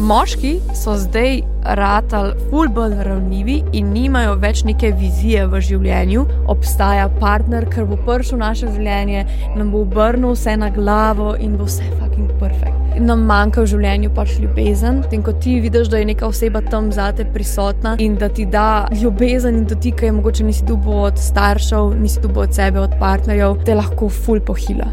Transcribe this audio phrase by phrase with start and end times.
[0.00, 1.42] Moški so zdaj
[1.76, 6.22] ratali fulbol ravnivi in nimajo več neke vizije v življenju.
[6.48, 9.26] Obstaja partner, ki bo prišel v naše življenje,
[9.58, 12.96] nam bo obrnil vse na glavo in bo vse fucking perfect.
[12.96, 15.02] Nam manjka v življenju pač ljubezen.
[15.12, 18.88] In ko ti vidiš, da je neka oseba tam zate prisotna in da ti da
[19.02, 23.60] ljubezen in dotika, je mogoče nisi dubo od staršev, nisi dubo od sebe, od partnerjev,
[23.68, 24.88] te lahko ful pohila.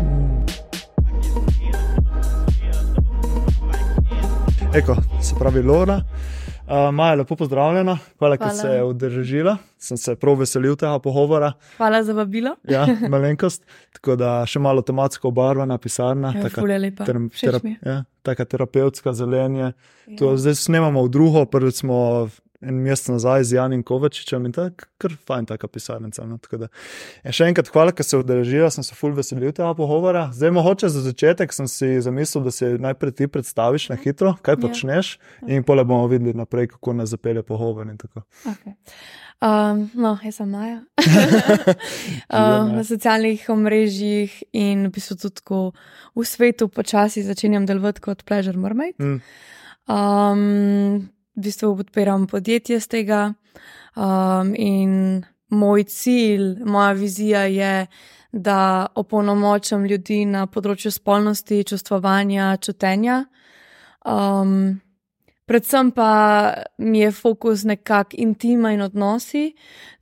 [4.78, 6.02] Eko, se pravi, Lora.
[6.68, 8.54] Uh, Maja, lepo pozdravljena, hvala, da Hvala.
[8.54, 9.58] si se udeležila.
[9.78, 11.54] Sem se prav veselil tega pogovora.
[11.78, 12.56] Hvala za vabilo.
[12.66, 13.64] Ja, malenkost.
[13.94, 16.34] Tako da še malo tematsko obarvana pisarna.
[16.36, 16.90] Ja, taka je
[17.30, 17.78] Všeč terap- mi je.
[17.86, 19.72] ja, taka terapevtska zelenje.
[20.18, 20.38] To Ja.
[20.38, 22.28] zdaj snemamo v drugo, prvič smo
[22.62, 26.26] en mesec nazaj z Janim Kovačičem in tako, kar fajn taka pisarnica.
[26.26, 26.40] No?
[26.42, 26.70] Tako da,
[27.24, 30.28] ja, še enkrat hvala, ker se udeležila, sem se ful veselil tega pogovora.
[30.34, 34.58] Zdaj mogoče za začetek sem si zamislil, da se najprej ti predstaviš na hitro, kaj
[34.58, 34.62] Ja.
[34.66, 37.86] počneš in pole bomo videli naprej, kako nas zapelje pogovor.
[37.88, 38.74] Okay.
[39.38, 40.82] Um, no, jaz sem Maja.
[42.28, 45.60] Um, na socialnih omrežjih in v bistvu tudi tako
[46.18, 48.98] v svetu počasi začenjam delovati kot Pleasure Mermaid.
[49.00, 49.22] Mm.
[49.88, 53.22] Um, v bistvu podpiram podjetje z tega
[53.96, 57.88] um, in moj cilj, moja vizija je,
[58.32, 63.24] da opolnomočam ljudi na področju spolnosti, čustvovanja, čutenja.
[64.06, 64.82] Um,
[65.48, 66.12] Predvsem pa
[66.78, 69.54] mi je fokus nekako intima in odnosi.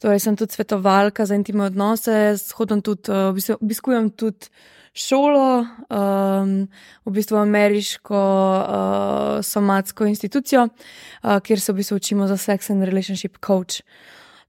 [0.01, 4.49] Torej, sem tudi svetovalka za intimne odnose, hodim tudi, bistvu, obiskujem tudi
[4.95, 6.67] šolo, um,
[7.05, 8.19] v bistvu ameriško
[8.63, 13.83] uh, somatsko institucijo, uh, kjer se v bistvu učimo za sex and relationship coach.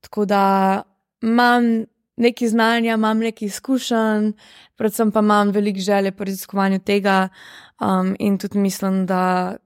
[0.00, 0.83] Tako da
[1.22, 1.84] imam
[2.17, 4.33] nekaj znanja, imam nekaj izkušenj,
[4.77, 7.28] predvsem pa imam veliko želje po raziskovanju tega
[7.80, 9.56] um, in tudi mislim, da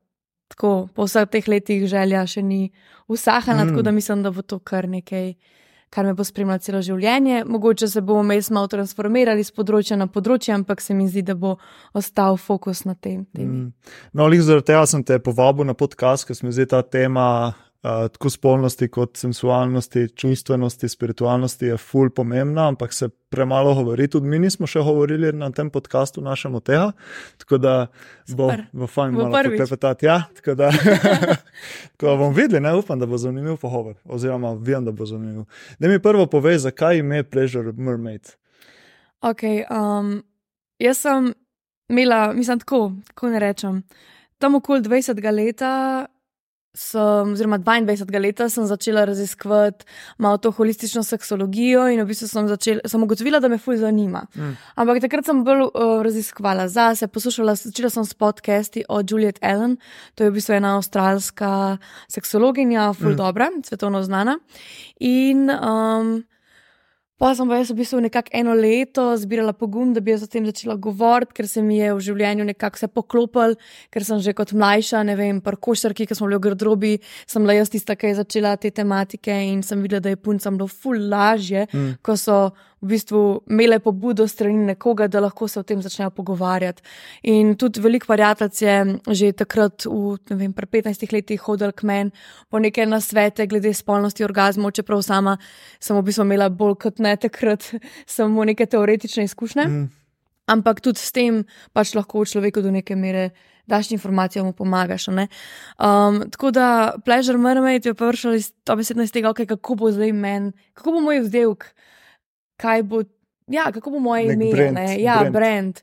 [0.49, 2.71] tako po vseh teh letih želja še ni
[3.09, 3.67] usahana, Mm.
[3.67, 3.71] mm.
[3.71, 5.35] tako da mislim, da bo to kar nekaj.
[5.91, 10.07] Kar me bo spremljalo celo življenje, mogoče se bomo vmes malo transformirali z področja na
[10.07, 11.57] področje, ampak se mi zdi, da bo
[11.99, 13.25] ostal fokus na tem.
[13.35, 13.65] temi.
[13.65, 13.97] Mm.
[14.15, 17.27] No, lih zaradi tega sem te povabil na podcast, ker se mi zdi ta tema.
[17.83, 24.09] Uh, tako spolnosti, kot sensualnosti, čustvenosti, spiritualnosti je ful pomembna, ampak se premalo govori.
[24.09, 26.91] Tudi mi nismo še govorili na tem podkastu našem o tega,
[27.41, 27.75] tako da
[28.29, 28.67] bo, Super.
[28.73, 30.07] bo fajn Bo malo poklepetati.
[30.07, 30.69] Ja, tako da,
[31.97, 35.49] tako da bomo videli, ne upam, da bo zanimiv pogovor, oziroma vem, da bo zanimiv.
[35.79, 38.35] Da mi prvo povej, zakaj ime Pleasure Mermaid.
[39.25, 40.19] Ok, um,
[40.79, 41.33] jaz sem
[41.89, 43.83] imela, mislim, tako, kako ne rečem.
[44.39, 46.07] Tam okoli 20 leta,
[46.75, 49.85] sem, oziroma 22 leta, sem začela raziskovati
[50.19, 54.27] malo to holistično seksologijo in v bistvu sem, začela, sem ugotovila, da me fulj zanima.
[54.37, 54.57] Mm.
[54.75, 59.77] Ampak takrat sem bolj uh, raziskovala zase, poslušala, začela sem s podcasti o Juliet Allen,
[60.15, 63.21] to je v bistvu ena avstralska seksologinja, fulj mm.
[63.21, 64.39] dobra, svetovno znana.
[65.01, 66.21] In um,
[67.21, 70.29] Pa sem pa jaz v bistvu nekako eno leto zbirala pogum, da bi jaz o
[70.31, 73.57] tem začela govoriti, ker se mi je v življenju nekako vse poklopil,
[73.93, 76.93] ker sem že kot mlajša, ne vem, par košarki, ki smo bili v garderobi,
[77.29, 80.57] sem bila jaz tista, ki je začela te tematike in sem videla, da je puncam
[80.57, 81.99] bilo ful lažje, Mm.
[82.03, 86.83] ko so v bistvu imele pobudo strani nekoga, da lahko se o tem začnejo pogovarjati.
[87.23, 91.83] In tudi veliko prijateljic je že takrat, v ne vem, pri 15 letih hodil k
[91.83, 92.11] meni
[92.49, 95.37] po neke nasvete glede spolnosti orgazmov, čeprav sama
[95.81, 97.75] sem v bistvu imela bolj kot ne takrat
[98.07, 99.65] samo neke teoretične izkušnje.
[99.69, 99.91] Mm.
[100.51, 103.31] Ampak tudi s tem pač lahko človeku do neke mere
[103.71, 105.07] daš informacijo, mu pomagaš.
[105.09, 108.51] Um, tako da Pleasure Mermaid je prišel iz
[109.13, 111.71] tega, okay, kako bo zdaj meni, kako bo moj vzdelek,
[112.61, 113.03] kaj bo.
[113.51, 114.51] Ja, kako bo moje Nek ime?
[114.55, 114.87] brand, ne?
[115.03, 115.35] Ja, brand.
[115.35, 115.81] brand.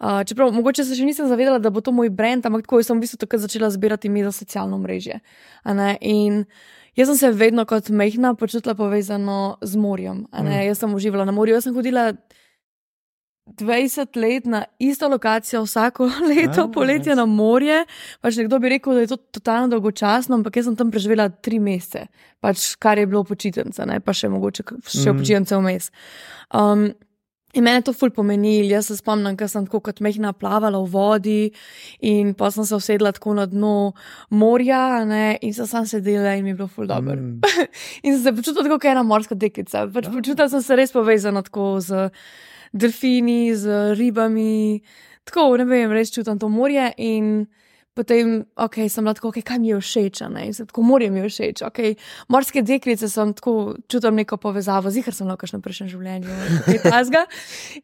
[0.00, 2.96] Uh, čeprav mogoče se še nisem zavedala, da bo to moj brand, ampak tako sem
[2.96, 5.18] v bistvu takrat začela zbirati ime za socialno mrežje.
[6.00, 6.44] In
[6.96, 10.24] jaz sem se vedno kot mehna počutila povezano z morjem.
[10.32, 10.54] Mm.
[10.70, 12.14] Jaz sem uživala na morju, jaz sem hodila
[13.58, 17.14] 20 let na isto lokacijo, vsako leto, Ah, poletje nice.
[17.16, 17.84] na morje.
[18.20, 21.58] Pač nekdo bi rekel, da je to totalno dolgočasno, ampak jaz sem tam preživela tri
[21.58, 22.06] mesece,
[22.40, 24.00] pač kar je bilo počitnica, ne?
[24.00, 25.18] pa še mogoče še mm.
[25.18, 25.90] počitnice vmes.
[26.54, 26.90] Um,
[27.50, 28.68] In meni je to ful pomenilo.
[28.70, 31.50] Jaz se spomnim, ker sem tako kot mehna plavala v vodi
[31.98, 33.90] in pa sem se usedla tako na dno
[34.30, 37.16] morja ne, in sem sam sedela in mi je bilo ful dobro.
[37.18, 37.40] Mm.
[38.06, 39.88] In sem se počutila tako, kot ena morska deklica.
[39.90, 40.12] Pač Ja.
[40.14, 42.10] počutila sem se res povezana tako z
[42.72, 44.80] delfini, z ribami.
[45.28, 46.90] Tako, ne vem, res čutim to morje.
[46.98, 47.46] In
[47.94, 51.20] potem, ok, sem bila tako, okay, kaj mi je všeč, ne, sem tako morje mi
[51.20, 51.62] je všeč.
[51.68, 51.96] Okay.
[52.32, 56.80] Morske deklice sem tako, čutim neko povezavo, zihar sem lahko še v prejšnjem življenju, kaj
[56.86, 57.24] tasga.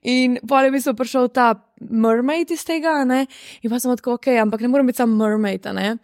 [0.06, 3.26] In potem bi se prišel ta mermaid iz tega, ne,
[3.62, 5.96] in pa sem bila tako, ok, ampak ne morem biti samo mermaid, ne.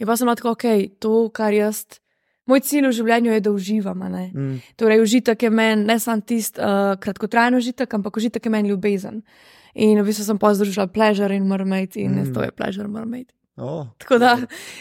[0.00, 1.86] In pa sem lahko, ok, to, kar jaz,
[2.46, 3.98] moj cilj v življenju je, da uživam.
[4.34, 4.56] Mm.
[4.76, 9.22] Torej, užitek je meni ne samo tisti uh, kratkotrajen užitek, ampak užitek je meni ljubezen.
[9.74, 12.34] In v bistvu sem pozdružila pleasure in mermaid in mm.
[12.34, 13.32] To je pleasure mermaid.
[13.56, 14.36] Oh, Tako da,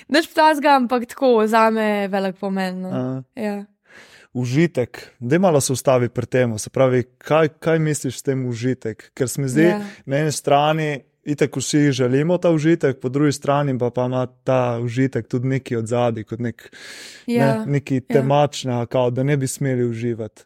[0.10, 2.82] neč ptazga, ampak tako za me je velik pomen.
[2.82, 2.90] No.
[2.90, 3.66] a, Ja.
[4.34, 5.14] užitek.
[5.20, 6.58] Da malo se ustavi pri tem.
[6.60, 9.12] Se pravi, kaj, kaj misliš s tem užitek?
[9.14, 9.82] Ker se mi zdi, Ja.
[10.06, 11.04] na eni strani.
[11.24, 15.76] Itek vsi želimo ta užitek, po drugi strani pa, pa ima ta užitek tudi neki
[15.76, 16.76] od zadaj, kot nek,
[17.28, 17.46] Ja.
[17.60, 20.44] ne, neki temačna, kao, da ne bi smeli uživati.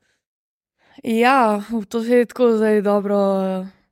[1.04, 3.18] Ja, to se je tako zdaj dobro,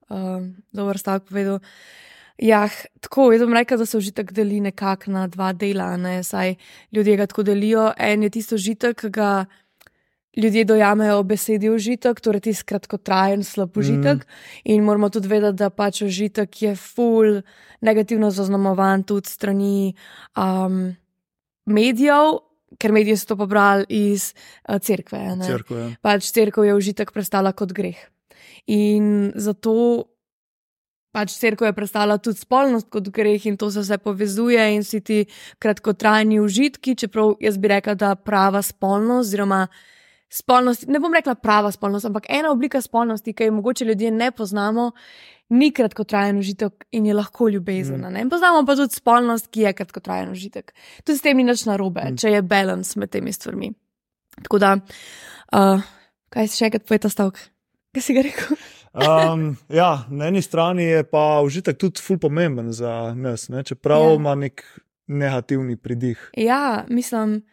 [0.09, 0.41] uh,
[0.71, 1.59] dober stavek povedal.
[2.37, 2.67] Ja,
[2.99, 6.23] tako, jaz bom rekel, da se užitek deli nekako na dva dela, ne?
[6.23, 6.55] saj
[6.91, 7.91] ljudje ga tako delijo.
[7.97, 9.45] En je tisto užitek, ki ga
[10.37, 14.25] ljudje dojamejo besedi užitek, torej tisti kratkotrajen, slab užitek.
[14.25, 14.71] Mm.
[14.73, 17.41] In moramo tudi vedeti, da pač užitek je full
[17.81, 19.93] negativno zaznamovan tudi strani
[20.37, 20.95] um,
[21.65, 22.39] medijev,
[22.79, 25.19] ker mediji so to pobrali iz uh, cerkve.
[25.35, 25.45] ne.
[25.45, 25.93] Cerkev, ja.
[26.01, 27.99] pač cerkev je užitek predstavlja kot greh.
[28.67, 29.75] In zato
[31.15, 34.99] pač cerkev je predstavljala tudi spolnost kot greh, in to se vse povezuje, in si
[34.99, 35.23] ti
[35.63, 39.67] kratkotrajni užitki, čeprav jaz bi rekla, da prava spolnost, oziroma
[40.35, 44.31] spolnost, ne bom rekla prava spolnost, ampak ena oblika spolnosti, ki jo mogoče ljudje ne
[44.31, 44.91] poznamo.
[45.49, 48.01] Ni kratkotrajen užitek in je lahko ljubezen.
[48.01, 48.29] Mm.
[48.29, 50.71] Poznamo pa tudi spolnost, ki je kratkotrajen užitek.
[51.05, 52.17] Tudi s tem ni nič narobe, Mm.
[52.17, 53.69] če je balans med temi stvarmi.
[54.41, 54.71] Tako da,
[55.53, 55.81] uh,
[56.33, 57.37] kaj si še enkrat povedal, stavek?
[57.93, 58.57] Kaj si ga rekel?
[58.95, 59.45] Um,
[59.81, 63.61] ja, na eni strani je pa užitek tudi ful pomemben za nas, ne?
[63.63, 64.15] čeprav Ja.
[64.15, 64.65] ima nek
[65.07, 66.17] negativni pridih.
[66.33, 67.43] Ja, mislim,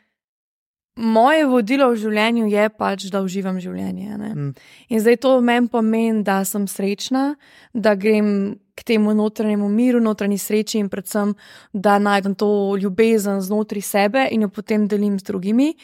[0.97, 4.17] moje vodilo v življenju je pač, da uživam življenje.
[4.19, 4.35] ne.
[4.35, 4.55] Mm.
[4.89, 7.37] In zdaj to meni pomeni, da sem srečna,
[7.73, 11.35] da grem k temu notranjemu miru, notranji sreči in predvsem,
[11.73, 15.75] da najdem to ljubezen znotraj sebe in jo potem delim z drugimi.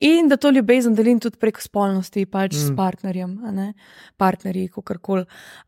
[0.00, 2.58] In da to ljubezen delim tudi prek spolnosti, pač mm.
[2.58, 3.38] s partnerjem,
[4.16, 5.24] partnerji, kako koli.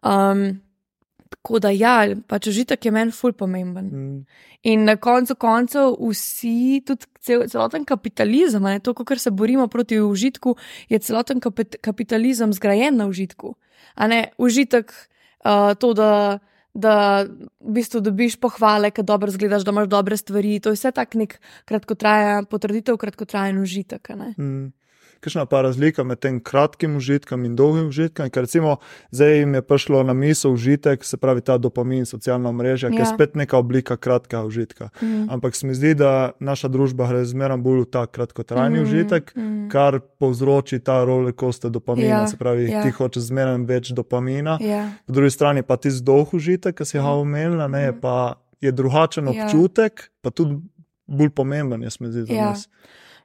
[0.06, 0.60] Um,
[1.40, 3.86] tako da ja, pač užitek je meni ful pomemben.
[3.88, 4.16] Mm.
[4.68, 9.96] In na koncu koncev vsi, tudi cel, celoten kapitalizem, ne, to, kar se borimo proti
[10.04, 10.56] užitku,
[10.92, 13.54] je celoten kapit, kapitalizem zgrajen na užitku.
[13.96, 16.40] A ne užitek, uh, to, da,
[16.76, 20.60] da v bistvu dobiš pohvale, ker dobro zgledaš, da imaš dobre stvari.
[20.60, 24.12] To je vse tak nek kratkotrajen, potrditev kratkotrajen užitek.
[24.36, 24.76] Mm.
[25.20, 28.30] Kakšna pa razlika med tem kratkim užitkom in dolgim užitkom?
[28.30, 28.76] Ker recimo
[29.10, 33.00] zdaj jim je prišlo na misel užitek, se pravi ta dopamin, socialna mreža, ki je
[33.00, 33.04] Ja.
[33.06, 34.88] spet neka oblika kratkega užitka.
[35.02, 35.26] Mm.
[35.30, 39.32] Ampak se mi zdi, da naša družba gre zmeraj bolj v ta kratkotrajni Mm, užitek,
[39.36, 39.68] mm.
[39.68, 42.06] kar povzroči ta roller coaster dopamina.
[42.18, 42.82] Ja, Se pravi, ja.
[42.82, 44.56] ti hočeš zmeraj več dopamina.
[44.60, 47.20] Ja, Po drugi strani pa ti dolg užitek, ki si ga Mm.
[47.20, 48.00] omenila, ne, je Mm.
[48.00, 49.44] pa je drugačen Ja.
[49.44, 50.56] občutek, pa tudi
[51.06, 52.44] bolj pomemben, jaz mi zdi za Ja.
[52.46, 52.68] nas.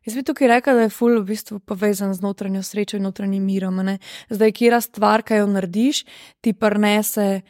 [0.06, 3.46] Jaz bi tukaj rekla, da je ful v bistvu povezan z notranjo srečo in notranjim
[3.46, 3.76] mirom.
[3.82, 3.98] ne.
[4.30, 6.06] Zdaj, kira stvar, ki jo narediš,
[6.42, 7.42] ti prenese.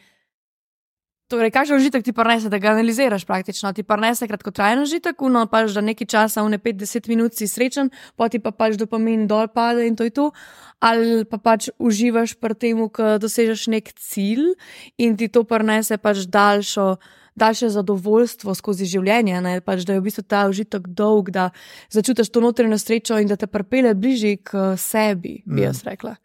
[1.27, 3.73] Torej, kakšen užitek ti prenese, da ga analiziraš praktično?
[3.73, 8.39] Ti prenese kratkotrajen užitek, uno pač, da nekaj časa, une 5-10 minut si srečen, poti
[8.39, 10.31] pa pač dopamin dol pade in to je to.
[10.79, 14.53] Ali pa pač uživaš pri tem, ko dosežeš nek cilj
[14.97, 16.95] in ti to prenese pač daljšo.
[17.35, 19.61] Daljše zadovoljstvo skozi življenje, ne?
[19.61, 21.49] pač, da je v bistvu ta užitek dolg, da
[21.91, 25.63] začutiš to notranjo srečo in da te pripelje bližje k sebi, bi Mm.
[25.63, 26.15] jaz rekla.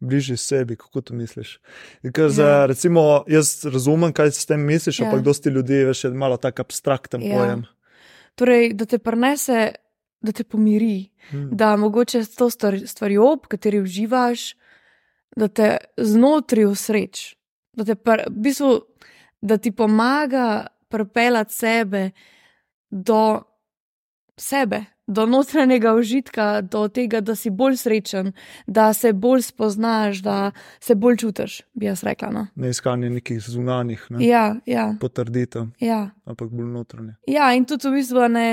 [0.00, 1.58] bližje sebi, kako to misliš.
[2.04, 2.28] Ker, Ja.
[2.28, 5.06] za, recimo, jaz razumem, kaj si s tem misliš, Ja.
[5.06, 7.36] ampak dosti ljudi je malo tako abstrakten Ja.
[7.36, 7.64] pojem.
[8.34, 9.72] Torej, da te prenese,
[10.20, 11.48] da te pomiri, Hmm.
[11.50, 14.54] da mogoče s to stvar- stvarjo, v kateri uživaš,
[15.36, 17.34] da te znotraj usreč,
[17.72, 18.80] da, te v bistvu,
[19.40, 22.10] da ti pomaga pripeljati sebe
[22.90, 23.42] do
[24.36, 24.84] sebe.
[25.08, 28.32] Do notranjega užitka, do tega, da si bolj srečen,
[28.66, 30.50] da se bolj spoznaš, da
[30.80, 32.30] se bolj čutiš, bi jaz rekla.
[32.30, 32.46] No?
[32.54, 36.10] Ne iskanje nekih zunanjih ne, Ja, ja, potrditev, ja.
[36.24, 37.14] ampak bolj notranje.
[37.26, 38.48] Ja, in tudi v bistvu ne.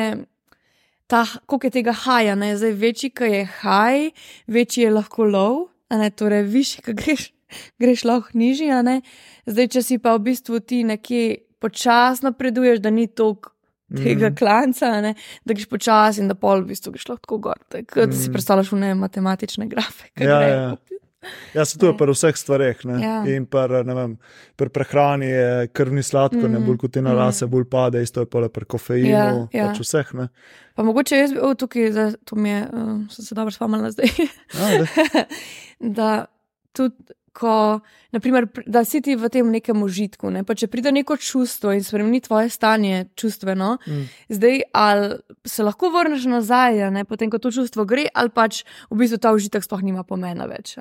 [1.07, 2.53] Ta, koliko je tega haja, ne?
[2.57, 4.11] zdaj večji, ki je haj,
[4.47, 5.57] večji je lahko lov,
[5.89, 7.31] ne torej višji, ki greš,
[7.79, 8.69] greš lahko nižji.
[9.45, 13.49] Zdaj, če si pa v bistvu ti nekje počasno napreduješ, da ni toliko
[13.93, 14.35] tega Mhm.
[14.35, 15.13] klanca, a ne,
[15.45, 17.59] da greš počasi in da pol v bistvu greš lahko gor.
[17.69, 18.33] Tako, da si Mhm.
[18.33, 20.09] predstavljaš v ne matematične grafe.
[20.15, 20.77] Ja, grejo ja.
[21.53, 22.85] Ja, se to je pri vseh stvareh.
[22.85, 22.99] ne.
[22.99, 23.23] Ja.
[23.25, 24.17] In pri, vem,
[24.55, 26.65] pri prehrani je krvni sladkor, Mhm.
[26.65, 29.67] bolj kot ti narase, bolj pade, isto je pa pri kofeinu, Ja, ja.
[29.67, 30.13] pač vseh.
[30.13, 30.27] Ne.
[30.75, 33.91] Pa mogoče jaz bi, o, tukaj, zdaj, to mi je, uh, sem se dobro spomnila
[33.91, 34.09] zdaj.
[34.53, 34.85] A, da.
[35.79, 36.25] da
[36.73, 36.95] tudi
[37.33, 37.79] ko,
[38.13, 40.29] naprimer, da si ti v tem nekem užitku.
[40.33, 40.43] Ne?
[40.45, 44.05] Če pride neko čustvo in spremeni tvoje stanje čustveno, mm.
[44.29, 45.09] zdaj ali
[45.45, 47.05] se lahko vrneš nazaj, ne?
[47.09, 50.77] potem ko to čustvo gre, ali pač v bistvu ta užitek sploh nima pomena več.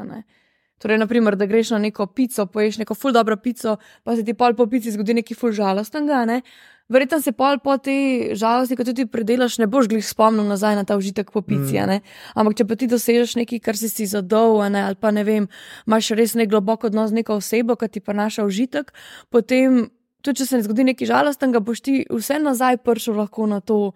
[0.83, 4.35] Torej, naprimer, da greš na neko pico, poješ neko ful dobro pico, pa se ti
[4.35, 6.25] pol po pici zgodi nekaj ful žalostnega.
[6.27, 6.41] Ne?
[6.89, 7.95] Verjetno se pol po te
[8.39, 11.79] žalosti, ko ti predelaš, ne boš glih spomnil nazaj na ta užitek po pici.
[11.79, 12.03] Mm.
[12.35, 15.49] Ampak če pa ti dosežeš nekaj, kar si si zadol, ali pa ne vem,
[15.87, 18.93] imaš res nek globok odnos z neko osebo, ki ti pa naša užitek,
[19.31, 19.89] potem,
[20.23, 23.93] tudi če se ne zgodi nekaj žalostnega, boš ti vse nazaj prišel lahko na to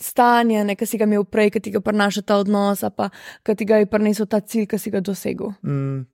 [0.00, 3.12] stanje, ki si ga imel prej, ki ti ga prinaša ta odnos, pa
[3.46, 5.54] ki ti ga je prinesel ta cilj, ki si ga dosegel.
[5.62, 6.08] Mm.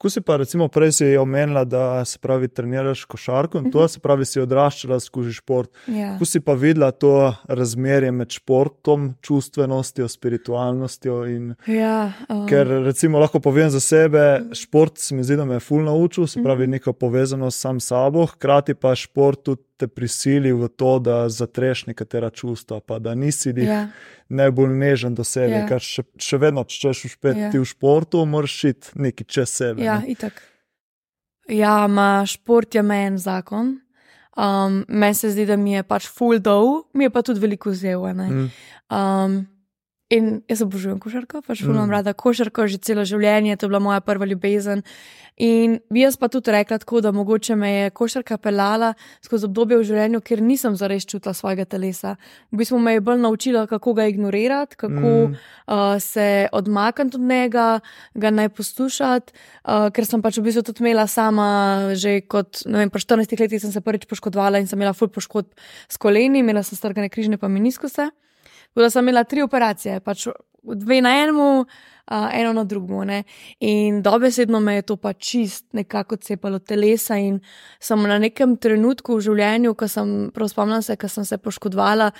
[0.00, 3.84] Ko si pa, recimo, prej si omenila, da se pravi, treniraš košarko in to, mhm.
[3.84, 3.88] -huh.
[3.88, 5.70] se pravi, si odraščala skozi šport.
[5.86, 6.18] Ja.
[6.18, 11.26] Ko si pa videla to razmerje med športom, čustvenostjo, spiritualnostjo.
[11.26, 11.54] In...
[11.66, 12.46] Ja, um...
[12.48, 16.26] Ker, recimo, lahko povem za sebe, šport se mi zdi, da me je fulno naučil,
[16.26, 16.70] se pravi, mhm.
[16.70, 21.86] neko povezanost sam s sabo, hkrati pa šport tudi te prisili v to, da zatreš
[21.88, 23.68] nekatera čustva, pa da nisi jih.
[23.68, 23.84] Ja
[24.30, 25.58] najbolj nežen do sebe.
[25.58, 25.66] Ja.
[25.68, 27.42] ker še, še vedno, če češ uspeti.
[27.42, 27.50] Ja.
[27.52, 29.84] v športu, moraš šiti nekaj čez sebe.
[29.84, 30.40] Ja, itak.
[31.50, 33.78] Ja, ima šport je meni zakon.
[34.38, 37.74] Um, meni se zdi, da mi je pač full dol, mi je pa tudi veliko
[37.74, 38.06] vzel.
[38.14, 38.46] Mm.
[38.86, 39.40] Um,
[40.10, 41.92] In jaz obožujem košarko, pač imam mm.
[41.94, 44.82] rada košarko že celo življenje, to je bila moja prva ljubezen.
[45.40, 48.90] In bi jaz pa tudi rekla tako, da mogoče me je košarka pelala
[49.24, 52.16] skozi obdobje v življenju, ker nisem zares čutila svojega telesa.
[52.50, 55.36] V bistvu me je bolj naučila, kako ga ignorirati, kako mm.
[55.70, 57.68] uh, se odmakniti od njega,
[58.12, 62.90] ga naj poslušati, uh, ker sem pač v bistvu tudi imela sama, že kot, vem,
[62.90, 65.54] po 14 letih sem se prvič poškodovala in sem imela full poškodb
[65.86, 68.10] s koleni, imela sem strgane križne pa meniskose.
[68.70, 70.28] Tako da sem imela tri operacije, pač
[70.62, 71.64] dve na enem,
[72.32, 73.24] eno na drugem.
[73.60, 77.16] In dobesedno me je to pač čist nekako cepalo telesa.
[77.16, 77.40] In
[77.80, 82.10] sem na nekem trenutku v življenju, ko sem, prav spomnim se, ko sem se poškodovala,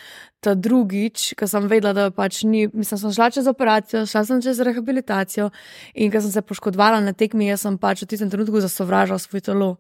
[0.41, 4.43] ta drugič, ko sem vedela, da pač ni, mislim, sem šla čez operacijo, šla sem
[4.43, 5.51] čez rehabilitacijo
[5.95, 9.45] in ko sem se poškodovala na tekmi, jaz sem pač v tistem trenutku zasovražala svoj
[9.45, 9.73] telo.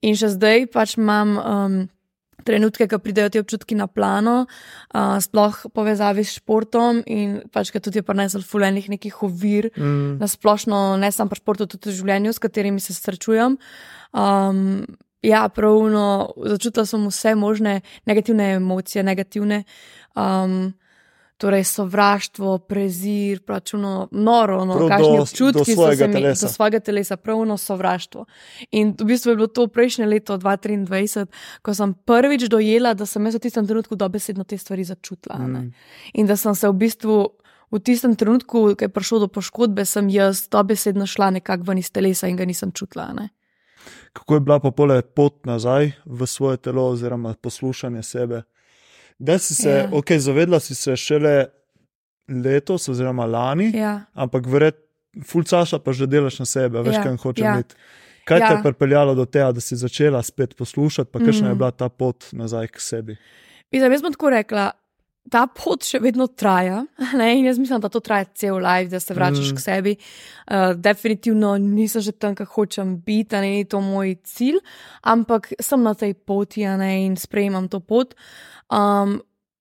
[0.00, 1.38] In še zdaj pač imam.
[1.38, 1.80] Um,
[2.44, 7.82] trenutke, ko pridejo ti občutki na plano, uh, sploh povezavi s športom in pač, ki
[7.84, 10.18] tudi prenesel fulejnih nekih ovir, mm.
[10.20, 13.58] na splošno, ne samo pri športu, tudi v življenju, s katerimi se srečujem.
[14.10, 14.84] Um,
[15.22, 19.64] ja, pravno, začutila sem vse možne negativne emocije, negativne.
[20.16, 20.72] Um,
[21.40, 27.56] torej sovraštvo, prezir, pračuno, noro, no, kakšni občutki so se mi do svojega telesa, pravno
[27.56, 28.26] sovraštvo.
[28.76, 31.26] In v bistvu je bilo to prejšnje leto 2023,
[31.62, 35.38] ko sem prvič dojela, da sem jaz v tistem trenutku dobesedno te stvari začutila.
[35.38, 35.72] Mm.
[36.20, 37.16] In da sem se v bistvu
[37.70, 41.88] v tistem trenutku, ko je prišlo do poškodbe, sem jaz dobesedno šla nekako ven iz
[41.88, 43.12] telesa in ga nisem čutila.
[43.16, 43.30] Ne.
[44.12, 48.42] Kako je bila pa pole pot nazaj v svoje telo, oziroma poslušanje sebe?
[49.20, 49.88] Da si se, ja.
[49.92, 51.34] ok, zavedla si se šele
[52.28, 54.00] letos, oziroma lani, ja.
[54.14, 54.86] ampak verjetno,
[55.26, 57.02] fulcaša pa že delaš na sebe, veš, ja.
[57.04, 57.54] kaj hočeš ja.
[57.54, 57.76] imeti.
[58.24, 58.48] Kaj ja.
[58.48, 61.50] te je pripeljalo do tega, da si začela spet poslušati, pa kakšna mm.
[61.50, 63.16] je bila ta pot nazaj k sebi?
[63.70, 64.70] Izaj, jaz bom tako rekla,
[65.30, 66.82] ta pot še vedno traja.
[67.20, 67.32] Ne?
[67.38, 69.56] In jaz mislim, da to traja cel life, da se vračaš mm.
[69.56, 69.96] k sebi.
[70.50, 74.60] Uh, definitivno nisem že tam, kjer hočem biti, ne je to moj cilj,
[75.02, 78.14] ampak sem na tej poti ne, in sprejemam to pot.
[78.70, 79.20] Um,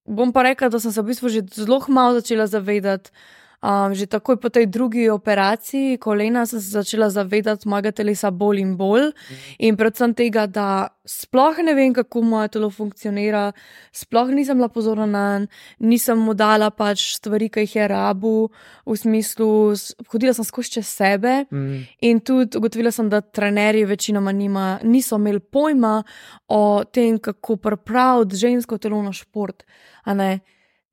[0.09, 3.13] bom pa rekla, da sem se v bistvu že zelo malo začela zavedati.
[3.59, 8.59] Um, že takoj po tej drugi operaciji kolena sem se začela zavedati mojega telesa bolj
[8.59, 9.11] in bolj.
[9.11, 9.55] Mhm.
[9.59, 13.51] In predvsem tega, da sploh ne vem, kako moje telo funkcionira,
[13.91, 15.47] sploh nisem bila pozorna na njega,
[15.79, 18.49] nisem mu dala pač stvari, ki jih je rabu,
[18.85, 19.75] v smislu,
[20.11, 21.45] hodila sem skozi sebe.
[21.51, 21.83] Mm.
[22.01, 26.03] In tudi ugotovila sem, da trenerji večinoma nima, niso imeli pojma
[26.47, 29.63] o tem, kako pripraviti žensko telo na šport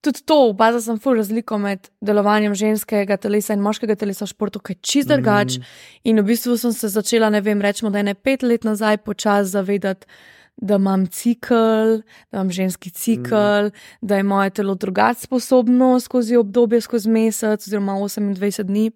[0.06, 4.62] tudi to, opazil sem ful razliko med delovanjem ženskega telesa in moškega telesa v športu,
[4.62, 5.58] ki je čist drugač.
[5.58, 5.74] Mm.
[6.10, 9.02] In v bistvu sem se začela, ne vem, rečemo, da je ne pet let nazaj
[9.04, 10.08] počasi zavedati.
[10.56, 11.98] Da imam cikl,
[12.32, 13.88] da imam ženski cikl, mm.
[14.00, 18.86] da je moje telo drugače sposobno skozi obdobje, skozi mesec, oziroma 28 dni,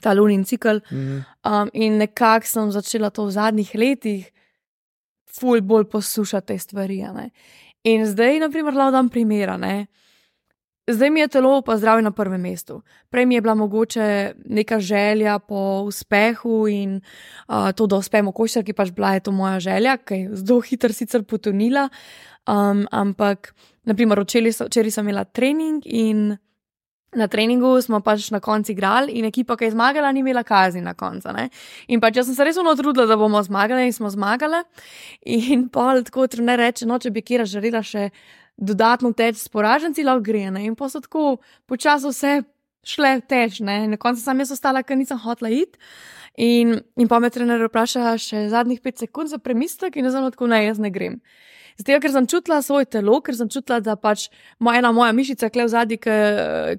[0.00, 0.80] ta lunin cikl.
[0.88, 1.20] Mm.
[1.44, 4.32] Um, in nekako sem začela to v zadnjih letih,
[5.28, 7.02] ful bolj poslušati te stvari.
[7.84, 9.58] In zdaj, na primer, lahko dam primera.
[10.88, 12.82] Zdaj mi je telo pa zdravje na prvem mestu.
[13.10, 17.00] Prej mi je bila mogoče neka želja po uspehu in
[17.48, 20.92] uh, to, da uspemo košarki, pač bila je to moja želja, ki je zelo hitro
[20.92, 21.88] sicer potonila.
[22.48, 23.54] Um, ampak,
[23.84, 26.38] naprimer, včeraj sem imela trening in
[27.16, 30.82] Na treningu smo pač na koncu igrali in ekipa, ki je zmagala, ni imela kazni
[30.84, 31.32] na koncu.
[31.32, 31.48] ne.
[31.88, 34.60] In pač jaz sem se res utrudila, da bomo zmagali in smo zmagali.
[35.24, 38.10] In pol tako trener reče, no, če bi kira želela še
[38.58, 40.50] dodatno teči s poraženci, lahko gre.
[40.50, 40.66] Ne?
[40.66, 41.38] In pa so tako
[41.70, 42.32] počasi vse
[42.88, 43.86] šle teč, ne.
[43.88, 45.78] Na koncu sem jaz ostala, ker nisem hotla iti.
[46.38, 50.46] In, in pa me trener vpraša še zadnjih pet sekund za premislek in jaz tako,
[50.50, 51.18] ne, jaz ne grem.
[51.78, 54.24] Zato, ker sem čutila svoje telo, ker sem čutila, da pač
[54.58, 55.98] moja, ena moja mišica, kle v zadnji,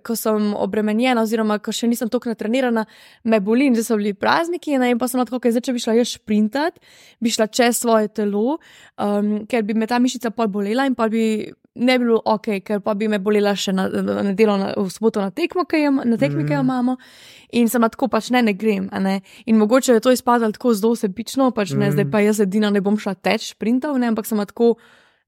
[0.03, 2.83] ko sem obremenjena, oziroma ko še nisem tako natrenirana,
[3.24, 4.75] me boli in zdaj so bili prazniki.
[4.79, 6.83] Ne, in pa sem tako, ker zdaj, če bi šla jaz šprintat,
[7.24, 8.59] bi šla čez svoje telo,
[9.00, 11.48] um, ker bi me ta mišica pol bolela in pa bi
[11.79, 14.89] ne bi bilo ok, ker pa bi me bolela še na, na nedeljo, na, v
[14.89, 16.98] soboto na tekmo, ki jo, na tekmi, ki jo imamo.
[17.51, 18.89] In sem tako pač ne, ne grem.
[18.93, 19.15] Ne?
[19.45, 21.93] In mogoče je to izpadalo tako zelo sebično, pač ne, Mhm.
[21.93, 24.75] zdaj pa jaz edina ne bom šla teč sprintov, ne, ampak sem tako,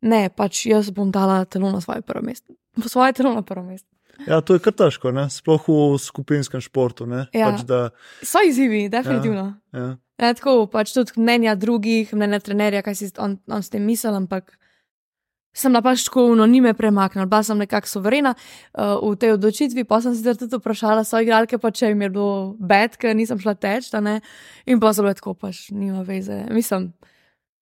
[0.01, 2.53] ne, pač jaz bom dala telo na svoje prvo mesto.
[2.77, 3.87] Svoje telo na prvo mesto.
[4.27, 5.25] Ja, to je kar težko, ne?
[5.29, 7.05] sploh v skupinskem športu.
[7.05, 7.25] ne.
[7.33, 7.49] Ja.
[7.49, 7.89] Pač, da,
[8.21, 9.55] So izzivi, definitivno.
[9.73, 9.97] ja.
[10.21, 14.11] Ne, tako pač tudi mnenja drugih, mnenja trenerja, kaj si on, on s tem misli,
[14.13, 14.53] ampak
[15.53, 19.35] sem na pač tako, no, ni me premaknil, bila sem nekako suverena uh, v tej
[19.35, 19.83] odločitvi.
[19.83, 23.39] Pa sem sicer tudi vprašala svoje igralke, pa če jim je bilo bed, ker nisem
[23.39, 23.91] šla teč.
[24.65, 26.45] In pa so bile tako, pač nima veze.
[26.51, 26.93] Mislim,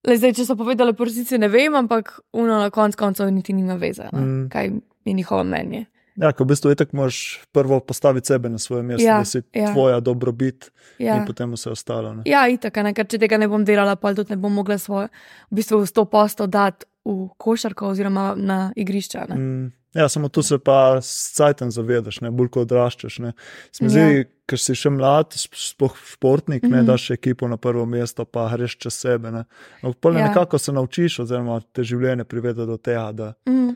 [0.07, 3.53] le zdaj, če so povedali po resnici, ne vem, ampak uno na koncu koncev niti
[3.53, 4.49] nima veze, ne, Mm.
[4.49, 4.71] kaj
[5.05, 5.85] je njihovo mnenje.
[6.19, 7.19] Ja, ko v bistvu je tako, moraš
[7.51, 9.71] prvo postaviti sebe na svoje mesto, Ja, da si ja.
[9.73, 11.15] tvoja dobrobit Ja.
[11.17, 12.13] in potem vse ostalo.
[12.13, 12.23] Ne?
[12.27, 14.77] Ja, itak, a ne, ker če tega ne bom delala, pa tudi ne bom mogla
[14.77, 15.07] svoje,
[15.51, 19.25] v bistvu, sto posto dati v košarko oziroma na igrišča.
[19.31, 19.35] Ne.
[19.35, 19.71] Mm.
[19.93, 23.19] Ja, samo tu se pa s cajtom zavedaš, ne bolj ko odraščaš.
[23.19, 23.31] Mi
[23.79, 23.89] Ja.
[23.89, 26.85] zdi, ker si še mlad, sp- sploh športnik, ne Mhm.
[26.85, 29.31] daš ekipo na prvo mesto, pa greš čez sebe.
[29.31, 29.43] Ne.
[29.83, 30.27] Ampak pol Ja.
[30.27, 33.75] nekako se naučiš, oziroma te življenje privede do tega, da Mm.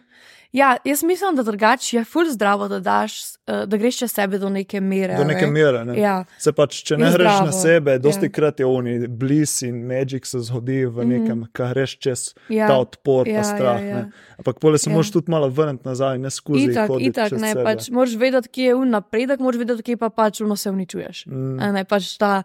[0.53, 3.13] Ja, jaz mislim, da drugače je ful zdravo, da, daš,
[3.47, 5.15] eh, da greš čez sebe do neke mere.
[5.17, 5.51] do neke ne.
[5.51, 5.85] mere.
[5.85, 5.97] Ne.
[5.97, 8.29] Ja, Se pač, če ne greš na sebe, dosti ja.
[8.29, 11.09] krat je oni bliz in magic se zgodi v Mhm.
[11.09, 12.67] nekem, kar greš čez ja.
[12.67, 13.81] ta odpor, ja, pa strah.
[13.81, 13.95] Ja, ja.
[13.95, 14.11] ne.
[14.37, 14.93] Ampak pole se Ja.
[14.93, 17.63] moraš tudi malo vrniti nazaj, ne skozi Itak, itak, ne, sebe.
[17.63, 21.25] pač moraš vedeti, kje je un napredek, moraš vedeti, kje pa pač uno se uničuješ.
[21.25, 22.43] Mm, A Ne, pač ta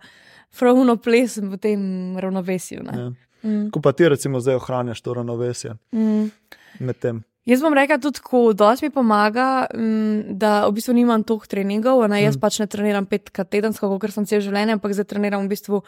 [0.50, 1.80] pravno ples v tem
[2.16, 2.82] ravnovesju.
[2.82, 2.92] ne.
[2.94, 3.08] ja.
[3.40, 3.70] Mm.
[3.70, 6.30] Ko pa ti recimo zdaj ohranjaš to ravnovesje Mm.
[6.80, 7.22] med tem.
[7.48, 12.02] Jaz bom rekla tudi tako, dosti mi pomaga, mm, da v bistvu nimam toh treningov.
[12.10, 12.40] Ne, jaz Mm.
[12.40, 15.80] pač ne treniram petkrat tedensko, ker sem cel življenje, ampak zdaj treniram v bistvu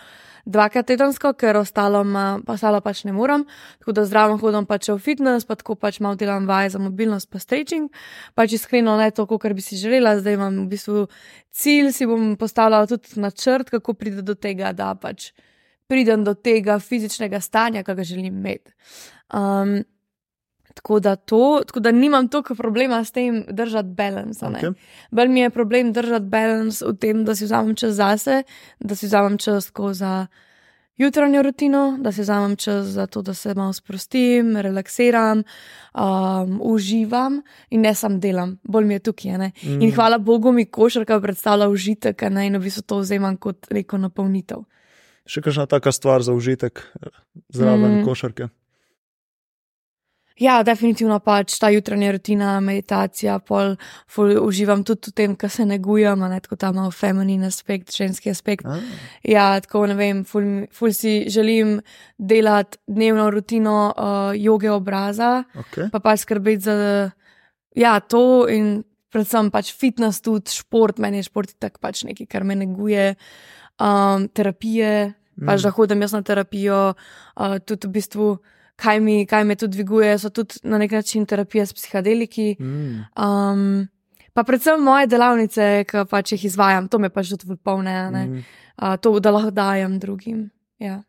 [0.49, 3.44] dvakrat tedensko, ker ostalo, ma- pa ostalo pač ne morem.
[3.81, 7.29] Tako da zdravo hodim pač v fitness, pa tako pač malo delam vaje za mobilnost,
[7.31, 7.90] pa stretching.
[8.35, 11.09] Pač iskreno ne to, kar bi si želela, zdaj imam v bistvu
[11.53, 15.33] cilj, si bom postavljala tudi načrt, kako pride do tega, da pač
[15.88, 18.73] pridem do tega fizičnega stanja, ki ga želim imeti.
[19.35, 19.85] Um,
[20.75, 24.43] Tako da, to, tako da nimam toliko problema s tem držati balans.
[24.43, 24.73] Okay.
[25.11, 28.43] Bolj mi je problem držati balans v tem, da si vzamem čas zase,
[28.79, 30.27] da si vzamem čas za
[31.01, 35.43] jutranjo rutino, da si vzamem čas za to, da se malo sprostim, relaksiram,
[35.95, 38.59] um, uživam in ne sam delam.
[38.63, 39.39] Bolj mi je tukaj.
[39.39, 39.53] ne.
[39.63, 39.83] Mm.
[39.83, 43.99] In hvala Bogu mi košarka predstavlja užitek, ne in v bistvu to vzemam kot neko
[43.99, 44.65] napolnitev.
[45.27, 47.09] Še kakšna taka stvar za užitek eh,
[47.49, 48.05] zraven mm.
[48.05, 48.49] košarke.
[50.40, 53.74] Ja, definitivno pač ta jutranja rutina, meditacija, pol,
[54.09, 58.33] ful, uživam tudi v tem, kar se negujem, ne tako ta malo feminin aspekt, ženski
[58.33, 58.64] aspekt.
[58.64, 58.81] Ah,
[59.26, 61.81] Ja, tako ne vem, ful, ful si želim
[62.16, 65.90] delati dnevno rutino uh, joge obraza, okay.
[65.92, 66.76] pa pač skrbeti za
[67.76, 68.81] ja, to in
[69.12, 73.12] predvsem pač fitness, tudi šport, meni je šport tak pač nekaj, kar me neguje,
[73.76, 75.64] um, terapije, pač Mm.
[75.64, 78.31] da hodim jaz na terapijo, uh, tudi v bistvu.
[78.81, 82.55] Kaj mi, kaj me tudi dviguje, so tudi na nek način terapije s psihadeliki.
[82.61, 83.03] Mm.
[83.12, 83.88] Um,
[84.33, 88.40] pa predvsem moje delavnice, ki pač jih izvajam, to me pač tudi vypolne, mm.
[88.81, 90.49] Uh, to, da lahko dajem drugim.
[90.81, 91.03] Ja.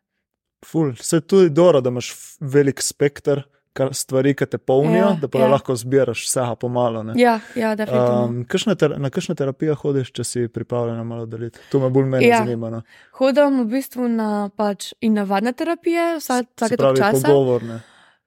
[0.68, 5.18] Ful, se je tudi dobro, da imaš velik spekter kar stvari, ki te polnijo, Ja,
[5.22, 5.48] da pa ja.
[5.48, 7.04] lahko zbiraš vsega pomalo.
[7.04, 7.14] ne.
[7.16, 8.24] Ja, ja, definitivno.
[8.24, 11.60] Um, Um, kakšne ter, na kakšne terapije hodiš, če si pripravljena malo deliti?
[11.72, 12.38] To me bolj mene Ja.
[12.38, 12.70] zanima.
[12.70, 12.82] No.
[13.12, 17.28] Hodim v bistvu na pač in navadne terapije, vsake toliko časa.
[17.28, 17.82] pogovorne.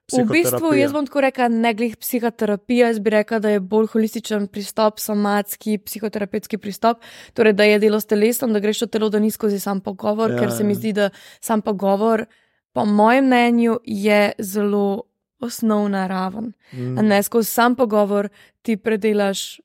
[0.04, 0.80] V bistvu, psihoterapije.
[0.80, 4.98] jaz bom tako rekla, ne glih psihoterapija, jaz bi rekla, da je bolj holističen pristop,
[4.98, 6.98] somatski, psihoterapevtski pristop,
[7.32, 10.30] torej da je delo s telesom, da greš v telo, da ni skozi sam pogovor,
[10.30, 10.74] ja, ker se mi ja.
[10.74, 12.26] zdi, da sam pogovor,
[12.72, 15.02] po mojem mnenju, je zelo
[15.40, 16.52] osnovna raven.
[16.72, 16.98] Mm.
[16.98, 18.28] A Ne skozi sam pogovor
[18.62, 19.60] ti predelaš,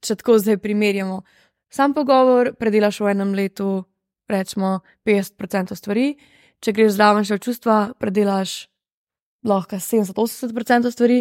[0.00, 1.22] če tako zdaj primerjamo.
[1.68, 3.84] Sam pogovor predelaš v enem letu,
[4.28, 6.14] rečemo, 50% stvari,
[6.62, 8.68] če greš zraven še v čustva, predelaš
[9.44, 11.20] lahko 70-80% stvari,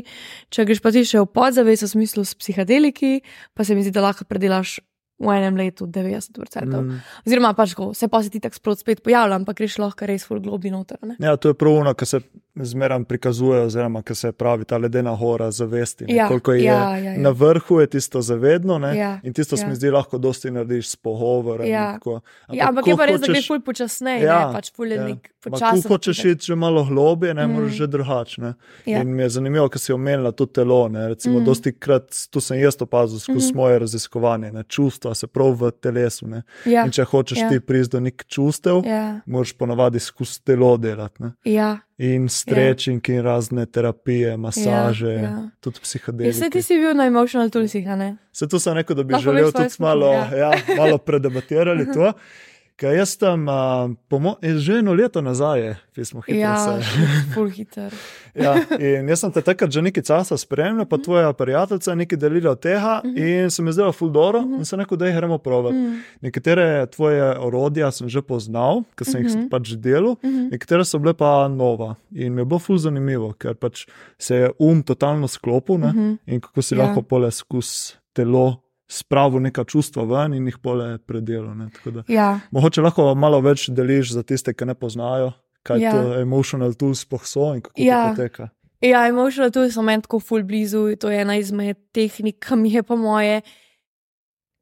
[0.54, 3.20] če greš pa ti še v podzavest, v smislu s psihadeliki,
[3.54, 4.78] pa se mi zdi, da lahko predelaš
[5.24, 6.40] v enem letu 90%.
[6.68, 7.02] Mm.
[7.28, 10.26] Oziroma, pač, ko se pa se ti tako sprot spet pojavlja, ampak greš lahko res
[10.28, 11.00] full globi noter.
[11.04, 11.18] Ne?
[11.22, 12.24] Ja, to je pravno, kar se
[12.56, 16.06] zmeraj prikazuje, oziroma kar se pravi ta ledena gora zavesti.
[16.08, 17.18] Ja, Koliko je ja, ja, ja.
[17.18, 18.98] na vrhu, je tisto zavedno, ne?
[18.98, 19.70] Ja, in tisto se ja.
[19.70, 21.68] mi zdi lahko dosti narediš s pogovorom.
[21.68, 21.86] Ja.
[21.86, 22.20] in tako.
[22.50, 24.96] Ja, ampak je pa res, da hočeš- greš full počasneje, Ja, ja, pač full je
[24.96, 25.04] ja.
[25.06, 25.82] nek Ma, počasen.
[25.82, 27.52] Ko hočeš iti že malo globje, ne Mm.
[27.52, 28.42] moreš že drugače.
[28.86, 29.02] Ja.
[29.02, 30.88] In mi je zanimivo, ker si omenila to telo.
[30.88, 31.08] Ne?
[31.08, 31.46] Recimo, Mm.
[31.46, 33.58] dosti krat, tu sem jaz opazil skozi Mhm.
[33.58, 34.64] moje raziskovanje, ne?
[34.64, 36.28] čustva se prav v telesu.
[36.28, 36.44] Ne?
[36.66, 37.50] Ja, In če hočeš ja.
[37.50, 41.24] ti priti do nekih čustev, ja, moraš ponavadi skozi telo delati.
[41.24, 41.32] Ne?
[41.46, 41.78] ja.
[42.04, 45.50] In strečing in razne terapije, masaže, Ja, ja.
[45.60, 46.34] tudi Ja, psihedelike.
[46.34, 48.18] Saj ti si bil na emotional tulsih, ne?
[48.32, 50.28] Se to sem rekel, da bi Lahko želel tudi malo, ja.
[50.38, 52.14] Ja, malo predebatirali to.
[52.76, 56.80] Ker jaz tam, uh, že eno leto nazaj, je pismo hitro Ja,
[57.34, 57.94] full hiter.
[58.36, 62.52] Ja, in jaz sem te takrat že nekaj časa spremljal, pa tvoja prijateljica nekaj delila
[62.52, 63.18] od tega Mhm.
[63.18, 65.74] in se mi zdelo ful dobro in sem rekel, da jih gremo provat.
[65.74, 66.02] Mm.
[66.22, 69.50] Nekatere tvoje orodja sem že poznal, ker sem jih Mhm.
[69.50, 70.50] pač delal, Mhm.
[70.50, 73.86] nekatere so bile pa nova in mi je bilo ful zanimivo, ker pač
[74.18, 75.88] se je um totalno sklopil ne?
[75.88, 76.18] Mhm.
[76.28, 76.82] in kako si Ja.
[76.82, 81.56] lahko pole skozi telo spravil neka čustva ven in jih pole predelal.
[82.08, 85.32] Ja, Mogoče lahko malo več deliš za tiste, ki ne poznajo,
[85.64, 85.92] kaj Ja.
[85.92, 88.10] to emotional tools sploh so in kako Ja.
[88.10, 88.50] to poteka.
[88.82, 92.72] ja emotional tulsi so meni tako full blizu, to je ena izmed tehnik, ki mi
[92.72, 93.42] je po moje.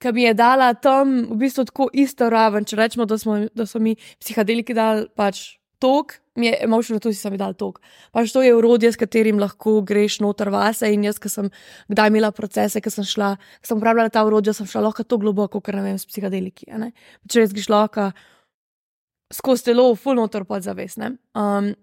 [0.01, 2.65] Ki mi je dala tam v bistvu tako isto raven.
[2.65, 7.19] Če rečemo, da, smo, da so mi psihadeliki dali pač tok, mi je emotional tulsi
[7.19, 7.81] sami dali tok.
[8.15, 10.89] Pač to je urodje, s katerim lahko greš noter vase.
[10.93, 11.49] In jaz, ki sem
[11.91, 15.19] kdaj imela procese, ki sem šla, ki sem uporabljala ta urodja, sem šla lahko to
[15.21, 16.69] globoko, ker ne vem, s psihadeliki.
[17.27, 18.11] Če res greš lahko
[19.31, 20.99] skozi telo, full noter podzavest.
[21.35, 21.73] Um,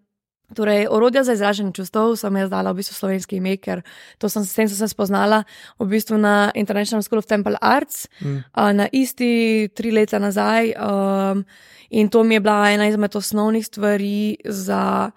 [0.54, 3.82] Torej, orodja za izražanje čustev sem jaz dala v bistvu slovenski ime, ker
[4.18, 5.42] to sem, s tem sem se spoznala
[5.78, 8.44] v bistvu na International School of Temple Arts, Mm.
[8.76, 10.72] na isti tri leta nazaj.
[10.72, 11.44] Um,
[11.90, 15.10] in to mi je bila ena izmed osnovnih stvari za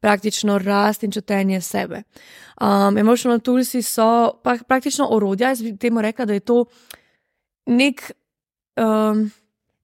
[0.00, 2.02] praktično rast in čutenje sebe.
[2.60, 6.64] Um, emotional toolsi so pa, praktično orodja, jaz bi temu rekla, da je to
[7.66, 8.12] nek.
[8.76, 9.32] Um,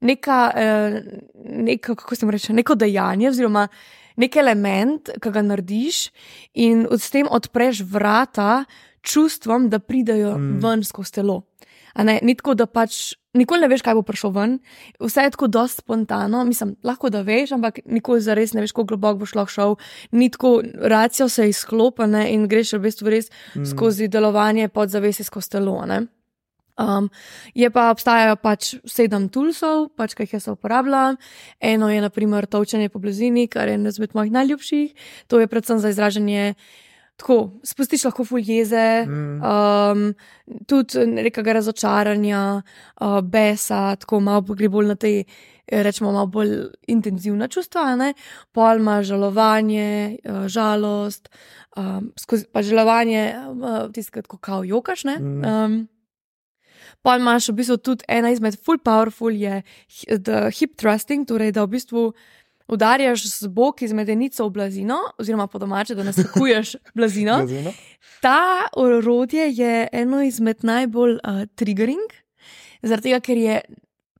[0.02, 1.02] Neka, eh,
[1.44, 3.68] neka, kako se reče, neko dejanje, oziroma
[4.16, 6.10] nek element, ki ga narediš,
[6.54, 8.64] in s tem odpreš vrata
[9.02, 10.58] čustvom, da pridajo Mm.
[10.62, 11.42] ven skozi telo.
[11.94, 14.58] A Ne, ni tako, da pač nikoli ne veš, kaj bo prišlo ven,
[15.00, 16.44] vse je tako dosti spontano.
[16.44, 19.76] Mislim, lahko da veš, ampak nikoli zares ne veš, kako globoko boš lahko šel.
[20.12, 23.64] Ni tako, racijo se izklopa ne, in greš v bistvu res mm.
[23.64, 25.84] skozi delovanje podzavesti skozi telo.
[25.86, 26.06] Ne.
[26.78, 27.10] Um,
[27.54, 31.16] je pa obstajajo pač sedem toolsov, pač, ki jih jaz uporabljam.
[31.60, 34.94] Eno je, naprimer, točenje po blizini, kar je ena izmed mojih najljubših.
[35.28, 36.54] To je predvsem za izražanje.
[37.20, 39.42] Tako, spustiš lahko ful jeze, Mm.
[39.44, 40.14] um,
[40.66, 42.62] tudi nekega razočaranja,
[43.00, 45.24] uh, besa, tako malo gre bolj na te,
[45.68, 48.14] rečemo, malo bolj intenzivna čustva, ne?
[48.52, 51.28] pol ima žalovanje, uh, žalost,
[51.76, 55.04] um, skozi, pa žalovanje, uh, tiskati, ko kao jokaš.
[55.04, 55.18] ne.
[55.18, 55.44] Mm.
[55.44, 55.88] Um,
[57.02, 59.62] Pa imaš v bistvu tudi ena izmed full powerful je
[60.58, 62.12] hip thrusting, torej da v bistvu
[62.72, 67.36] udarjaš z bok iz medenico v blazino, oziroma po domače, da naskakuješ blazino.
[67.42, 67.72] Blazino?
[68.22, 72.14] Ta orodje je eno izmed najbolj uh, triggering,
[72.82, 73.60] zaradi tega, ker je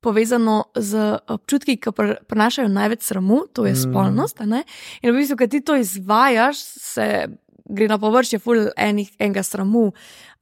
[0.02, 0.98] povezano z
[1.30, 3.82] občutki, ki pr prenašajo največ sramu, to je Mm.
[3.84, 4.40] spolnost.
[4.40, 4.64] ne?
[5.02, 7.06] In v bistvu, ko ti to izvajaš, se
[7.64, 9.92] gre na površje ful enih, enega sramu,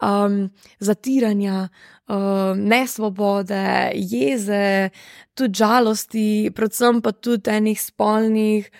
[0.00, 0.48] um,
[0.80, 1.68] zatiranja,
[2.10, 3.62] um, nesvobode,
[3.94, 4.90] jeze,
[5.38, 8.70] tudi žalosti, predvsem pa tudi enih spolnih.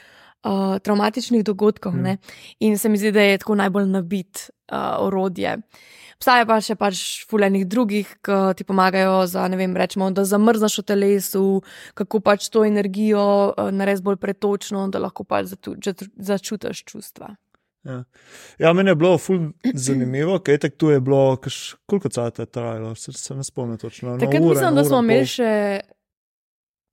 [0.40, 1.92] Uh, traumatičnih dogodkov.
[1.92, 2.14] Mm.
[2.14, 2.36] Mm.
[2.64, 5.58] In se mi zdi, da je tako najbolj nabit uh, orodje.
[6.16, 10.78] Obstaja pa še pač fulejnih drugih, ki ti pomagajo, za, ne vem, rečemo, da zamrznaš
[10.80, 11.44] v telesu,
[11.96, 15.52] kako pač to energijo uh, narediš bolj pretočno, da lahko pač
[16.16, 17.34] začutiš čustva.
[17.84, 18.04] Ja.
[18.58, 19.38] ja, meni je bilo ful
[19.74, 23.78] zanimivo, kaj tako tu je bilo, kaš, koliko časa je trajalo, se, se ne spomnim
[23.78, 24.18] točno.
[24.18, 25.80] Takrat mislim, da smo in imeli še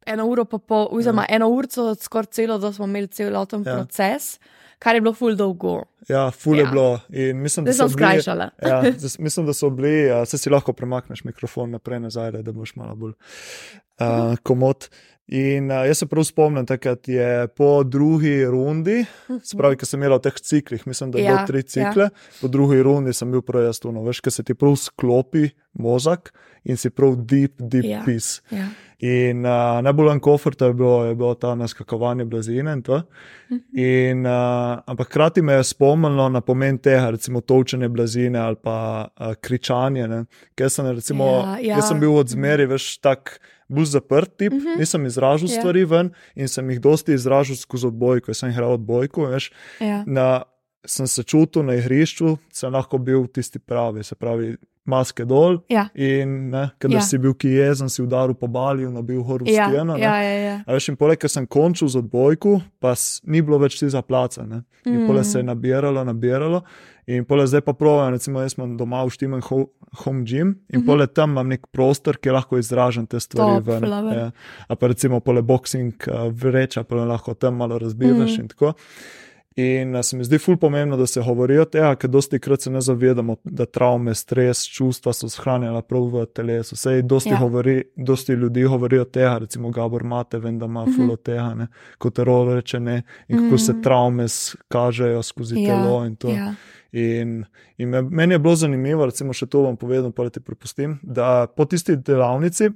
[0.08, 1.36] eno uro, pa pol, oziroma ja.
[1.36, 3.71] eno uro, skoraj celo, da smo imeli celoten Ja.
[3.71, 3.76] ja.
[3.78, 4.39] proces,
[4.80, 5.82] kar je bilo ful dolgo.
[6.10, 6.71] Ja, ful je Ja.
[6.71, 7.00] bilo.
[7.10, 8.50] In mislim, da Zdaj sem so bili, skrajšala.
[8.63, 12.52] ja, zdaj mislim, da so bili, uh, se si lahko premakneš mikrofon naprej, nazaj, da
[12.52, 14.88] boš malo bolj uh, komod.
[15.28, 19.02] In uh, jaz se prav spomnim, takrat je po drugi rundi,
[19.44, 22.04] spravi, ki sem imel v teh ciklih, mislim, da je ja, bilo Ja, tri cikle,
[22.04, 22.38] ja.
[22.42, 25.50] po drugi rundi sem bil prav jaz tu, no, veš, ker se ti prav sklopi
[25.76, 26.32] možak
[26.63, 28.04] in si prav deep, deep Ja.
[28.06, 28.40] peace.
[28.52, 28.70] Ja.
[29.00, 33.02] In uh, najbolj uncomfortable je bilo, je bilo ta naskakovanje blazine in to.
[33.74, 34.32] In uh,
[34.86, 38.78] ampak hkrati me je spomnilo na pomen tega, recimo točene blazine ali pa
[39.12, 40.08] uh, kričanje.
[40.08, 40.24] ne.
[40.56, 41.26] Ker sem, recimo,
[41.60, 41.82] Ja, ja.
[41.82, 43.40] sem bil od zmeri več tak.
[43.69, 44.67] Bolj zaprt tip, uh Mhm.
[44.67, 44.77] -huh.
[44.80, 45.53] nisem izražal Ja.
[45.53, 45.60] yeah.
[45.60, 48.32] stvari ven in sem jih dosti izražal skozi odbojko.
[48.32, 50.03] Jaz sem igral odbojko, veš, Ja.
[50.08, 50.43] na,
[50.86, 55.60] sem se čutil na igrišču, sem lahko bil tisti pravi, se pravi, maske dol.
[55.69, 55.88] Ja.
[55.93, 57.02] In kadar Ja.
[57.02, 59.93] si bil ki jezen, si udaril po balju, nabil v Ja, steno.
[59.97, 60.02] ne.
[60.02, 60.63] ja, ja, ja.
[60.65, 62.93] A veš, in poleg tega sem končal z odbojko, pa
[63.26, 64.41] ni bilo več ti za place.
[64.47, 64.63] Ne?
[64.86, 65.08] In mm.
[65.08, 66.63] poleg se je nabiralo, nabiralo.
[67.08, 69.65] In poleg zdaj pa pravim, recimo jaz imam doma v Štimen ho,
[70.04, 70.86] home gym in mm -hmm.
[70.86, 73.63] poleg tam imam nek prostor, kjer lahko izražam te stvari.
[73.63, 74.32] Top, ven, ja.
[74.67, 78.41] A pa recimo poleg boxing uh, vreča, pa lahko tam malo razbivaš mm.
[78.41, 78.73] in tako.
[79.58, 82.62] In uh, se mi zdi ful pomembno, da se govori o tem, ker dosti krat
[82.62, 86.76] se ne zavedamo, da travme, stres, čustva so shranjena prav v telesu.
[86.76, 87.39] Sej dosti, Ja.
[87.39, 90.93] govori, dosti ljudi govori o tem, recimo Gabor Mate, vem, da ima Mhm.
[90.93, 91.67] ful od tega, ne?
[91.98, 96.30] kot rolo reče ne, in kako se travme s- kažejo skozi Ja, telo in to.
[96.30, 96.54] ja.
[96.91, 97.46] In,
[97.78, 101.48] in me, meni je bilo zanimivo, recimo še to vam povedal, pa ti prepustim, da
[101.48, 102.70] po tisti delavnici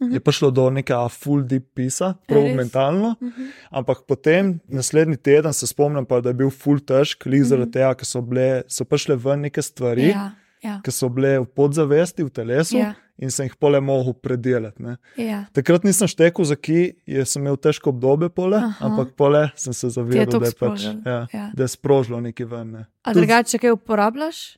[0.00, 0.12] Mhm.
[0.12, 2.56] je prišlo do nekega full deep pisa, prav res?
[2.56, 3.14] mentalno.
[3.20, 3.48] Mhm.
[3.70, 7.44] Ampak potem, naslednji teden, se spomnim, pa, da je bil full težk, -hmm.
[7.44, 10.18] zaradi tega, ker so, bile, so prišle ven neke stvari, Mhm.
[10.18, 10.30] Ja,
[10.62, 12.94] ja, ki so bile v podzavesti, v telesu, Ja.
[13.18, 14.82] in sem jih pole mogel predelati.
[14.82, 14.96] Ne.
[15.16, 15.44] ja.
[15.52, 18.86] Takrat nisem štekel, za ki je sem imel težko obdobje, pole, Aha.
[18.86, 21.50] ampak pole sem se zavedal, da je, pač, ja, ja.
[21.54, 22.70] da je sprožilo nekaj ven.
[22.72, 22.86] Ne.
[23.04, 24.56] A drugače, kaj uporabljaš?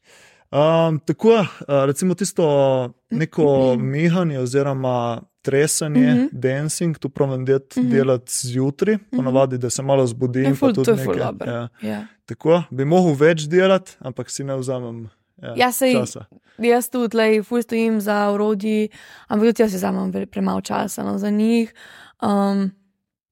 [0.52, 1.46] Um, tako uh,
[1.86, 2.44] recimo tisto
[3.10, 6.20] neko mihanje oziroma tresanje, mm Mhm.
[6.20, 6.28] -hmm.
[6.32, 7.86] dancing, tu pravim det, mm Mhm.
[7.86, 7.92] -hmm.
[7.92, 9.10] delati zjutraj, -hmm.
[9.12, 10.44] ponavadi, da se malo zbudim.
[10.44, 11.50] Je ful- tudi to je ful nekaj, dobro.
[11.50, 11.68] ja.
[11.82, 12.06] Ja.
[12.26, 16.24] Tako bi mogel več delati, ampak si ne vzamem ja, Ja, sej- časa.
[16.60, 18.88] Jaz tudi, lej, ful stojim za urodji,
[19.28, 21.74] ampak tudi jaz si vzamem ve- premalo časa no, za njih.
[22.20, 22.70] Um,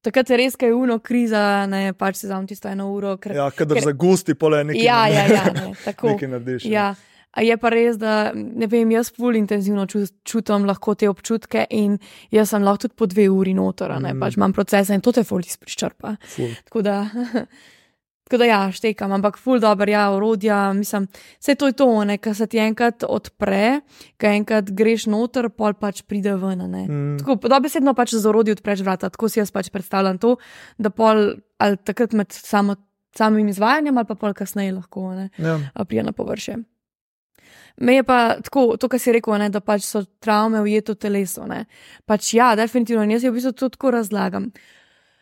[0.03, 3.17] takrat je res, kaj je uno kriza, ne pač si vzamem tisto eno uro.
[3.17, 6.09] Ker, Ja, kadar ker- zagusti, pole nekaj, ja, ja, ja, ne, tako.
[6.09, 6.65] nekaj narediš.
[6.65, 6.71] ja.
[6.73, 6.95] Ja.
[7.31, 11.63] A je pa res, da ne vem, jaz ful intenzivno ču, čutim lahko te občutke
[11.71, 11.99] in
[12.35, 14.03] jaz sem lahko tudi po dve uri noter, mm.
[14.03, 14.21] ne Mm.
[14.21, 16.17] pač imam procese in to te ful izpričrpa.
[16.67, 16.97] Tako da,
[18.27, 21.07] tako da ja, štekam, ampak ful dobro, ja, orodja, mislim,
[21.39, 23.81] vse to je to, ne, kar se ti enkrat odpre,
[24.19, 26.83] kar enkrat greš noter, pol pač pride ven, ne.
[26.89, 27.17] Mm.
[27.23, 30.35] Tako, dobesedno pač z orodji odpreš vrata, tako si jaz pač predstavljam to,
[30.79, 32.75] da pol ali takrat med samo,
[33.15, 35.59] samim izvajanjem ali pa pol kasneje lahko, ne Ja.
[35.75, 36.59] a prije na površje.
[37.77, 41.01] Me je pa tako, to, kar si rekel, ne, da pač so travme ujete v
[41.07, 41.47] telesu.
[41.49, 41.65] Ne.
[42.09, 44.51] Pač ja, definitivno, in jaz jo v bistvu to tako razlagam.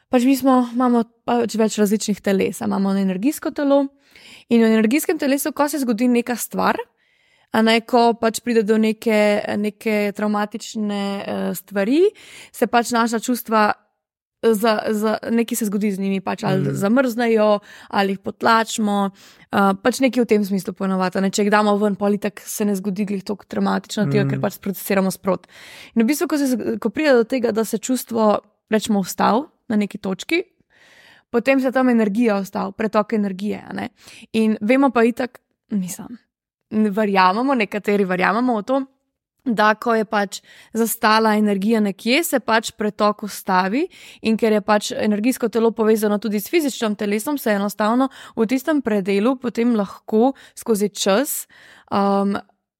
[0.08, 2.62] Pač mi smo, imamo pač več različnih teles.
[2.64, 3.84] Imamo energijsko telo
[4.48, 6.78] in v energijskem telesu, ko se zgodi neka stvar,
[7.52, 12.08] a ne ko pač pride do neke, neke traumatične uh, stvari,
[12.52, 13.68] se pač naša čustva.
[14.42, 16.74] Za, za, nekaj se zgodi z njimi, pač ali mm.
[16.78, 17.58] zamrznejo,
[17.90, 21.18] ali jih potlačimo, uh, pač nekaj v tem smislu ponovadi.
[21.20, 21.30] Ne?
[21.34, 24.10] Če jih damo ven, politik se ne zgodi glih tako traumatično, mm.
[24.12, 24.30] tega, Mhm.
[24.30, 25.48] ker pač procesiramo sprot.
[25.96, 28.38] In v bistvu, ko, se, ko pride do tega, da se čustvo,
[28.70, 30.42] rečemo, ustavi na neki točki,
[31.30, 33.64] potem se tam energija ustavi, pretok energije.
[33.74, 33.88] ne.
[34.32, 35.40] In vemo pa itak,
[35.74, 36.14] mislim,
[36.70, 38.80] verjamemo, nekateri verjamemo v to.
[39.44, 40.40] Da, ko je pač
[40.76, 43.86] zastala energija nekje, se pač pretok ustavi,
[44.22, 48.82] in ker je pač energijsko telo povezano tudi s fizičnim telesom, se enostavno v tistem
[48.82, 51.46] predelu potem lahko skozi čas
[51.90, 52.36] um,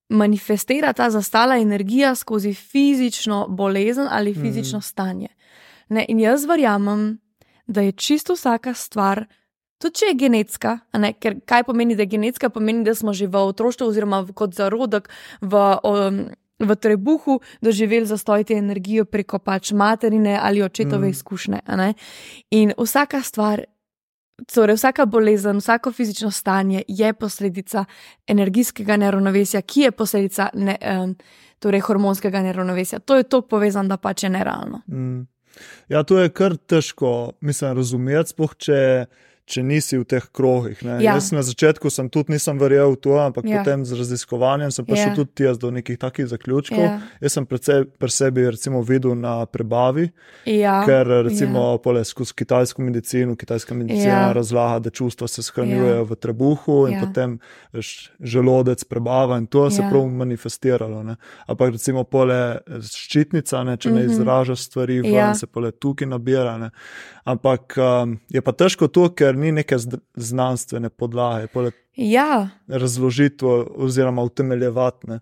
[0.09, 5.29] manifestira ta zastala energija skozi fizično bolezen ali fizično stanje.
[5.88, 7.18] Ne, in jaz verjamem,
[7.66, 9.25] da je čisto vsaka stvar.
[9.79, 13.29] Tudi če je genetska, ne, ker kaj pomeni, da je genetska, pomeni, da smo že
[13.31, 15.09] v otroštvu, oziroma kot zarodek
[15.40, 16.18] v, um,
[16.59, 21.11] v trebuhu doživeli zastoj te energije preko pač materine ali očetove Mm.
[21.11, 21.61] izkušnje.
[22.51, 23.62] In vsaka stvar,
[24.55, 27.85] torej vsaka bolezen, vsako fizično stanje je posledica
[28.27, 31.16] energijskega neravnovesja, ki je posledica ne, um,
[31.59, 32.99] torej hormonskega neravnovesja.
[32.99, 34.83] To je tako povezano, da pač je nerealno.
[34.87, 35.27] Mm.
[35.88, 39.07] Ja, to je kar težko, mislim, razumeti, sploh če,
[39.48, 40.76] če nisi v teh krogih.
[40.82, 40.98] ne.
[40.98, 41.14] Ja.
[41.14, 43.58] Jaz na začetku sem tudi nisem verjel v to, ampak Ja.
[43.58, 45.14] potem z raziskovanjem sem prišel Ja.
[45.16, 46.78] tudi jaz do nekih takih zaključkov.
[46.78, 47.00] Ja.
[47.18, 50.11] Jaz sem predvsej pri sebi recimo videl na prebavi,
[50.44, 52.04] Ja, ker recimo ja.
[52.04, 54.32] skozi kitajsko medicino, kitajska medicina Ja.
[54.32, 56.02] razlaga, da čustva se shranjujejo Ja.
[56.02, 57.00] v trebuhu in Ja.
[57.00, 57.38] potem
[58.20, 59.88] želodec prebava in to se Ja.
[59.90, 61.02] prav manifestiralo.
[61.02, 61.16] Ne.
[61.46, 64.11] Ampak recimo pole eh, ščitnica, ne, če ne Mhm.
[64.11, 65.34] izražaš stvari, ven, Ja.
[65.34, 66.58] se pole tukaj nabira.
[66.58, 66.70] Ne.
[67.29, 69.77] Ampak um, je pa težko to, ker ni neke
[70.17, 72.49] znanstvene podlage, pole ja.
[72.69, 73.45] razložiti
[73.77, 75.11] oziroma utemeljevati.
[75.12, 75.21] ne.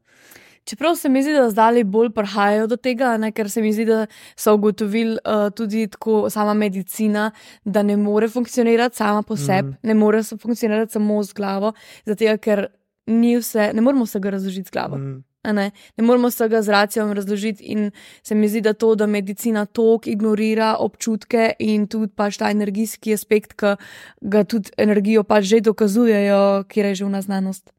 [0.67, 3.85] Čeprav se mi zdi, da zdaj bolj prihajajo do tega, ne, ker se mi zdi,
[3.87, 7.31] da so ugotovili uh, tudi tako sama medicina,
[7.65, 9.77] da ne more funkcionirati sama po sebi, Mhm.
[9.83, 11.73] ne more se funkcionirati samo z glavo,
[12.07, 12.67] zato ker
[13.07, 14.97] ni vse, ne moremo vsega razložiti z glavo.
[14.99, 15.25] Mm.
[15.53, 17.91] Ne, ne moremo vsega z racijom razložiti, in
[18.23, 23.15] se mi zdi, da to, da medicina tok ignorira občutke in tudi pač ta energijski
[23.15, 23.77] aspekt, ki
[24.21, 27.71] ga tudi energijo pač že dokazujejo, kjer je že vna znanost.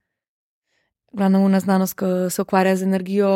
[1.13, 3.32] Glavno vna znanost, ki se ukvarja z energijo,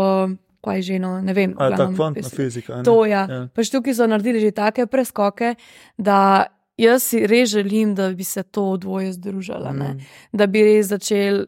[0.61, 1.55] kaj je že no, ne vem.
[1.57, 2.77] A je v ta kvantna fizika?
[2.77, 2.83] ne?
[2.83, 3.25] To ja.
[3.29, 3.47] Ja.
[3.53, 5.55] Pač tukaj so naredili že take preskoke,
[5.97, 9.73] da jaz si res želim, da bi se to dvoje združilo.
[9.73, 9.99] Mm.
[10.33, 11.45] Da bi res začel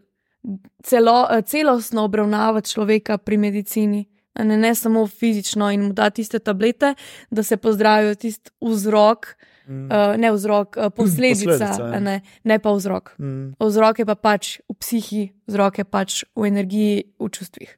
[0.83, 4.05] celo, eh, celostno obravnavati človeka pri medicini.
[4.35, 6.95] Ne, ne samo fizično in mu dati tiste tablete,
[7.29, 9.27] da se pozdravijo tisti vzrok,
[9.67, 9.85] Mm.
[9.85, 11.99] uh, ne vzrok, uh, posledica, Posledica, ja.
[11.99, 13.13] ne, ne pa vzrok.
[13.19, 13.53] Mm.
[13.59, 17.71] Vzrok je pa pač v psihi, vzrok je pač v energiji, v čustvih.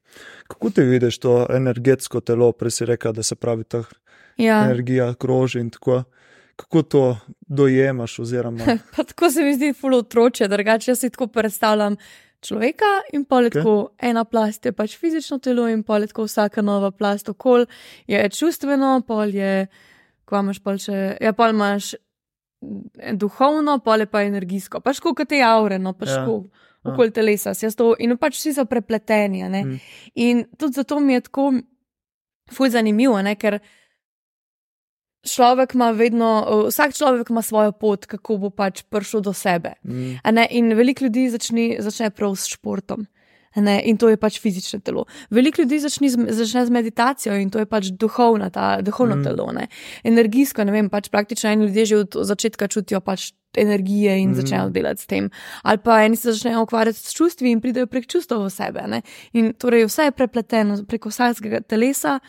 [0.47, 3.83] Kako ti vidiš to energetsko telo, prej si rekel, da se pravi ta
[4.37, 4.65] Ja.
[4.65, 6.03] energija kroži in tako.
[6.55, 8.19] Kako to dojemaš?
[8.19, 8.65] Oziroma,
[9.07, 11.95] tako se mi zdi fulo otroče, drugače si tako predstavljam
[12.45, 13.61] človeka in Okej.
[13.61, 17.65] tako ena plast je pač fizično telo in tako vsaka nova plast okol
[18.07, 19.67] je čustveno, pol je,
[20.25, 21.93] ko imaš pol še, ja pol imaš
[22.61, 26.21] mm, duhovno, pol je pa energijsko, pač kot te aure, no pač Ja.
[26.23, 26.43] tako.
[26.85, 26.91] Ja.
[26.93, 29.39] Okoli telesa, jaz to, in pač vsi so prepleteni.
[29.41, 29.79] Mm.
[30.15, 31.47] In tudi zato mi je tako
[32.53, 33.33] fulj zanimivo, ne?
[33.35, 33.57] ker
[35.25, 36.29] človek ima vedno,
[36.69, 39.73] vsak človek ima svojo pot, kako bo pač prišel do sebe.
[39.83, 40.19] mm.
[40.51, 43.07] In veliko ljudi začne, začne prav s športom.
[43.55, 45.05] Ne, in to je pač fizično telo.
[45.31, 49.23] Veliko ljudi začne z, začne z meditacijo in to je pač duhovna, ta, duhovno Mm.
[49.23, 49.51] telo.
[49.55, 49.67] Ne.
[50.03, 54.31] Energijsko, ne vem, pač praktično eni ljudje že od začetka čutijo pač energije in Mm.
[54.31, 54.35] mm.
[54.35, 55.29] začnejo delati s tem.
[55.63, 58.83] Ali pa eni se začnejo ukvarjati s čustvi in pridejo prek čustev v sebe.
[58.87, 59.01] Ne.
[59.33, 62.19] In torej vse je prepleteno preko vsakega telesa,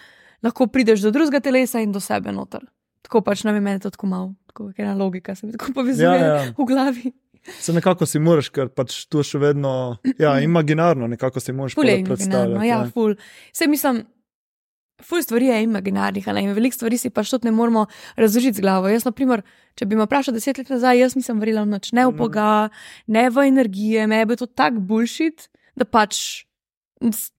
[0.42, 2.60] lahko prideš do drugega telesa in do sebe noter.
[3.06, 5.72] Tako pač ne vem, meni je to tako malo, tako ena logika se mi tako
[5.72, 6.52] povezuje Ja, ja, ja.
[6.52, 7.12] v glavi.
[7.60, 12.02] Se nekako si moraš, ker pač to še vedno, ja, imaginarno, nekako si moraš je
[12.02, 12.66] predstavljati.
[12.66, 13.14] ja, ful.
[13.52, 14.00] Vse mislim,
[14.98, 17.84] ful stvari je imaginarnih, ne, in veliko stvari si pač tudi ne moremo
[18.16, 18.88] razložiti z glavo.
[18.88, 19.44] Jaz, na primer,
[19.76, 22.18] če bi me vprašal deset let nazaj, jaz nisem verjela v nič, ne v Mhm.
[22.18, 22.70] Boga,
[23.06, 26.45] ne v energije, me je bilo to tako bulšit, da pač.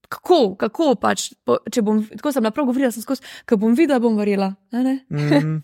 [0.08, 3.98] Kako, kako pač, po, če bom, tako sem naprav govorila, sem skozi, ko bom videla,
[3.98, 4.54] bom verjela.
[4.72, 5.58] Mm.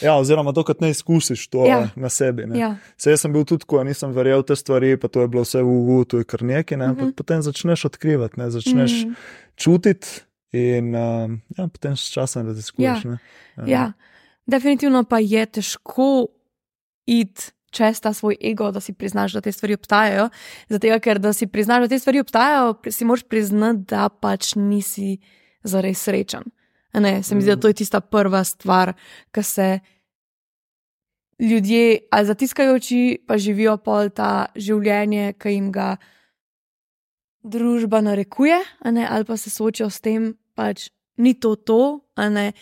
[0.00, 1.78] Ja, oziroma, dokler ne izkusiš to Ja.
[1.78, 1.88] ja.
[1.94, 2.46] na sebi.
[2.46, 2.58] Ne.
[2.58, 5.42] Ja, Se jaz sem bil tudi, ko nisem verjel te stvari, pa to je bilo
[5.42, 7.12] vse v uvu, to je kar nekaj, ne, ampak Mhm.
[7.12, 9.14] potem začneš odkrivati, ne, začneš Mm.
[9.54, 10.08] čutiti
[10.52, 13.04] in um, ja, potem s časom raziskuješ.
[13.04, 13.10] Ja.
[13.10, 13.18] ne.
[13.66, 13.92] Ja,
[14.46, 16.28] definitivno pa je težko
[17.06, 20.28] iti čez ta svoj ego, da si priznaš, da te stvari obstajajo.
[20.68, 25.18] Zato, ker da si priznaš, da te stvari obstajajo, si moraš priznati, da pač nisi
[25.62, 26.46] zares srečen.
[26.94, 28.94] Ne, se mi zdi, da to je tista prva stvar,
[29.34, 29.78] ki se
[31.38, 35.96] ljudje ali zatiskajo oči, pa živijo pol ta življenje, ki jim ga
[37.44, 38.58] družba narekuje,
[38.90, 40.88] ne, ali pa se soočajo s tem, pač
[41.20, 42.52] ni to to, ne,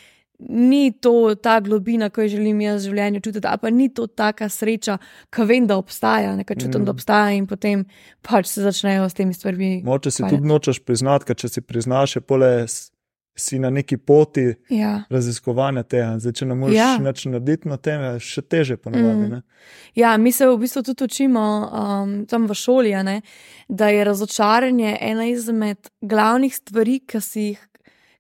[0.46, 4.07] ni to ta globina, ki jo želim jaz v življenju čutiti, ali pa ni to
[4.07, 4.98] taka sreča,
[5.30, 6.85] ki vem, da obstaja, nekaj čutim, Mm.
[6.85, 7.85] da obstaja in potem
[8.22, 9.83] pač se začnejo s temi stvarmi.
[9.83, 10.37] Moče si ukvarjati.
[10.37, 12.66] tudi nočeš priznati, ker če si priznaš, je pole
[13.37, 15.02] si na neki poti Ja.
[15.11, 16.18] raziskovanja tega.
[16.18, 16.98] Zdaj, če ne moreš Ja.
[16.98, 19.26] nič narediti na tem, je še teže ponovadi.
[19.28, 19.42] Mm.
[19.94, 23.22] Ja, mi se v bistvu tudi učimo um, tam v šoli, ne,
[23.68, 27.59] da je razočaranje ena izmed glavnih stvari, ki si jih,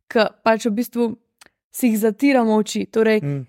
[0.08, 1.16] ki pač v bistvu
[1.74, 2.86] si jih zatiramo oči.
[2.86, 3.46] Torej, Mm.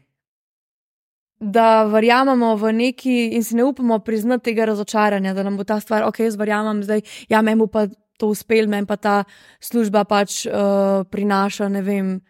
[1.40, 5.80] da verjamemo v neki in si ne upamo priznati tega razočaranja, da nam bo ta
[5.80, 9.24] stvar, ok, jaz verjamem, zdaj, ja, meni bo pa to uspel, meni pa ta
[9.60, 12.22] služba pač uh, prinaša, ne vem,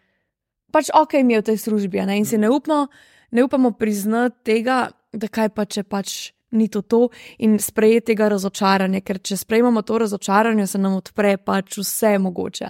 [0.72, 2.86] pač ok mi je v tej službi, ne, in si ne upamo,
[3.30, 6.32] ne upamo priznati tega, da kaj pa če pač.
[6.50, 7.08] Ni to to
[7.42, 12.68] in sprejeti tega razočaranja, ker če sprejmemo to razočaranje, se nam odpre pač vse mogoče.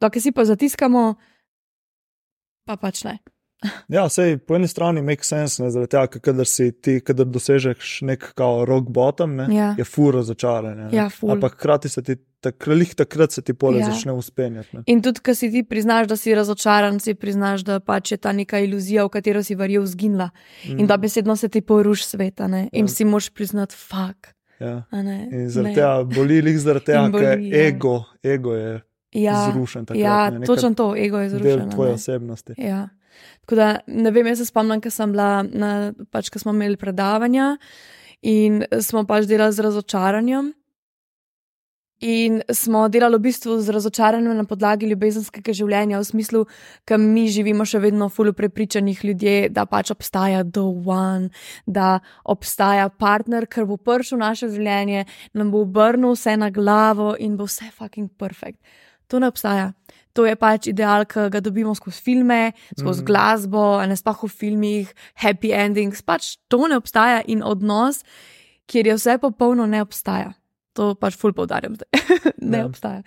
[0.00, 1.14] Dokaj si pa zatiskamo,
[2.66, 3.18] pa pač ne.
[3.88, 8.02] Ja, sej po eni strani make sense, ne, zaradi tega, kadar si ti, kadar dosežeš
[8.02, 9.74] nek kao rock bottom, ne, Ja.
[9.78, 10.84] je fur razočaranje.
[10.84, 10.88] ne.
[10.92, 11.08] Ja.
[11.22, 13.86] Ampak hkrati se ti, takralih takrat se ti pole Ja.
[13.86, 14.68] začne uspenjati.
[14.72, 14.82] Ne.
[14.86, 18.32] In tudi, ko si ti priznaš, da si razočaran, si priznaš, da pač je ta
[18.32, 20.28] neka iluzija, v katero si verjel, zginila.
[20.66, 20.78] Mm.
[20.78, 22.68] In da besedno se ti poruši svet, a ne?
[22.70, 22.88] in Ja.
[22.88, 24.28] si moraš priznati, fuk.
[24.60, 24.84] Ja.
[24.92, 27.66] ne, In zaradi tega boli jih, zaradi tega, ker ja.
[27.66, 28.82] ego, ego je
[29.14, 29.86] ja, zrušen.
[29.86, 31.70] Takrat, ja, ne, točno to, ego je Del zrušeno.
[31.70, 31.94] tvoje ne.
[31.94, 32.54] osebnosti.
[32.58, 32.88] Ja.
[33.40, 36.76] Tako da ne vem, jaz se spomnim, ko sem bila, na, pač, ko smo imeli
[36.80, 37.56] predavanja
[38.22, 40.52] in smo pač delali z razočaranjem.
[42.04, 46.40] In smo delali v bistvu z razočaranjem na podlagi ljubezenskega življenja, v smislu,
[46.84, 51.30] da mi živimo še vedno v fulju prepričanih ljudje, da pač obstaja the one,
[51.64, 57.14] da obstaja partner, ki bo prišel v naše življenje, nam bo obrnil vse na glavo
[57.16, 58.58] in bo vse fucking perfect.
[59.08, 59.72] To ne obstaja.
[60.14, 63.06] To je pač ideal, ki ga dobimo skozi filme, skozi mm.
[63.08, 66.04] glasbo, ne spah v filmih, happy endings.
[66.06, 68.04] Pač to ne obstaja in odnos,
[68.70, 70.30] kjer je vse popolno, ne obstaja.
[70.74, 71.90] To pač ful poudarjam zdaj.
[72.50, 72.66] ne ja.
[72.66, 73.02] obstaja.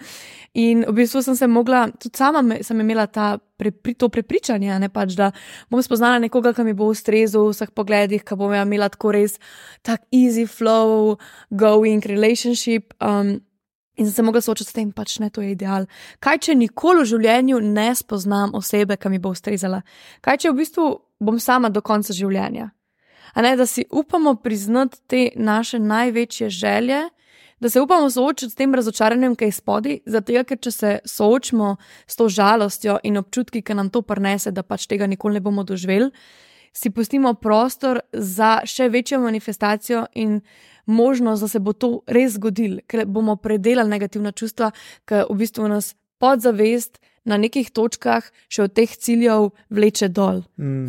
[0.60, 4.76] In v bistvu sem se mogla, tudi sama me, sem imela ta, prepri, to prepričanje,
[4.80, 5.32] ne pač, da
[5.72, 9.36] bom spoznala nekoga, ki mi bo ustrezal v vseh pogledih, ki bom imela tako res
[9.84, 11.18] tak easy flow,
[11.52, 12.96] going relationship.
[13.04, 13.38] Um,
[13.98, 15.88] In sem se mogla soočiti s tem, pač ne, to je ideal.
[16.22, 19.82] Kaj, če nikoli v življenju ne spoznam osebe, ki mi bo ustrezala?
[20.22, 20.88] Kaj, če v bistvu
[21.20, 22.70] bom sama do konca življenja?
[23.34, 27.08] A ne, da si upamo priznati te naše največje želje,
[27.60, 31.76] da se upamo soočiti s tem razočaranjem, ki je spodaj, zato ker če se soočimo
[32.06, 35.66] s to žalostjo in občutki, ki nam to prenese, da pač tega nikoli ne bomo
[35.66, 36.12] doživeli,
[36.74, 40.42] si pustimo prostor za še večjo manifestacijo in
[40.88, 44.72] možnost, da se bo to res zgodilo, ker bomo predelali negativna čustva,
[45.06, 50.46] ki v bistvu nas podzavest na nekih točkah še od teh ciljev vleče dol.
[50.58, 50.88] Mm.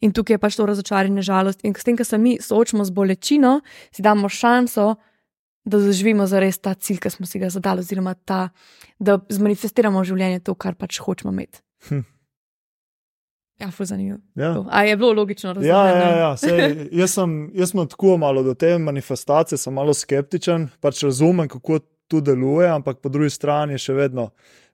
[0.00, 1.64] In tukaj je pač to razočaranje, žalost.
[1.64, 3.60] In s tem, ko se mi soočamo z bolečino,
[3.92, 4.94] si damo šanso,
[5.64, 8.48] da doživimo za res ta cilj, ki smo si ga zadali, oziroma ta,
[8.98, 11.60] da zmanifestiramo v življenju to, kar pač hočemo imeti.
[11.88, 12.04] Hm.
[13.60, 14.18] Ja, zanimivo.
[14.34, 14.64] Ja.
[14.70, 15.68] A je bilo logično razumeti?
[15.68, 16.36] Ja, ja, ja.
[16.36, 21.48] Sej, jaz, sem, jaz sem tako malo do te manifestacije, sem malo skeptičen, pač razumem,
[21.48, 24.30] kako to deluje, ampak po drugi strani je še vedno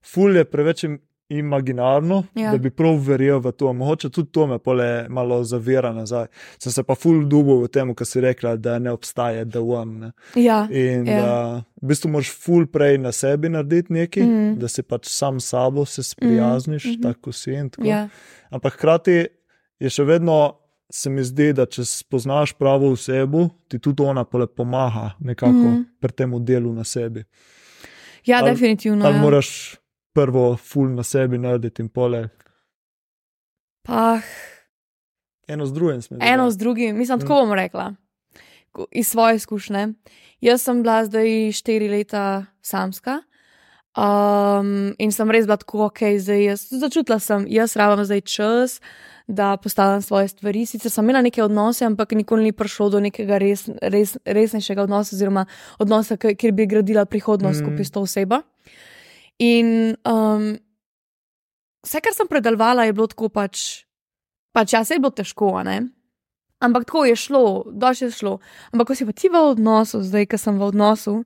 [0.07, 0.85] fulje preveč
[1.29, 2.51] imaginarno, ja.
[2.51, 3.73] da bi prav verjel v to.
[3.73, 6.27] Mogoče tudi to me pole malo zavira nazaj.
[6.59, 9.99] Sem se pa ful dubo v tem, kar si rekla, da ne obstaja The One.
[9.99, 10.13] Ne?
[10.43, 10.67] Ja.
[10.71, 11.23] In ja.
[11.23, 11.33] da
[11.83, 14.53] v bistvu moraš ful prej na sebi narediti nekaj, mm.
[14.61, 17.03] da si pač sam s sabo se sprijazniš, mm.
[17.03, 17.89] tako si in tako.
[17.89, 18.07] Ja.
[18.51, 19.27] Ampak hkrati
[19.81, 20.63] je še vedno.
[20.87, 25.81] Se mi zdi, da če spoznaš pravo osebo, ti tudi ona pomaga nekako mm.
[25.99, 27.25] pri tem delu na sebi.
[28.23, 29.03] Ja, ali, definitivno.
[29.07, 29.23] Ali ja.
[29.23, 29.49] moraš
[30.17, 32.29] prvo, ful na sebi narediti in pole.
[33.85, 34.21] Pa.
[35.49, 36.19] Eno z drugim smo.
[36.21, 37.93] Eno z drugim, mislim, tako bom rekla.
[38.91, 39.89] Iz svoje izkušnje.
[40.41, 43.21] Jaz sem bila zdaj štiri leta samska.
[43.97, 48.75] Um, in sem res bila tako, ok, zdaj jaz začutila sem, jaz rabim zdaj čas,
[49.27, 50.67] da postavim svoje stvari.
[50.69, 55.17] Sicer sem imela neke odnose, ampak nikoli ni prišlo do nekega res, res, resnejšega odnosa,
[55.17, 55.47] oziroma
[55.79, 57.65] odnosa, kjer bi gradila prihodnost mm.
[57.65, 58.43] skupaj s to osebo.
[59.43, 60.55] In um,
[61.85, 63.85] vse, kar sem predelovala, je bilo tako pač,
[64.57, 65.83] pač ja, se je bilo težko, ne?
[66.61, 68.39] ampak tako je šlo, dož je šlo.
[68.73, 71.21] Ampak ko si pa ti v odnosu, zdaj, ki sem v odnosu,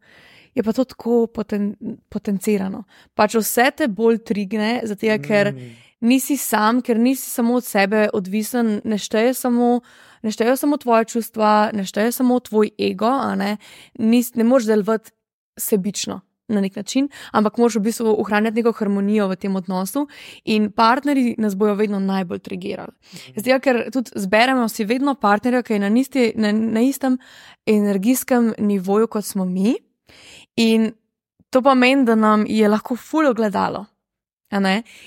[0.55, 1.77] je pa to tako poten,
[2.11, 2.85] potencirano.
[3.15, 5.71] Pač vse te bolj trigne, zato ker mm.
[6.03, 9.81] nisi sam, ker nisi samo od sebe odvisen, ne šteje samo.
[10.21, 13.09] Ne štejejo samo tvoje čustva, ne šteje samo tvoj ego,
[13.41, 13.55] ne,
[13.97, 15.15] Nis, ne moreš delovati
[15.57, 16.19] sebično
[16.51, 20.07] na nek način, ampak moraš v bistvu ohranjati neko harmonijo v tem odnosu
[20.45, 22.93] in partnerji nas bojo vedno najbolj trigirali.
[23.15, 23.41] Mhm.
[23.41, 27.19] Zdaj, ker tudi zberemo si vedno partnerja, ki je na, nisti, na, na istem
[27.67, 29.77] energijskem nivoju kot smo mi,
[30.57, 30.93] in
[31.51, 33.87] to pomeni, da nam je lahko fuljo gledalo.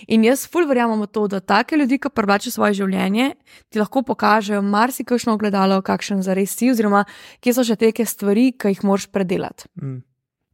[0.07, 3.33] In jaz fulj verjamem v to, da take ljudi, ki privlačijo svoje življenje,
[3.69, 7.03] ti lahko pokažejo marsikajšno ogledalo, kakšen zares si, oziroma
[7.43, 9.67] kje so še te stvari, ki jih moraš predelati.
[9.81, 10.12] Mm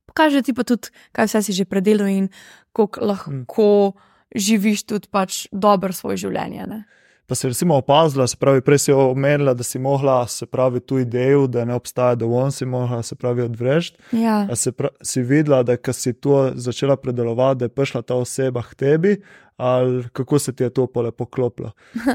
[0.09, 2.29] pokaže ti pa tudi, kaj vse si že predelal in
[2.73, 3.99] kako lahko mm.
[4.35, 6.65] živiš tudi pač dobro svoje življenje.
[6.69, 6.83] Ne?
[7.29, 10.97] Pa si recimo opazila, se pravi, prej si omenila, da si mogla se pravi tu
[10.97, 14.01] idejo, da ne obstaja dovolj, si mogla se pravi odvrežiti.
[14.11, 14.47] Ja.
[14.55, 18.75] Si, si videla, da ko si to začela predelovati, da je prišla ta oseba k
[18.75, 19.21] tebi,
[19.57, 21.71] ali kako se ti je to pole poklopilo?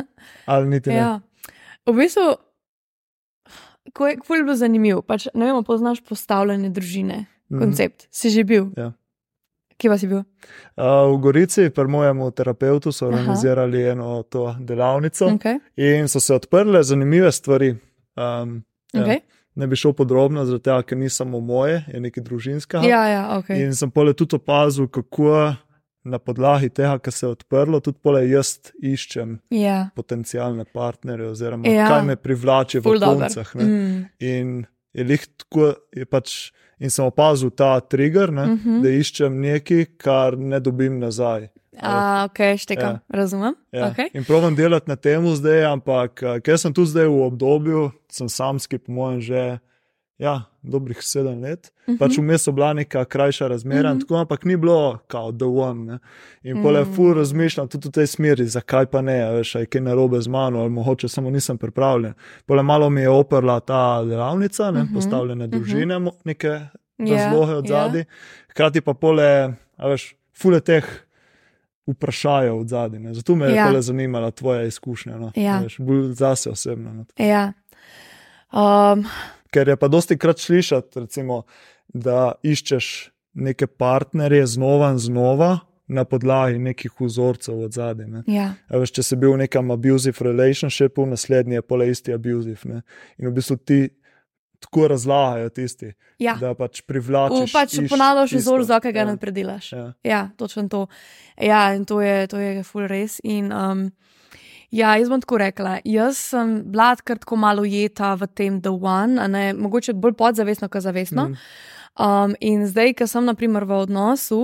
[0.47, 0.97] Ali niti ne?
[0.97, 1.21] Ja.
[1.87, 2.35] V bistvu,
[3.95, 7.27] ko je, je bilo zanimivo, pač ne vem, poznaš postavljanje družine.
[7.55, 7.63] Mhm.
[7.63, 8.03] koncept.
[8.03, 8.19] Mm -hmm.
[8.21, 8.71] Si že bil?
[8.77, 8.93] Ja.
[9.79, 10.23] Kje pa si bil?
[10.79, 13.93] Uh, v Gorici, pri mojem terapeutu, so organizirali Aha.
[13.93, 15.59] eno to delavnico okay.
[15.77, 17.71] in so se odprle zanimive stvari.
[18.17, 18.63] Um,
[18.95, 19.19] okay.
[19.19, 19.21] ja.
[19.55, 22.87] Ne bi šel podrobno, zato ker ni samo moje, je nekaj družinskega.
[22.87, 23.63] Ja, ja, okay.
[23.63, 25.55] In sem pole tudi opazil, kako
[26.05, 29.89] na podlagi tega, kar se je odprlo, tudi pole jaz iščem ja.
[29.97, 31.87] potencijalne partnerje, oziroma ja.
[31.89, 33.55] kaj me privlači v koncah.
[33.57, 34.03] Mm.
[34.21, 34.53] In
[34.93, 36.35] je lih tako, je pač
[36.79, 38.71] in sem opazil ta trigger, ne, uh mhm.
[38.71, 38.83] -huh.
[38.83, 41.49] da iščem nekaj, kar ne dobim nazaj.
[41.83, 43.01] A, ok, štekam, ja.
[43.09, 43.55] razumem.
[43.73, 43.91] Ja.
[43.91, 44.09] Okay.
[44.15, 48.79] In pravim delati na tem zdaj, ampak ker sem tu zdaj v obdobju, sem samski,
[48.79, 49.59] po mojem, že
[50.19, 51.73] ja, dobrih sedem let.
[51.79, 51.93] Mhm.
[51.93, 51.99] Uh -huh.
[51.99, 53.99] Pač vmes so bila neka krajša razmera, uh Mhm.
[53.99, 54.01] -huh.
[54.01, 55.85] tako, ampak ni bilo kao the one.
[55.85, 55.99] Ne.
[56.43, 56.95] In pole Mm.
[56.95, 60.61] ful razmišljam tudi v tej smeri, zakaj pa ne, veš, je kaj narobe z mano,
[60.61, 62.13] ali mogoče samo nisem pripravljen.
[62.47, 64.87] Pole malo mi je oprla ta delavnica, ne, uh Mhm.
[64.87, 64.95] -huh.
[64.95, 66.13] postavljene družine, uh -huh.
[66.25, 66.47] neke
[66.99, 67.83] Ja, razloge od ja.
[67.83, 68.05] zadaj.
[68.51, 70.85] Hkrati pa pole, veš, fule teh.
[71.87, 73.15] Vprašajo od zadaj.
[73.15, 73.67] Zato me je Ja.
[73.67, 73.83] ja.
[73.83, 75.19] zanimala tvoja izkušnja.
[75.19, 75.33] No.
[75.35, 75.59] Ja.
[75.59, 76.93] Veš, bolj zase osebno.
[76.93, 77.05] No.
[77.19, 77.53] Ja.
[78.53, 79.05] Um,
[79.55, 81.45] Ker je pa dosti krat slišati, recimo,
[81.89, 82.89] da iščeš
[83.37, 85.53] neke partnerje znova in znova
[85.87, 88.07] na podlagi nekih vzorcev od zadaj.
[88.09, 88.23] ne.
[88.27, 88.55] ja.
[88.67, 92.57] A Veš, če si bil v nekem abusive relationshipu, naslednji je pole isti abusive.
[92.65, 92.83] Ne?
[93.19, 93.81] In v bistvu ti
[94.61, 96.39] tako razlagajo tisti, ja.
[96.41, 97.53] da pač V, privlačiš.
[97.53, 99.05] pač isto, ponavljaš vzor, za kaj ga Ja.
[99.05, 99.73] ne predelaš.
[99.73, 99.93] Ja.
[100.03, 100.87] Ja, točno to.
[101.37, 103.21] Ja, in to je, to je full res.
[103.23, 103.91] In, um,
[104.75, 105.79] ja, jaz bom tako rekla.
[105.87, 110.69] Jaz sem bila kar tako malo ujeta v tem The One, ne, mogoče bolj podzavestno,
[110.69, 111.29] kot zavestno.
[111.31, 111.47] Mm.
[111.95, 114.43] Um, in zdaj, ko sem naprimer v odnosu.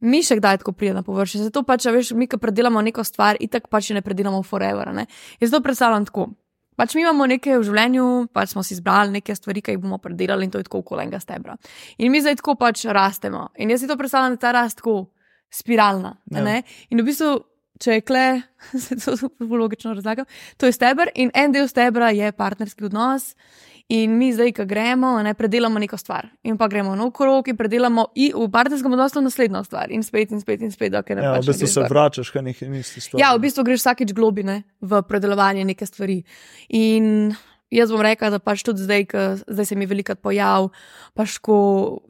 [0.00, 1.46] Mi še kdaj tako pride na površje.
[1.48, 4.92] Zato pač, veš, mi, ko predelamo neko stvar, itak pač ne predelamo forever.
[4.96, 5.06] Ne?
[5.40, 6.28] Jaz to predstavljam tako.
[6.76, 9.96] Pač mi imamo nekaj v življenju, pač smo si izbrali neke stvari, ki jih bomo
[9.96, 11.56] predelali in to je tako okoli enega stebra.
[11.96, 13.46] In mi zdaj tako pač rastemo.
[13.56, 14.96] In jaz si to predstavljam, da je ta rast tako
[15.52, 16.18] spiralna.
[16.32, 16.60] Ja.
[16.92, 17.32] In v bistvu,
[17.82, 18.26] če je kle,
[18.84, 23.34] se to zelo logično razlagam, to je steber in en del stebra je partnerski odnos.
[23.86, 27.54] In mi zdaj, ko gremo, ne predelamo neko stvar, in pa gremo na okrog in
[27.54, 31.22] predelamo in v partnerskem odnosu naslednjo stvar, in spet in spet in spet, dokler ne
[31.22, 33.22] Ja, pač v bistvu se vračaš, kaj nekaj stvari.
[33.22, 36.18] Ja, v bistvu greš vsakeč globine v predelovanje neke stvari.
[36.74, 37.30] In
[37.70, 40.70] jaz bom rekla, da pač tudi zdaj, ko zdaj se mi veliko pojav,
[41.14, 41.56] pač ko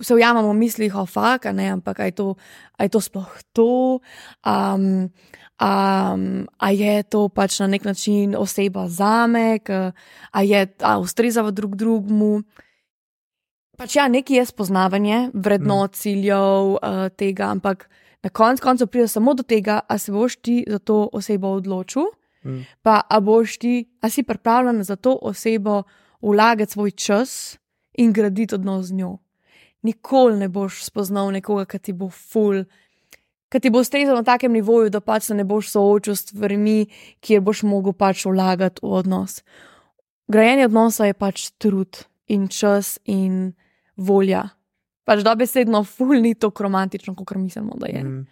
[0.01, 2.35] se ujamemo v mislih, o fak, a ne, ampak aj to,
[2.81, 4.01] aj to sploh to.
[4.49, 5.13] Um,
[5.57, 9.59] Um, a je to pač na nek način oseba za me,
[10.31, 12.43] a je a ustrezava drug drugmu.
[13.77, 15.95] Pač ja, nekaj je spoznavanje vrednot, mm.
[15.95, 17.89] ciljev uh, tega, ampak
[18.23, 22.05] na koncu koncev pride samo do tega, a se boš ti za to osebo odločil,
[22.47, 22.63] Mm.
[22.83, 25.83] pa a boš ti, a si pripravljen za to osebo
[26.23, 27.59] vlagati svoj čas
[27.99, 29.19] in graditi odnos z njo.
[29.83, 32.65] Nikoli ne boš spoznal nekoga, ki ti bo full.
[33.49, 36.87] Ker ti bo ustrezal na takem nivoju, da pač se ne boš soočil s stvarmi,
[37.23, 39.43] kjer boš mogel pač vlagati v odnos.
[40.29, 43.53] Grajenje odnosa je pač trud in čas in
[43.97, 44.49] volja.
[45.07, 48.03] Pač dobesedno, ful ni tako romantično, kot mislimo, da je.
[48.05, 48.27] Mm.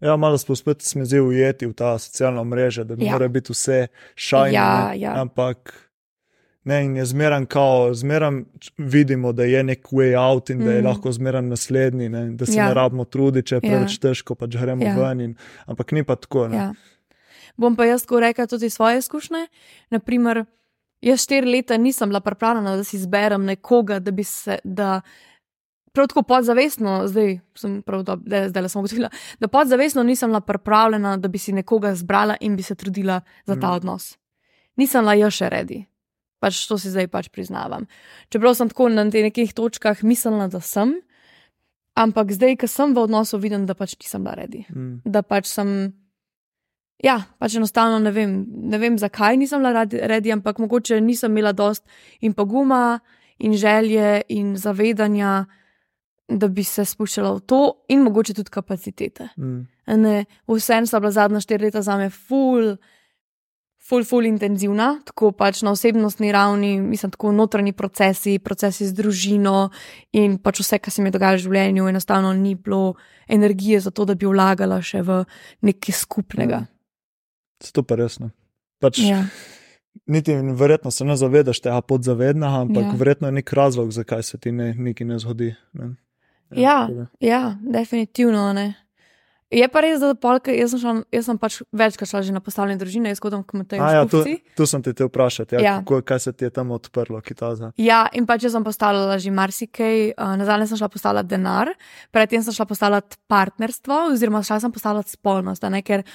[0.00, 3.12] Ja, malo smo spet zdi ujeti v ta socialna mreža, da Ja.
[3.12, 4.54] mora biti vse šajno.
[4.54, 5.20] Ja, ja.
[5.20, 5.89] Ampak
[6.64, 8.44] ne, in je zmeran kao, zmeran
[8.78, 10.86] vidimo, da je nek way out in da je Mm.
[10.86, 12.68] lahko zmeran naslednji, ne, da se Ja.
[12.68, 13.70] ne rabimo truditi, če je Ja.
[13.70, 14.94] preveč težko, pač gremo Ja.
[14.98, 15.20] ven.
[15.20, 15.34] In,
[15.66, 16.48] ampak ni pa tako.
[16.48, 16.56] ne.
[16.56, 16.72] Ja.
[17.56, 19.46] Bom pa jaz tako rekla tudi svoje izkušnje.
[19.90, 20.44] Naprimer,
[21.02, 24.58] jaz štiri leta nisem bila pripravljena, da si izberem nekoga, da bi se.
[24.64, 25.00] Da,
[25.92, 29.08] Prav tako podzavestno, zdaj sem prav dobro, da zdaj sem ugotovila,
[29.40, 33.56] da podzavestno nisem bila pripravljena, da bi si nekoga zbrala in bi se trudila za
[33.56, 33.70] ta Mm.
[33.72, 34.18] odnos.
[34.76, 35.84] Nisem bila još še redi.
[36.40, 37.84] Pač to si zdaj pač priznavam.
[38.32, 40.96] Čeprav sem tako na teh nekih točkah mislila, da sem,
[41.92, 45.02] ampak zdaj, ko sem v odnosu, vidim, da pač nisem bila redi Mm.
[45.04, 45.92] da pač sem.
[47.00, 51.52] Ja, pač enostavno ne vem, ne vem zakaj nisem bila redi, ampak mogoče nisem imela
[51.52, 51.84] dost
[52.20, 53.00] in poguma,
[53.38, 55.46] in želje, in zavedanja,
[56.28, 59.30] da bi se spuščala v to, in mogoče tudi kapacitete.
[59.36, 59.66] Mm.
[60.00, 62.76] Ne, vsem sta bila zadnja štiri leta za me ful,
[63.90, 69.68] ful, ful intenzivna, tako pač na osebnostni ravni, mislim, tako notranji procesi, procesi z družino
[70.16, 72.94] in pač vse, kar se mi je dogajalo v življenju, enostavno ni bilo
[73.28, 75.22] energije za to, da bi vlagala še v
[75.66, 76.64] nekaj skupnega.
[77.74, 78.30] To pa resno.
[78.80, 79.24] Pač, Ja,
[80.06, 82.88] Niti verjetno se ne zavedaš tega podzavednega, ampak Ja.
[82.88, 82.96] ja.
[82.98, 85.54] verjetno je nek razlog, zakaj se ti ne, nekaj ne zgodi.
[85.72, 85.96] Ne?
[86.50, 86.86] Ja.
[86.86, 87.06] tako da.
[87.20, 88.74] ja definitivno ne.
[89.50, 92.42] Je pa res, da polka, jaz, sem šla, jaz sem pač večkrat šla že na
[92.44, 93.82] postavljene družine, jaz hodam k Mateju.
[93.82, 94.22] Ja, tu,
[94.54, 95.74] tu sem te te vprašati, ja, Ja.
[95.82, 97.72] Kako, kaj se ti je tam odprlo, Kitaza.
[97.76, 101.74] Ja, in pač jaz sem postavljala že marsikaj, uh, nazadnje sem šla postavljati denar,
[102.14, 106.06] predtem sem šla postavljati partnerstvo, oziroma šla sem postavljati spolnost, ne ker.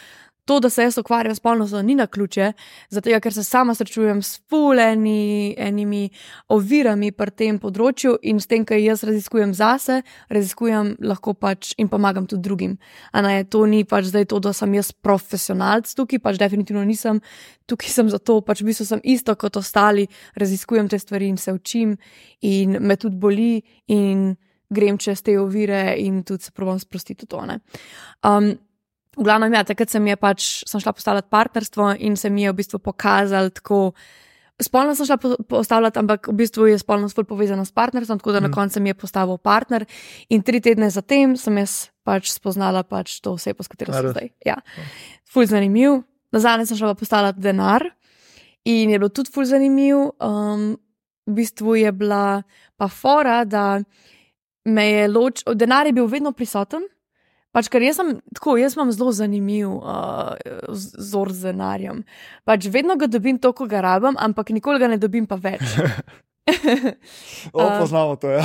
[0.46, 2.52] To, da se jaz ukvarjam s spolnostjo, ni na ključe,
[2.90, 6.10] zato ker se sama srečujem s fuleni enimi
[6.54, 11.90] ovirami pri tem področju in s tem, kar jaz raziskujem zase, raziskujem lahko pač in
[11.90, 12.76] pomagam tudi drugim.
[13.14, 17.24] Ne, to ni pač zdaj to, da sem jaz profesionalc tukaj, pač definitivno nisem.
[17.66, 20.06] Tukaj sem zato, pač v bistvu sem isto kot ostali,
[20.38, 21.98] raziskujem te stvari in se učim,
[22.46, 24.36] in me tudi boli, in
[24.70, 27.42] grem čez te ovire, in tudi se probujem sprostiti to.
[27.50, 27.60] ne.
[28.22, 28.54] Um,
[29.18, 32.52] v glavnem, ja, takrat sem, je pač, sem šla postavljati partnerstvo in se mi je
[32.52, 33.94] v bistvu pokazalo tako
[34.56, 38.32] Spolno sem šla po- postavljati, ampak v bistvu je spolnost bolj povezana s partnerstvom, tako
[38.32, 38.54] da na Mm.
[38.54, 39.86] koncu mi je postavil partner.
[40.30, 44.30] In tri tedne zatem sem jaz pač spoznala pač to osebo, s katero sem zdaj.
[44.46, 44.56] Ja.
[45.28, 46.04] Ful zanimiv.
[46.32, 47.84] Na zadnje sem šla pa postavljati denar
[48.66, 49.98] in je bilo tudi ful zanimiv.
[50.22, 50.78] Um,
[51.28, 52.44] v bistvu je bila
[52.78, 53.84] pa fora, da
[54.66, 56.80] me je loč, denar je bil vedno prisoten.
[57.56, 60.36] Pač, ker jaz sem tako, jaz imam zelo zanimiv uh,
[60.68, 62.04] vzor z denarjem.
[62.44, 65.64] Pač vedno ga dobim to, ko ga rabim, ampak nikoli ga ne dobim pa več.
[67.54, 68.30] O, Uh, poznamo to.
[68.30, 68.44] Ja.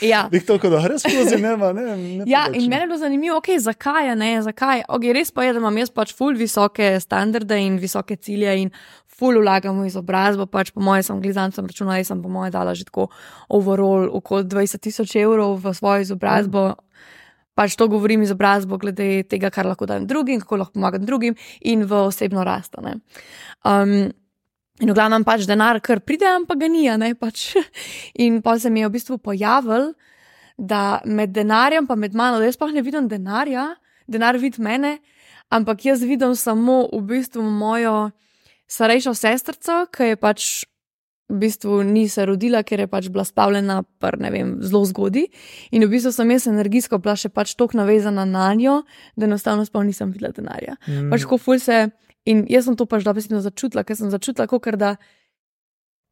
[0.00, 0.28] ja.
[0.32, 1.72] Nik toliko, da res skozi nema.
[1.72, 4.84] Ne, ne Ja, in meni je bilo zanimivo, okay, zakaj, ne, zakaj.
[4.88, 8.72] Okay, res pa je, da imam jaz pač ful visoke standarde in visoke cilje in
[9.08, 10.48] ful vlagam v izobrazbo.
[10.52, 13.08] Pač po mojem sem glizancem računala, jaz sem po mojem dala že tako
[13.48, 16.74] overall okoli 20 tisoč evrov v svojo izobrazbo.
[17.60, 21.84] Pač to govorim izobrazbo glede tega, kar lahko dajem drugim, kako lahko pomagam drugim in
[21.84, 22.78] v osebno rast.
[22.78, 22.96] a ne.
[23.68, 24.12] Um,
[24.80, 27.52] In v glavnem pač denar, kar pride, ampak ga ni, ne pač.
[28.24, 29.92] In pa se mi je v bistvu pojavil,
[30.56, 33.74] da med denarjem, pa med mano, da jaz sploh ne vidim denarja,
[34.08, 34.98] denar vidi mene,
[35.52, 38.10] ampak jaz vidim samo v bistvu mojo
[38.72, 40.48] starejšo sestrico, ki je pač
[41.30, 45.28] v bistvu ni se rodila, ker je pač bila spavljena pr, ne vem, zelo zgodaj.
[45.70, 48.80] In v bistvu sem jaz energijsko bila še pač tako navezana na njo,
[49.16, 50.76] da enostavno sploh nisem videla denarja.
[50.88, 51.08] Mm.
[51.14, 51.88] Pač ko ful se.
[52.28, 54.96] In jaz sem to pač dobesedno začutila, ker sem začutila, kot da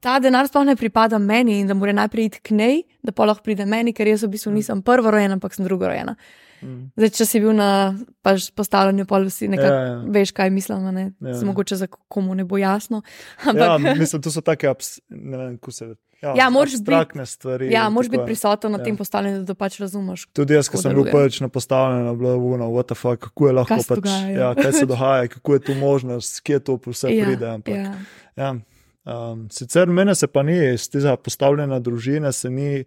[0.00, 3.26] ta denar sploh ne pripada meni in da mora najprej iti k njej, da pa
[3.28, 6.14] lahko pride meni, ker jaz v bistvu nisem prvo rojena, ampak sem drugo rojena.
[6.62, 6.90] Mm.
[6.96, 10.02] Zdaj, če si bil na pač postavljanju, pol si nekako Ja, ja.
[10.08, 11.12] veš, kaj mislim, ne?
[11.20, 11.28] Ja.
[11.30, 11.44] Ja.
[11.44, 13.02] Mogoče za komu ne bo jasno.
[13.56, 15.94] Ja, Ampak, mislim, to so take abs, ne vem, kako se.
[16.22, 17.72] Ja, Ja, moraš biti- stvari.
[17.72, 18.84] ja, moraš biti prisoten na Ja.
[18.84, 20.26] tem postavljanju, da pač razumeš.
[20.32, 23.46] Tudi jaz, ko sem bil prvič na postavljanju, bilo je uno, what the fuck, kako
[23.46, 24.40] je lahko Kaj pač, dogaja, ja.
[24.40, 27.46] ja, kaj se dogaja, kako je to možnost, kje to vse ja, pride.
[27.48, 27.94] Ampak, ja.
[28.36, 28.50] Ja,
[29.06, 32.84] um, sicer mene se pa ni iz tega postavljena družine, se ni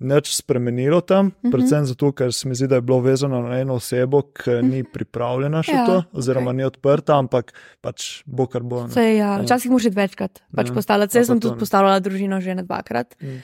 [0.00, 1.34] nič spremenilo tam, mm Mhm.
[1.40, 1.50] -hmm.
[1.50, 4.84] predvsem zato, ker se mi zdi, da je bilo vezano na eno osebo, ki ni
[4.84, 6.56] pripravljena še Ja, ja, to, oziroma okay.
[6.56, 8.82] ni odprta, ampak pač bo kar bo.
[8.82, 8.88] ne.
[8.90, 9.38] Sej, ja.
[9.38, 10.74] Včasih moraš večkrat pač Ja.
[10.74, 11.18] postavljati.
[11.18, 11.58] Jaz sem tudi ne.
[11.58, 13.14] postavljala družino že ne dvakrat.
[13.20, 13.42] Mm.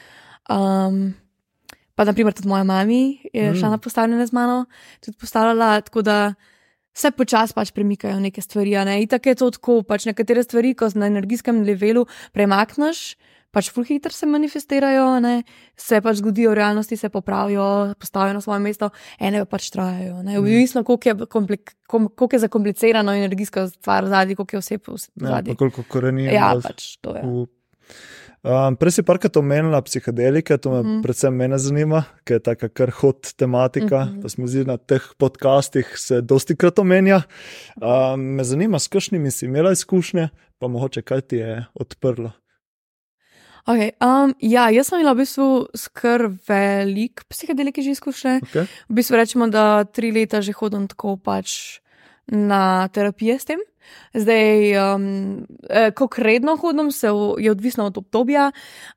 [0.49, 1.15] Um,
[1.95, 2.93] pa, naprimer, tudi moja mama
[3.33, 3.55] je Mm.
[3.55, 4.67] šla na postavljanje z mano,
[5.01, 6.35] tudi postavljala, tako da
[6.95, 8.71] se počasi pač premikajo neke stvari.
[8.85, 9.03] Ne?
[9.03, 13.17] Itak je to tako, pač nekatere stvari, ko na energijskem levelu premakneš.
[13.55, 15.43] Pač ful hitro se manifestirajo, ne?
[15.77, 20.23] se pač zgodijo realnosti, se popravijo, postavijo na svoje mesto, ene pa pač trajajo.
[20.23, 20.33] ne.
[20.33, 20.41] Mm.
[20.41, 24.63] Odvisno, koliko je, komplik, kom- koliko je zakomplicirano energijska stvar zadnji, koliko je
[25.17, 25.53] Ja, zadnji.
[25.53, 26.27] pa koliko korenin.
[26.27, 27.23] Ja, pač to je.
[27.23, 27.47] v-
[28.45, 31.03] Um, prej si parkrat omenila psihedelike, to me mm Mhm.
[31.03, 34.11] predvsem mene zanima, ker je taka kar hod tematika, mm Mhm.
[34.11, 34.23] -hmm.
[34.23, 37.23] pa smo zdi na teh podcastih se dosti krat omenja.
[37.77, 40.29] Um, me zanima, s kakšnimi si imela izkušnje,
[40.59, 42.33] pa mogoče kaj ti je odprlo.
[43.65, 48.35] Okay, um, ja, jaz sem imela v bistvu skr velik psihedelike že izkušnje.
[48.45, 48.69] Okay?
[48.69, 51.81] V bistvu rečemo, da tri leta že hodim tako pač
[52.29, 53.61] na terapije s tem.
[54.13, 57.09] Zdaj, um, eh, kako redno hodim, se
[57.39, 58.53] je odvisno od obdobja.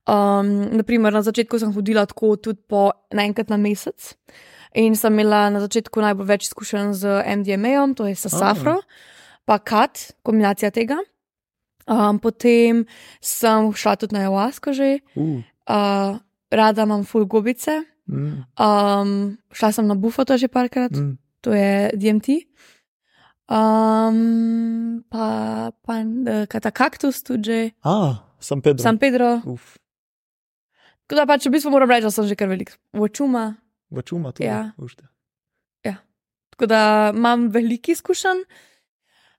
[0.07, 4.15] Um, naprimer, na začetku sem hodila tako tudi po enkrat na mesec.
[4.75, 8.81] In sem imela na začetku najbolj več izkušenj z MDMA-jem, to je s safro,
[9.47, 10.99] pa kat, kombinacija tega.
[11.87, 12.83] Um, potem
[13.23, 15.39] sem šla tudi na Javasko že, uh.
[15.67, 16.19] Uh,
[16.51, 17.83] rada imam ful gobice.
[18.07, 18.43] Mm.
[18.55, 21.15] Um, šla sem na Bufoto že parkrat, mm.
[21.43, 22.47] to je DMT.
[23.47, 27.59] Um, pa pa e, ta kaktus tudi že.
[27.83, 28.83] Ah, San Pedro.
[28.83, 29.39] San Pedro.
[29.47, 29.79] Uf.
[31.07, 32.75] Tako da pač v bistvu moram reči, da sem že kar velik.
[32.91, 33.55] Vočuma.
[33.87, 34.47] Vočuma tudi.
[34.51, 34.75] Ja.
[34.75, 35.07] Ušte.
[35.87, 36.03] ja.
[36.51, 38.43] Tako da imam veliko izkušenj.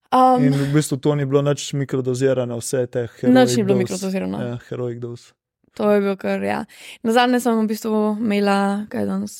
[0.08, 3.34] Um, In v bistvu to ni bilo nič mikrodozirano, vse te heroje.
[3.34, 4.40] Nič ni bilo mikrodozirano.
[4.40, 5.32] Ja, herojik dos.
[5.76, 6.62] To je bil kar, ja.
[7.04, 9.34] Na zadnje sem v bistvu imela, kaj danes,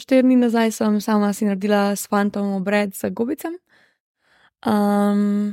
[0.00, 3.58] štiri dni nazaj sem sama si naredila s fantom obred za gobicem.
[4.64, 5.52] Um,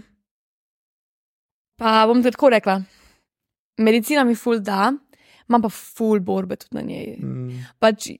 [1.76, 2.80] pa bom te tako rekla,
[3.84, 4.93] medicina mi ful da,
[5.51, 7.19] imam pa ful borbe tudi na njej.
[7.19, 7.61] Mm.
[7.84, 8.13] Pač,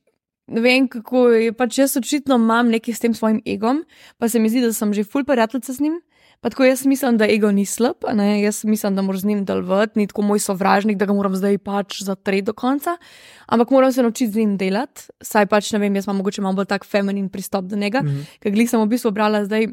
[0.51, 3.85] ne vem, kako je, pač jaz očitno imam nekaj s tem svojim egom,
[4.19, 6.01] pa se mi zdi, da sem že ful prijateljica z njim.
[6.41, 8.41] Pa tako jaz mislim, da ego ni slab, ne?
[8.41, 11.57] jaz mislim, da moram z njim delovati, ni tako moj sovražnik, da ga moram zdaj
[11.57, 12.97] pač zatreti do konca,
[13.45, 15.01] ampak moram se naučiti z njim delati.
[15.21, 18.21] Saj pač ne vem, jaz imam mogoče malo bolj tak feminin pristop do njega, Mhm.
[18.39, 19.67] ker glih sem v bistvu brala zdaj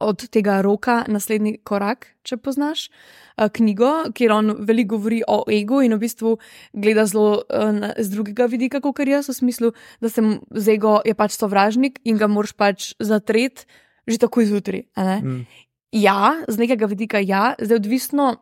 [0.00, 2.90] od tega roka naslednji korak, če poznaš.
[3.36, 6.38] eh, Knjigo, kjer on veliko govori o egu in v bistvu
[6.72, 11.14] gleda zelo eh, z drugega vidika, kot jaz, v smislu, da sem z ego je
[11.14, 13.66] pač sovražnik in ga moraš pač zatreti
[14.06, 14.40] že tako
[14.96, 15.20] ne.
[15.24, 15.46] Mm.
[15.94, 18.36] Ja, z nekega vidika ja, zdaj odvisno.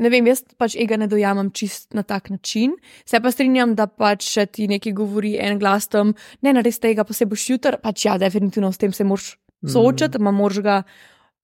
[0.00, 2.72] ne vem, jaz pač ega ne dojamem čist na tak način.
[3.04, 7.12] Se pa strinjam, da pač ti nekaj govori en glas tam, ne naredi tega, pa
[7.12, 9.34] se boš jutr, pač ja, definitivno s tem se moraš
[9.68, 10.34] soočati, mm.
[10.34, 10.82] moraš ga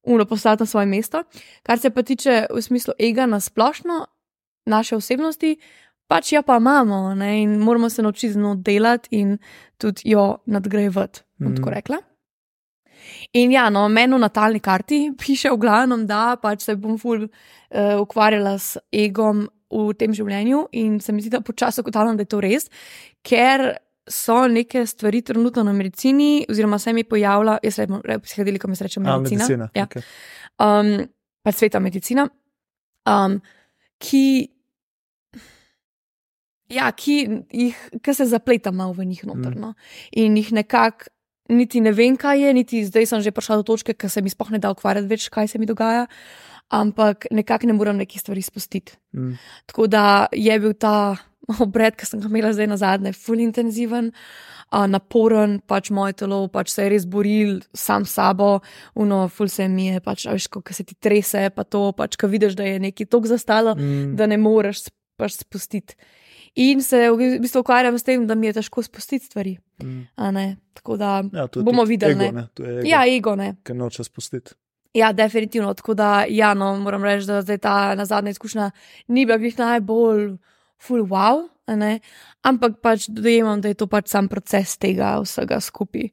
[0.06, 1.22] uno postaviti na svoje mesto.
[1.62, 4.06] Kar se pa tiče v smislu ega na splošno,
[4.66, 5.56] naše osebnosti,
[6.08, 7.42] pač ja pa imamo ne?
[7.42, 9.38] in moramo se naučiti z njo delati in
[9.76, 11.56] tudi jo nadgrajevati, bom mm.
[11.56, 11.98] tako rekla.
[13.38, 17.26] In ja, no, meni v natalni karti piše v glavnem, da pač se bom ful
[17.26, 22.22] uh, ukvarjala s egom v tem življenju in se mi zdi, da počasi ugotavljam, da
[22.22, 22.70] je to res,
[23.26, 23.72] ker
[24.06, 29.02] so neke stvari trenutno na medicini, oziroma se mi pojavlja, jaz rečem, psihedelika mi rečem
[29.02, 29.44] medicina.
[29.44, 29.68] A, medicina.
[29.74, 29.86] Ja.
[29.86, 30.02] Okay.
[30.62, 31.08] Um,
[31.42, 32.28] pa sveta medicina,
[33.06, 33.40] um,
[33.98, 34.52] ki.
[36.70, 37.20] Ja, ki,
[37.54, 39.68] jih, ki se zapleta malo v njih notrno.
[39.70, 39.74] Mm.
[40.22, 41.10] In jih nekako,
[41.48, 44.32] niti ne vem, kaj je, niti zdaj sem že prišla do točke, ker se mi
[44.32, 46.06] spoh ne da ukvarjati več, kaj se mi dogaja.
[46.74, 48.96] Ampak nekako ne morem nekih stvari spustiti.
[49.14, 49.38] Mm.
[49.70, 51.14] Tako da je bil ta
[51.62, 54.10] obred, ki sem ga imela zdaj na zadnje, full intenziven.
[54.66, 58.64] Uh, naporen, pač moje telo pač se je res boril sam s sabo,
[58.98, 62.26] uno, ful se mi je, pač, veš, ko se ti trese, pa to, pač, ko
[62.26, 64.16] vidiš, da je nekaj tako zastalo, mm.
[64.18, 65.94] da ne moreš pač spustiti.
[66.56, 69.56] In se v bistvu ukvarjam s tem, da mi je težko spustiti stvari.
[69.82, 70.06] Mm.
[70.74, 72.14] Tako da ja, bomo videli.
[72.14, 72.86] Ego, ego.
[72.88, 73.56] Ja, ego ne.
[73.62, 74.56] Ker noče spustiti.
[74.96, 75.74] Ja, definitivno.
[75.74, 78.70] Tako da, ja, no, moram reči, da zdaj ta nazadnja izkušnja
[79.08, 80.36] ni bila njih najbolj
[80.80, 81.44] full wow,
[82.42, 86.08] ampak pač dojemam, da je to pač sam proces tega vsega skupaj.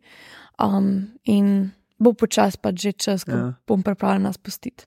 [0.59, 3.53] Um, in bo počasi pač že čas, ko ja.
[3.67, 4.85] bom pripravljena spustiti.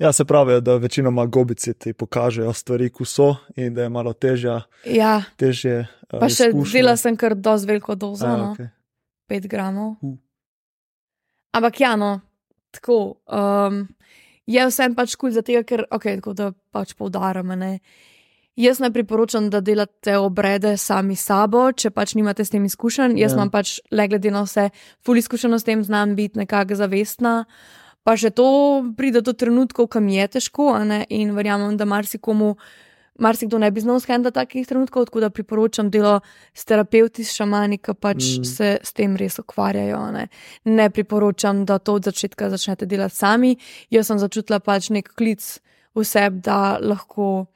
[0.00, 4.12] Ja, se pravi, da večinoma gobici ti pokažejo stvari, ko so in da je malo
[4.12, 4.62] težja.
[4.84, 5.82] Ja, težje.
[6.08, 8.54] Uh, pa še vzela sem kar dosti veliko dozo, ja, no.
[8.54, 8.70] okay.
[9.28, 9.98] 5 gramov.
[10.00, 10.16] Uh.
[11.52, 12.14] Ampak ja, no,
[12.72, 13.20] tako.
[13.28, 13.82] Um,
[14.48, 17.52] je vsem pač kul, cool ker okay, tako, da pač poudarjam.
[18.56, 23.18] Jaz ne priporočam, da delate obrede sami sabo, če pač nimate s tem izkušenj.
[23.20, 23.36] Jaz ja.
[23.36, 24.70] imam pač, le glede na vse,
[25.04, 27.44] ful izkušeno s tem, znam biti nekako zavestna.
[28.04, 28.46] Pa še to
[28.96, 30.72] pride do trenutkov, ko mi je težko,
[31.08, 32.56] in verjamem, da marsikomu
[33.20, 36.20] marsikdo ne bi znal shendati takih trenutkov, tako da priporočam delo
[36.54, 38.48] s terapeuti, s šamani, ki pač mm.
[38.48, 40.00] se s tem res ukvarjajo.
[40.16, 40.26] Ne.
[40.64, 43.56] ne priporočam, da to od začetka začnete delati sami.
[43.90, 45.44] Jaz sem začutila pač nek klic
[45.94, 47.50] v sebi, da lahko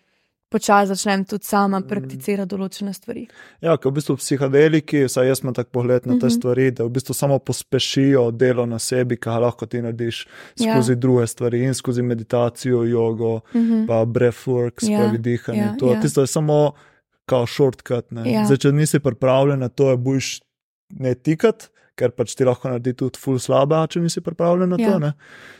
[0.54, 1.88] počasi začnem tudi sama mm.
[1.90, 3.24] prakticirati določene stvari.
[3.64, 6.36] Ja, kot v bistvu psihadeliki, vsaj jaz imam tak pogled na te mm -hmm.
[6.36, 10.96] stvari, da v bistvu samo pospešijo delo na sebi, kar lahko ti narediš skozi ja.
[10.96, 13.86] druge stvari in skozi meditacijo, jogo, mm -hmm.
[13.86, 15.18] pa breathwork, skozi ja.
[15.18, 15.60] dihanje.
[15.60, 16.00] Ja, to, ja.
[16.00, 16.72] Tisto je samo
[17.26, 18.06] kao shortcut.
[18.24, 18.44] Ja.
[18.46, 20.40] Zdaj, če nisi pripravljen na to, je boš
[20.90, 24.94] ne tikat ker pač ti lahko naredi tudi ful slaba, če nisi pripravljen na to.
[24.98, 25.12] Ja.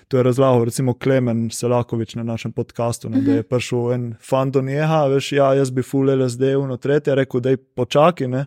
[0.09, 3.48] To je razlagal, recimo Klemen Selakovič na našem podkastu, ne, da je mhm.
[3.48, 7.40] prišel en fan do njega, veš, ja, jaz bi ful LSD v no tretje, rekel,
[7.40, 8.44] da je počakaj, ne,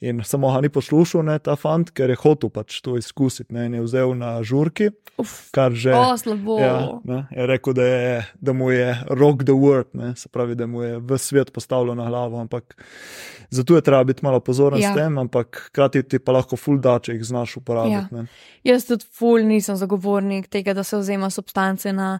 [0.00, 3.66] in samo ga ni poslušal, ne, ta fant, ker je hotel pač to izkusiti, ne,
[3.66, 5.94] in je vzel na žurki, Uf, kar že.
[5.96, 6.58] O, slabo.
[6.60, 10.54] Ja, ne, je rekel, da, je, da mu je rock the world, ne, se pravi,
[10.54, 12.76] da mu je v svet postavljeno na glavo, ampak
[13.50, 14.92] zato je treba biti malo pozoren ja.
[14.92, 18.14] s tem, ampak krati ti pa lahko ful da, če jih znaš uporabiti.
[18.14, 18.24] Ja.
[18.66, 22.18] Jaz tudi ful nisem zagovornik tega, da se vzema substance na.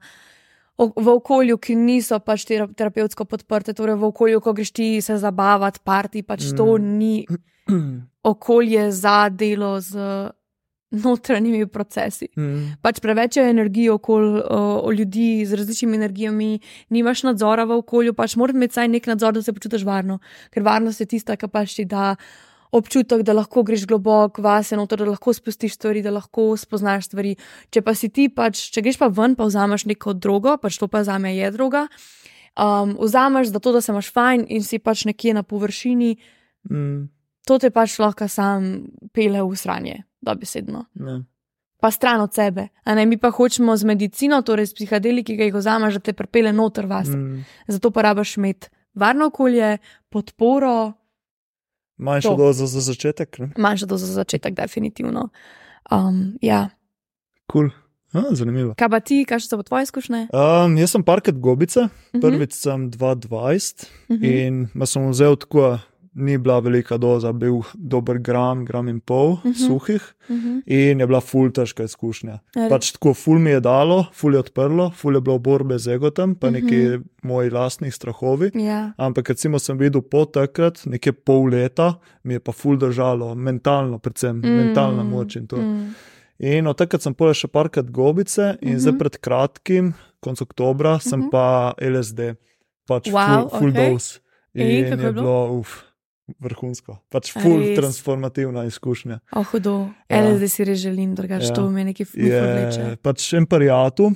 [0.76, 5.80] V okolju, ki niso pač terapevtsko podprte, torej v okolju, ko greš ti se zabavati,
[5.80, 6.56] parti, pač mm.
[6.58, 7.24] to ni
[8.32, 9.96] okolje za delo z
[10.90, 12.28] notranjimi procesi.
[12.36, 12.76] Mm.
[12.82, 14.42] Pač preveč je energije okoli
[14.98, 16.60] ljudi z različnimi energijami,
[16.90, 20.18] nimaš nadzora v okolju, pač moraš imeti vsaj nek nadzor, da se počutiš varno,
[20.54, 22.14] ker varnost je tista, ki pač ti da
[22.72, 27.36] občutek, da lahko greš globoko vase, noter, da lahko spustiš stvari, da lahko spoznaš stvari.
[27.70, 30.88] Če pa si ti, pač, če greš pa ven, pa vzameš neko drugo, pač to
[30.88, 31.86] pa za me je druga.
[32.56, 36.14] Um, vzameš zato, da se imaš fajn in si pač nekje na površini,
[36.70, 37.00] mm.
[37.46, 40.86] to te pač lahko sam pele v sranje, da bi sedno.
[40.94, 41.20] Ja.
[41.76, 42.70] Pa stran od sebe.
[43.06, 46.88] Mi pa hočemo z medicino, torej s psihadeliki, ki jih vzameš, da te prepele noter
[46.88, 47.10] vas.
[47.12, 47.44] Mm.
[47.68, 50.92] Zato pa rabaš imeti varno okolje, podporo.
[51.96, 53.38] Manjša doza za začetek.
[53.56, 55.28] Manjša doza za začetek, definitivno.
[55.90, 56.68] Um, ja.
[57.52, 57.70] Cool.
[58.12, 58.74] A, zanimivo.
[58.78, 60.26] Kaj pa ti, kaj so tvoje izkušnje?
[60.32, 62.18] Um, jaz sem parket gobice, uh mhm.
[62.18, 62.20] -huh.
[62.20, 64.46] prvič sem 220 uh -huh.
[64.46, 65.78] in sem vzel tako
[66.16, 69.52] ni bila velika doza, bil dober gram, gram in pol uh mhm.
[69.52, 69.66] -huh.
[69.66, 70.48] suhih uh mhm.
[70.48, 70.62] -huh.
[70.66, 72.38] in je bila ful težka izkušnja.
[72.70, 76.34] Pač tako ful mi je dalo, ful je odprlo, ful je bilo borbe z egotem,
[76.34, 76.62] pa uh -huh.
[76.62, 78.50] neki moji lastni strahovi.
[78.54, 78.92] Ja.
[78.96, 83.98] Ampak recimo sem videl po takrat, nekaj pol leta, mi je pa ful držalo, mentalno,
[83.98, 84.48] predvsem mm.
[84.48, 85.56] mentalna moč in to.
[85.56, 85.94] Mm.
[86.38, 88.78] In od takrat sem pojel še parkrat gobice, in mm -hmm.
[88.78, 91.30] zdaj pred kratkim, konec oktobra, sem mm -hmm.
[91.30, 92.20] pa LSD.
[92.86, 93.90] pač Wow, full, full okej.
[93.90, 94.20] dose.
[94.54, 95.12] In In je bilo?
[95.12, 95.82] bilo uf,
[96.40, 96.98] vrhunsko.
[97.08, 97.76] Pač full res?
[97.76, 99.20] transformativna izkušnja.
[99.32, 99.88] O, hudo.
[100.08, 100.16] Ja.
[100.16, 100.24] Ja.
[100.26, 101.48] LSD si res želim, drugače Ja.
[101.48, 101.54] ja.
[101.54, 102.80] to me nekaj fukavleče.
[102.82, 104.12] Je pač Emperijatu.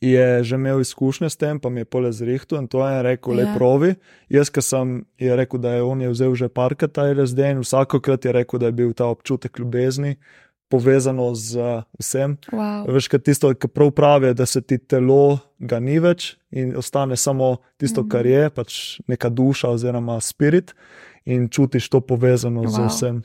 [0.00, 3.34] Je že imel izkušnje s tem, pa mi je pole zrihtu in to je rekel,
[3.34, 3.54] le Ja.
[3.54, 3.94] provi.
[4.28, 4.86] Jaz, ki sem
[5.18, 8.58] je rekel, da je on je vzel že parkrat ta LSD in vsakokrat je rekel,
[8.58, 10.16] da je bil ta občutek ljubezni
[10.68, 12.36] povezano z uh, vsem.
[12.52, 12.86] Wow.
[12.86, 17.16] Veš, kaj tisto, kar prav pravi, da se ti telo ga ni več in ostane
[17.16, 18.08] samo tisto, Mhm.
[18.08, 18.70] kar je, pač
[19.08, 20.74] neka duša oziroma spirit
[21.28, 22.70] in čutiš to povezano wow.
[22.70, 23.16] z vsem,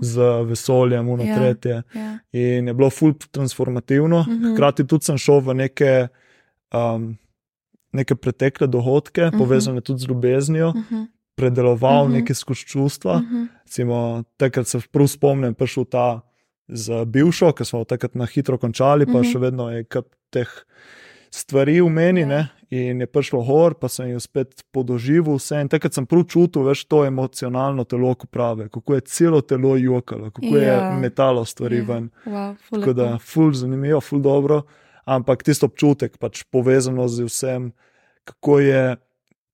[0.00, 1.34] z vesoljem, uno Ja.
[1.34, 1.82] tretje.
[1.90, 2.18] Ja.
[2.32, 4.22] In je bilo ful transformativno.
[4.22, 4.54] Mhm.
[4.54, 6.08] Hkrati tudi sem šel v neke,
[6.70, 7.18] um,
[7.92, 9.38] neke pretekle dogodke, Mhm.
[9.38, 11.02] povezane tudi z ljubeznijo, Mhm.
[11.34, 12.12] predeloval Mhm.
[12.14, 13.18] neke skozi čustva.
[13.18, 13.44] Mhm.
[13.60, 13.98] Recimo,
[14.36, 16.20] takrat se prav spomnim, prišel ta
[16.68, 19.22] z bivšo, ki smo takrat na hitro končali, pa Mhm.
[19.24, 20.48] še vedno je kar teh
[21.30, 22.20] stvari v meni.
[22.22, 22.46] Ja.
[22.70, 25.60] In je prišlo gor, pa sem jo spet podoživel vse.
[25.60, 29.76] In takrat sem prav čutil, veš, to emocionalno telo, ko pravi, kako je celo telo
[29.76, 30.74] jokalo, kako ja.
[30.92, 31.84] Je metalo stvari ja.
[31.88, 32.10] Ven.
[32.26, 34.62] Wow, Tako da, ful zanimivo, ful dobro,
[35.04, 37.72] ampak tisto občutek, pač povezano z vsem,
[38.24, 38.96] kako je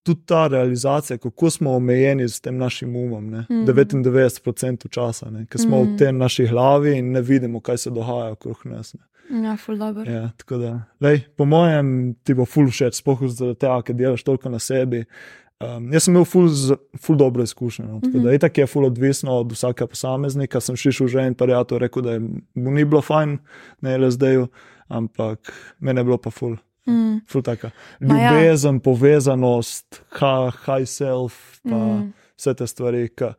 [0.02, 3.30] tudi ta realizacija, kako smo omejeni s tem našim umom.
[3.30, 3.46] Ne?
[3.50, 3.64] Mhm.
[3.64, 5.96] 99% časa, ker smo v Mhm.
[5.96, 8.94] tej naši glavi in ne vidimo, kaj se dogaja okrog nas.
[8.94, 9.00] Ne?
[9.30, 10.04] Ja, ful dobro.
[10.10, 14.22] Ja, tako da, lej, po mojem, ti bo ful všeč, spoh zaradi tega, ker delaš
[14.26, 15.04] toliko na sebi.
[15.64, 16.48] Um, jaz sem imel ful,
[17.00, 17.86] ful dobro izkušnjo.
[17.86, 18.00] No?
[18.00, 18.34] Tako da, Mhm.
[18.34, 20.60] itak je ful odvisno od vsakega posameznika.
[20.60, 22.20] Sem šišel že in prijatelj rekel, da je,
[22.54, 23.38] mu ni bilo fajn
[23.80, 24.48] na LSD-ju,
[24.88, 26.56] ampak meni je bilo pa ful.
[26.86, 27.22] Mm.
[27.28, 27.70] Ful taka.
[28.00, 28.08] Ja.
[28.34, 31.96] Ljubezen, povezanost, ha, high self, pa mm.
[32.00, 32.12] Mm.
[32.36, 33.08] vse te stvari.
[33.08, 33.34] Ka.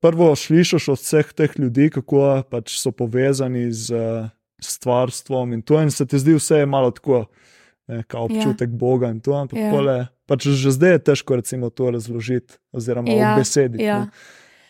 [0.00, 4.28] Prvo slišiš od vseh teh ljudi, kako pač so povezani z uh,
[4.66, 7.24] stvarstvom in to, in se ti zdi vse malo tako,
[7.86, 8.76] ne, kao občutek ja.
[8.76, 9.70] Boga in to, ampak Ja.
[9.70, 9.96] pole,
[10.26, 13.84] pač že zdaj je težko recimo to razložiti oziroma Ja, obesediti.
[13.84, 13.98] ja.
[14.00, 14.10] ne.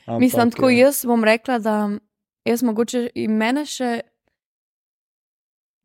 [0.07, 1.90] Ampak, Mislim, tako je- jaz bom rekla, da
[2.45, 4.01] jaz mogoče in mene še.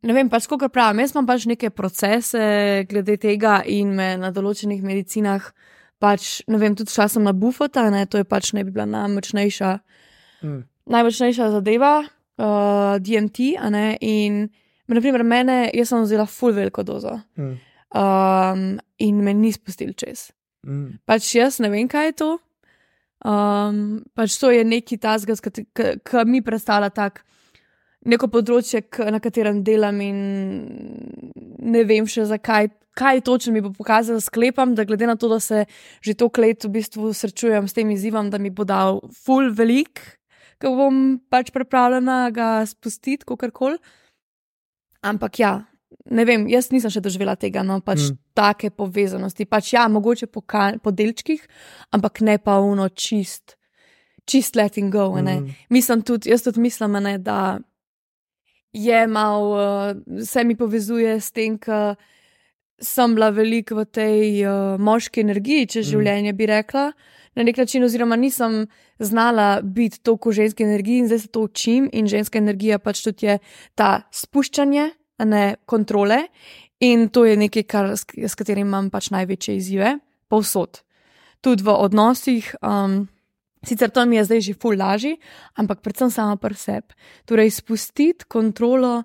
[0.01, 0.99] Ne vem, pač kako pravim.
[0.99, 2.39] Jaz imam pač neke procese
[2.83, 5.43] glede tega in me na določenih medicinah,
[5.99, 8.85] pač, ne vem, tudi šla sem na bufota, ne, to je pač ne bi bila
[8.87, 9.79] najmočnejša,
[10.41, 12.05] Mm, najmočnejša zadeva,
[12.39, 14.47] uh, DMT, ne, in
[14.89, 17.55] naprimer mene, jaz sem vzela full veliko dozo mm,
[17.93, 18.67] um,
[19.05, 20.29] in me ni spustil čez.
[20.65, 22.29] mm, Pač jaz ne vem, kaj je to.
[23.19, 27.25] Um, pač to je neki tasga, ki mi predstavlja tak,
[28.07, 30.19] neko področje, na katerem delam, in
[31.59, 32.71] ne vem še zakaj.
[32.99, 35.65] Kaj točno mi bo pokazalo, sklepam, da glede na to, da se
[36.03, 40.01] že toliko let v bistvu srečujem s tem izzivom, da mi bo dal full velik,
[40.61, 40.95] ko bom
[41.29, 43.77] pač pripravljena ga spustiti, kako koli.
[45.01, 45.53] Ampak ja,
[46.11, 48.11] ne vem, jaz nisem še doživela tega, no pač Mm.
[48.11, 48.17] mm.
[48.35, 49.45] take povezanosti.
[49.45, 51.39] Pač ja, mogoče po, ka- po delčkih,
[51.91, 53.55] ampak ne pa uno čist,
[54.25, 55.09] čist letting go.
[55.11, 57.59] mm, Mislim tudi, jaz tudi mislim, ne, da
[58.73, 59.55] je malo,
[59.91, 61.95] uh, vse mi povezuje s tem, ker
[62.79, 65.91] sem bila veliko v tej uh, moški energiji, čez Mm.
[65.91, 66.91] življenje bi rekla.
[67.39, 68.67] Na nek način, oziroma nisem
[68.99, 71.89] znala biti toliko v ženski energiji, in zdaj se to učim.
[71.93, 73.37] In ženska energija pač tudi je
[73.79, 74.89] ta spuščanje,
[75.23, 76.17] ne kontrole.
[76.83, 79.93] In to je nekaj, kar, s, s katerim imam pač največje izzive,
[80.27, 80.81] povsod.
[81.39, 82.51] Tudi v odnosih.
[82.59, 83.07] Um,
[83.63, 85.15] sicer to mi je zdaj že ful lažje,
[85.55, 86.91] ampak predvsem sama pri sebi.
[87.23, 89.03] Torej, spustiti kontrolo,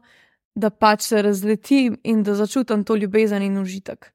[0.58, 4.10] da pač se razletim in da začutim to ljubezen in užitek.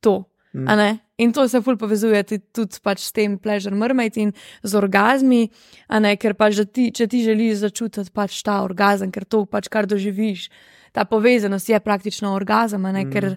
[0.00, 0.24] To.
[0.54, 0.98] Mm.
[1.18, 2.22] In to se ful povezuje
[2.54, 4.32] tudi pač s tem pleasure mermaid in
[4.62, 5.50] z orgazmi,
[5.90, 9.86] ne, ker pač, ti, če ti želiš začutiti pač ta orgazem, ker to pač kar
[9.86, 10.48] doživiš,
[10.92, 13.12] ta povezanost je praktično orgazem, ne, Mm.
[13.12, 13.36] ker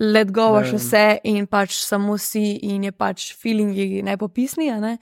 [0.00, 0.78] let govaš Ja.
[0.78, 4.98] vse in pač samo si in je pač feelingi nepopisni, ne.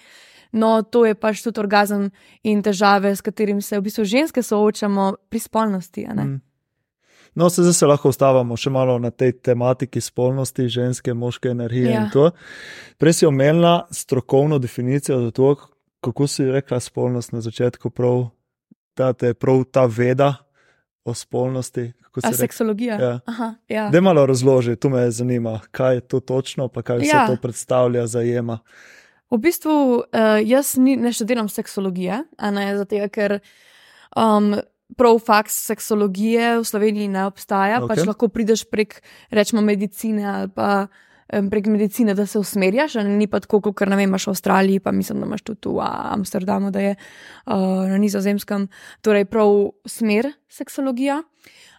[0.52, 2.10] No, to je pač tudi orgazem
[2.42, 6.06] in težave, s katerim se v bistvu ženske soočamo pri spolnosti.
[6.06, 6.40] Mm.
[7.36, 11.90] No, se zdaj se lahko ustavimo še malo na tej tematiki spolnosti, ženske, moške energije.
[11.90, 12.04] Ja.
[12.04, 12.30] in to.
[12.96, 15.50] Prej si omenila strokovno definicijo za to,
[16.00, 18.30] kako si rekla spolnost na začetku, prav,
[18.96, 20.34] da te je prav ta veda
[21.04, 21.92] o spolnosti.
[22.24, 22.94] A seksologija?
[23.00, 23.20] Ja.
[23.26, 23.88] Aha, ja.
[23.92, 27.26] Da malo razloži, tu me zanima, kaj je to točno, pa kaj vse Ja.
[27.26, 28.58] to predstavlja, zajema.
[29.30, 30.04] V bistvu uh,
[30.44, 32.22] jaz ni, ne študiram seksologije,
[32.52, 33.38] ne zato, ker
[34.16, 34.54] um,
[34.94, 37.80] prav faks seksologije v Sloveniji ne obstaja.
[37.82, 37.88] Okay.
[37.90, 39.00] Pač lahko prideš prek,
[39.34, 43.98] rečemo, medicine ali pa um, prek medicine, da se usmerjaš, ni pa tako, kot ne
[43.98, 47.98] vem, imaš v Avstraliji, pa mislim, da imaš tudi v Amsterdamu, da je uh, na
[47.98, 48.68] nizozemskem,
[49.02, 51.22] torej prav smer seksologija.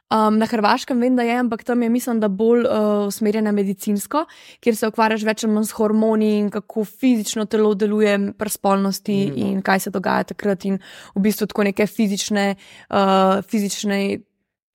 [0.08, 4.22] Um, na Hrvaškem vem, da je, ampak tam je, mislim, da bolj uh, usmerjena medicinsko,
[4.64, 9.18] kjer se ukvarjaš več ali manj s hormoni in kako fizično telo deluje pri spolnosti
[9.28, 9.50] mm.
[9.50, 10.80] in kaj se dogaja takrat, in
[11.12, 12.54] v bistvu tako neke fizične,
[12.90, 14.02] uh, fizične.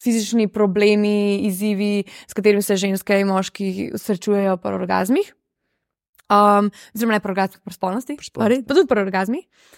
[0.03, 5.28] Fizični problemi, izzivi, s katerimi se ženske in moški srečujejo pri orgasmih,
[6.26, 9.68] um, oziroma ne pri orgasmih, pri spolnosti, pa tudi pri orgasmih.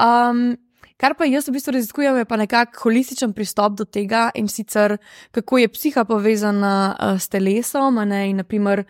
[0.00, 0.56] Um,
[0.96, 4.96] Kar pa jaz v bistvu raziskujem, je pa nekako holističen pristop do tega in sicer
[5.30, 8.86] kako je psiha povezana uh, s telesom, ne, in naprimer,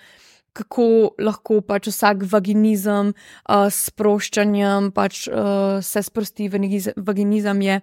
[0.56, 6.48] kako lahko pač vsak vaginizem uh, s sproščanjem pač, uh, se sprosti.
[6.96, 7.80] Vaginizem je,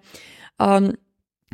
[0.57, 0.89] um,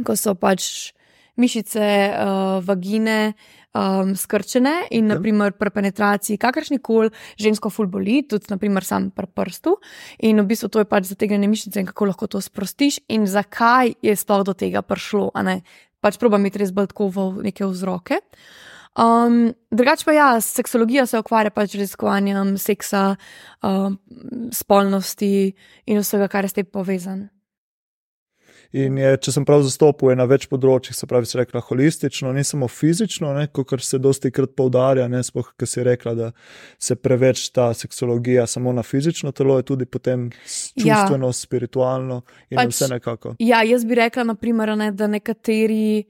[0.05, 0.93] ko so pač
[1.40, 3.34] mišice uh, vagine
[3.74, 5.16] um, skrčene in, okay.
[5.16, 9.78] naprimer, pri penetraciji kakršni koli žensko fulboli, tudi, naprimer, sam pri prstu.
[10.26, 13.96] In v bistvu to je pač zategnjene mišice in kako lahko to sprostiš, in zakaj
[14.02, 15.32] je sploh do tega prišlo.
[16.00, 18.24] Pač probam iti res bolj tako v neke vzroke.
[19.00, 23.14] Um, drugač pa ja, seksologija se ukvarja pač z raziskovanjem seksa,
[23.64, 24.00] um,
[24.52, 25.54] spolnosti
[25.86, 27.30] in vsega, kar je s tem povezano.
[28.78, 32.30] In je, če sem prav zastopil, je na več področjih, se pravi, se rekla holistično,
[32.38, 36.28] ne samo fizično, kot se dosti krat poudarja, ne spoh, ker si rekla, da
[36.78, 40.99] se preveč ta seksologija samo na fizično telo, je tudi potem ja.
[40.99, 41.38] čustveno, ja.
[41.39, 42.20] spiritualno
[42.51, 43.34] in pač, vse nekako.
[43.41, 46.05] Ja, jaz bi rekla, naprimer, ne, da nekateri.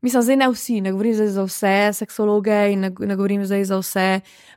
[0.00, 3.66] Mislim, zdaj ne vsi, ne govorim zdaj za vse seksologe in ne, ne govorim zdaj
[3.68, 4.06] za vse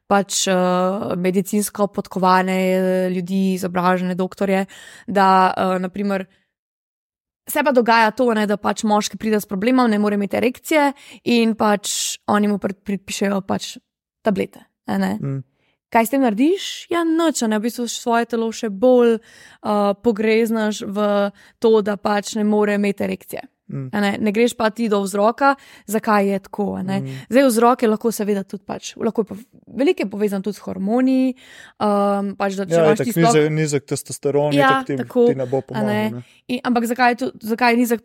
[0.07, 4.67] pač uh, medicinsko podkovane ljudi, izobražene doktorje,
[5.09, 6.29] da uh, naprimer.
[7.50, 10.91] Se pa dogaja to, ne, da pač moški pride s problemom, ne more imeti erekcije
[11.36, 13.76] in pač oni mu predpišejo pač
[14.24, 14.64] tablete.
[14.88, 15.41] Mm.
[15.94, 16.68] Kaj s tem narediš?
[16.89, 21.08] Ja, noč, ne v bistvu svoje telo še bolj uh, pogreznaš v
[21.62, 23.44] to, da pač ne more imeti erekcije.
[23.74, 23.89] Mm.
[23.91, 25.55] Ne, ne greš pa ti do vzroka,
[25.89, 26.78] zakaj je tako.
[26.78, 27.07] Mm.
[27.30, 31.34] Zdaj, vzrok je lahko, seveda, tudi pač, lahko je veliko povezan tudi s hormoni.
[31.82, 33.34] Um, pač, da, ja, tako sploh...
[33.34, 35.89] nizek, nizek testosteron, ja, ti, tako, ti ne bo pomagal.
[35.89, 36.24] Ne?
[36.53, 38.03] In, ampak zakaj je, tu, zakaj je nizek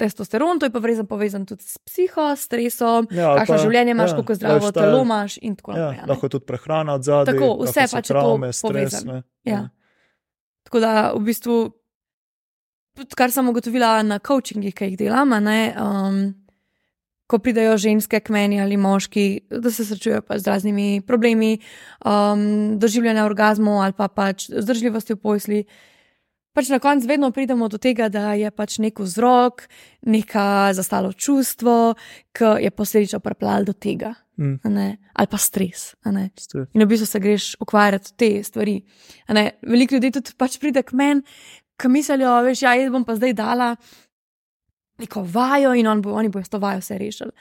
[0.00, 0.62] testosteron?
[0.62, 4.22] To je pa vrezan povezan tudi s psiho, stresom, ja, kakšno pa, življenje imaš, ja,
[4.22, 6.08] kako zdravo telo imaš in tako ja, naprej.
[6.14, 7.34] Lahko je tudi prehrana od zadaj.
[7.34, 9.20] Tako, vse pač je to povezano.
[9.44, 9.52] Ja.
[9.52, 9.60] Ja.
[10.70, 11.58] Tako da v bistvu
[13.16, 16.20] kar sem ugotovila na coachingih, ki jih delam, ne, um,
[17.30, 19.26] ko pridajo ženske k meni ali moški,
[19.62, 21.58] da se srečujejo z raznimi problemi,
[22.04, 25.62] um, doživljanja orgazmov ali pa pač zdržljivosti v posli.
[26.50, 29.68] Pač na koncu vedno pridemo do tega, da je pač nek vzrok,
[30.02, 31.94] neka zastalo čustvo,
[32.34, 34.16] ki je posledično pripeljalo do tega.
[34.40, 34.58] Mm.
[35.14, 35.94] Ali pa stres.
[36.36, 36.66] stres.
[36.74, 38.80] In v bistvu se greš ukvarjati te stvari.
[39.62, 41.22] Veliko ljudi tudi pač pride k meni,
[41.80, 43.74] ki mislijo, veš, ja, jaz bom pa zdaj dala
[45.00, 47.32] neko vajo in on bo, oni bojo s to vajo vse rešili.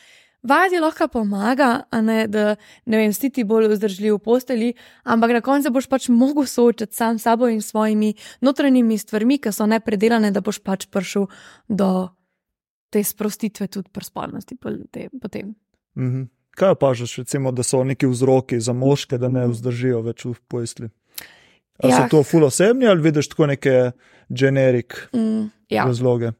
[0.43, 4.69] Vaja ti lahko pomaga, ne, da ne vem, si ti bolj vzdržljiv v posteli,
[5.03, 9.51] ampak na koncu boš pač mogel soočati sam s sabo in svojimi notranjimi stvarmi, ki
[9.51, 11.27] so nepredelane, da boš pač prišel
[11.67, 12.07] do
[12.89, 14.55] te sprostitve tudi prspolnosti
[15.21, 15.55] potem.
[15.95, 16.27] -hmm.
[16.51, 20.33] Kaj pa že, recimo, da so neki vzroki za moške, da ne vzdržijo več v
[20.47, 20.89] posteli?
[21.83, 21.97] Ali ja.
[21.97, 23.91] so to fulosebni ali vidiš tako neke
[24.29, 25.85] generik mm, ja.
[25.87, 26.31] razloge?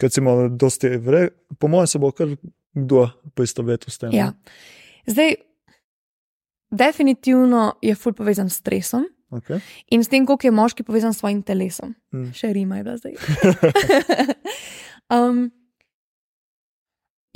[0.00, 2.34] Ker si imel dosti vre, po mojem se bo kar
[2.74, 4.12] kdo poistovetil s tem.
[4.14, 4.30] Ja.
[5.06, 5.34] Zdaj,
[6.70, 9.08] definitivno je ful povezan s stresom.
[9.30, 9.60] Okay.
[9.94, 11.94] In s tem, koliko je moški povezan s svojim telesom.
[12.14, 12.30] Mm.
[12.34, 13.14] Še rima je bila zdaj.
[15.16, 15.44] um,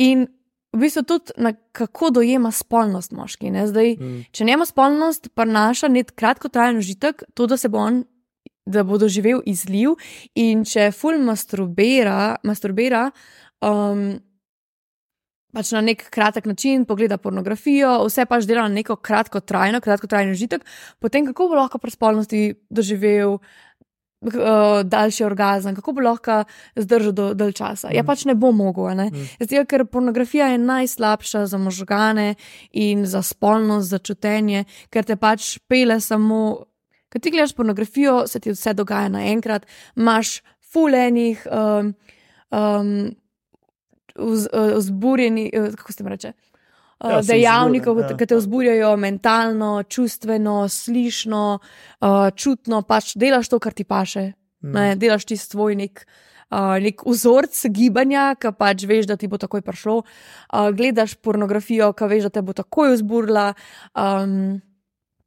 [0.02, 0.26] in
[0.74, 3.52] v bistvu tudi na kako dojema spolnost moški.
[3.70, 4.24] Zdaj, mm.
[4.34, 8.04] Če njemu spolnost prinaša nek kratkotrajen užitek, to, da se bo on.
[8.64, 9.98] Da bo doživel izliv,
[10.40, 13.10] in če ful masturbira, masturbira
[13.60, 14.14] um,
[15.54, 20.10] pač na nek kratek način, pogleda pornografijo, vse pač dela na neko kratko trajno, kratko
[20.10, 20.64] trajno užitek,
[20.96, 23.38] potem kako bo lahko pri spolnosti doživel
[24.24, 26.42] uh, daljši orgazem, kako bo lahko
[26.76, 27.88] zdržal do dalj časa.
[27.88, 27.96] Mm.
[27.96, 28.94] Ja, pač ne bo mogel.
[28.96, 29.10] Ne?
[29.12, 29.26] Mm.
[29.44, 32.34] Zdaj, ker pornografija je najslabša za možgane
[32.72, 36.64] in za spolnost, za čutenje, ker te pač pele samo.
[37.12, 40.40] Ker ti gledaš pornografijo, se ti vse dogaja naenkrat, imaš
[40.72, 41.92] fulenih, um,
[42.50, 43.14] um,
[44.74, 46.32] vzburjenih, kako se jim reče.
[47.02, 48.12] Ja, uh, dejavnikov, ja.
[48.16, 54.32] ki te vzburjajo mentalno, čustveno, slišno, uh, čutno, pač delaš to, kar ti paše.
[54.64, 54.94] Mm.
[55.00, 56.04] Delaš ti svoj nek,
[56.48, 59.98] uh, nek vzorc gibanja, ki pač veš, da ti bo takoj prišlo.
[60.04, 63.50] Uh, gledaš pornografijo, ki veš, da te bo takoj vzburila.
[63.92, 64.62] Um,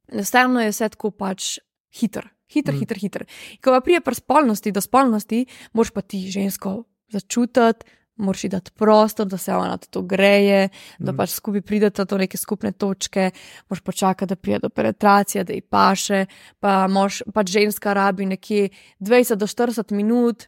[0.07, 1.57] Enostavno je vse tako pač
[1.91, 2.79] hiter, hiter, mm.
[2.79, 3.25] hiter, hiter.
[3.59, 5.43] Ko pa prije pri spolnosti do spolnosti,
[5.75, 6.79] moš pa ti žensko
[7.11, 12.17] začutiti moraš ji dati prostor, da se ona to greje, da pač skupaj pridete do
[12.17, 13.31] neke skupne točke,
[13.69, 16.25] moraš počakati, da pride do penetracije, da ji paše,
[16.59, 20.47] pa moš, pač ženska rabi nekje 20 do 40 minut.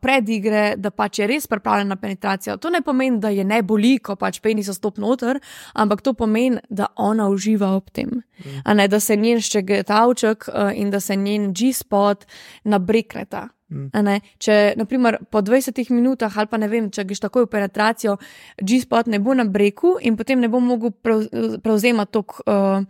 [0.00, 2.54] Pred igre, da pač je res pripravljena na penetracijo.
[2.62, 5.40] To ne pomeni, da je ne boli, ko pač penis stop noter,
[5.74, 8.22] ampak to pomeni, da ona uživa ob tem.
[8.62, 10.46] A ne, da se njen ščegetavček
[10.78, 12.22] in da se njen G-spot
[12.62, 13.48] nabrekneta.
[13.72, 14.20] Mm.
[14.42, 18.18] Če, naprimer, po 20 minutah, ali pa ne vem, če greš takoj v penetracijo,
[18.60, 21.24] G-spot ne bo na breku in potem ne bo mogel prev,
[21.64, 22.82] prevzemati tok, uh,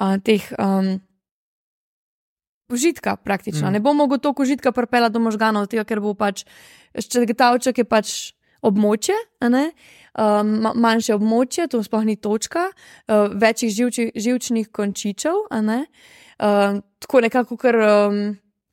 [0.00, 0.94] uh, teh um,
[2.72, 3.68] užitka, praktično.
[3.68, 3.76] Mm.
[3.76, 6.46] Ne bo mogel toliko užitka propela do možganov, tega, ker bo pač
[6.96, 8.16] ščegetavček je pač
[8.64, 9.16] območje.
[9.44, 15.50] Um, ma- manjše območje, to sploh ni točka, uh, večjih živči, živčnih končičev.
[15.60, 15.84] ne,
[16.34, 18.16] Um, tako nekako, ker um,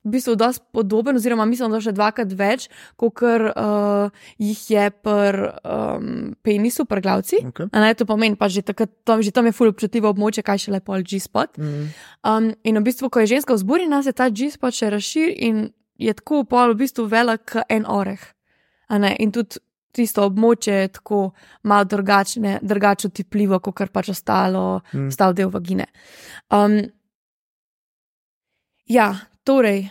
[0.04, 2.66] v bistvu dosti podoben, oziroma mislim, da še dvakrat več,
[2.98, 4.10] kot uh,
[4.42, 6.08] jih je pri um,
[6.42, 7.42] penisu, pri glavci.
[7.52, 7.70] Okay.
[7.72, 10.74] Ne, to pomeni, pa že, takrat, tam, že tam je fully občutljivo območje, kaj še
[10.74, 11.58] lepo G-spot.
[11.58, 11.90] Mm.
[12.26, 15.68] Um, in v bistvu, ko je ženska vzburjena, se ta G-spot še razširi in
[16.02, 18.22] je tako pol v bistvu velik en oreh.
[18.92, 21.20] In tudi tisto območje je tako
[21.68, 24.98] malo drugačne, drugače otipljivo, kot kar pač ostalo, Mm.
[24.98, 25.08] mm.
[25.08, 25.86] ostal del vagine.
[26.50, 26.80] Um,
[28.88, 29.14] ja,
[29.44, 29.86] torej,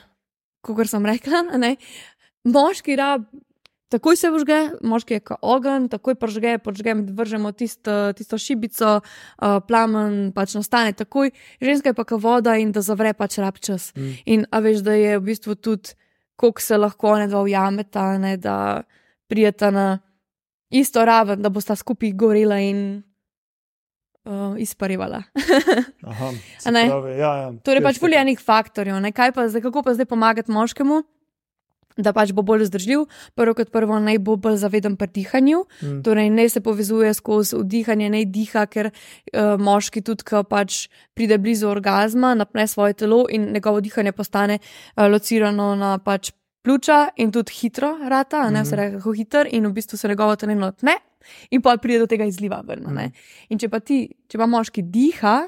[0.66, 1.76] kot sem rekla, ne,
[2.48, 3.26] moški rab.
[3.92, 9.58] Takoj se vžge, moški je kot ogenj, takoj pržge, pržgem, vržemo tisto, tisto šibico, uh,
[9.68, 13.90] plamen pač nastane takoj, ženska je pa kot voda in da zavre pač rab čas.
[13.98, 14.14] Mm.
[14.26, 15.92] In a veš, da je v bistvu tudi,
[16.40, 18.56] koliko se lahko ne dva ujameta, ne, da
[19.28, 20.00] prijeta na
[20.72, 23.04] isto raven, da bosta skupaj gorela in
[24.26, 25.24] uh, izparevala.
[26.04, 26.32] Aha,
[26.64, 27.48] pravi, ja, ja.
[27.60, 29.12] Torej, pač Jaz- fuljenih faktorjev, ne?
[29.12, 31.02] kaj pa zdaj, kako pa zdaj pomagati moškemu,
[31.98, 33.02] da pač bo bolj zdržljiv.
[33.36, 36.02] Prvo kot prvo, naj bo bolj zaveden pri dihanju, Mm.
[36.02, 41.38] torej ne se povezuje skozi vdihanje, ne diha, ker uh, moški tudi, ko pač pride
[41.38, 46.32] blizu orgazma, napne svoje telo in njegovo dihanje postane uh, locirano na pač.
[46.64, 48.64] Pljuča in tudi hitro rata, ne Mhm.
[48.64, 50.94] vse reče, kako hiter, in v bistvu se njegovo telo tne,
[51.52, 52.62] in pa pride do tega izliva.
[52.68, 52.84] Ven.
[52.88, 53.12] Mhm.
[53.50, 55.48] In če pa ti, če pa moški diha,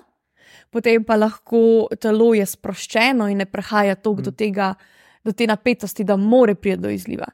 [0.72, 4.26] potem pa lahko telo je sproščeno in ne prehaja toliko Mm.
[4.26, 4.76] do tega,
[5.24, 7.28] do te napetosti, da more priti do izliva.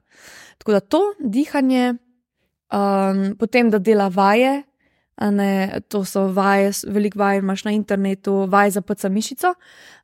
[0.58, 1.98] Tako da to dihanje,
[2.72, 4.64] um, potem da dela vaje.
[5.22, 9.54] Ne, to so vaje, veliko vaj imaš na internetu, vaj za PC mišico,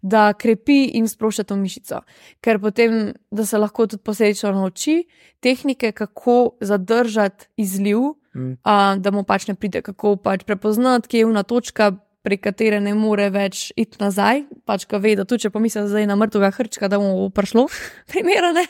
[0.01, 2.01] da krepi in sprošča to mišico.
[2.41, 5.05] Ker potem, da se lahko tudi posledično nauči
[5.39, 7.97] tehnike, kako zadržati izliv,
[8.36, 8.57] Mm.
[8.67, 11.93] a, da mu pač ne pride, kako pač prepoznati, kje je ena točka,
[12.25, 14.43] prek katere ne more več iti nazaj.
[14.67, 17.67] Pač, ko ve, da tudi če pomisli zdaj na mrtvega hrčka, da mu bo prišlo,
[18.11, 18.65] primera ne.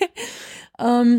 [0.77, 1.17] Um,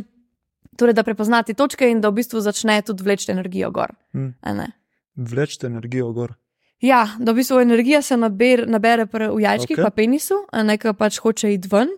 [0.76, 3.96] torej, da prepoznati točke in da v bistvu začne tudi vleči energijo gor.
[4.14, 4.36] Mm.
[5.16, 6.36] Vlečete energijo gor.
[6.84, 9.86] Ja, da v bistvu energija se naber, nabere pri v jajčkih, okay.
[9.88, 11.88] pa penisu, a ne ka pač hoče iti ven,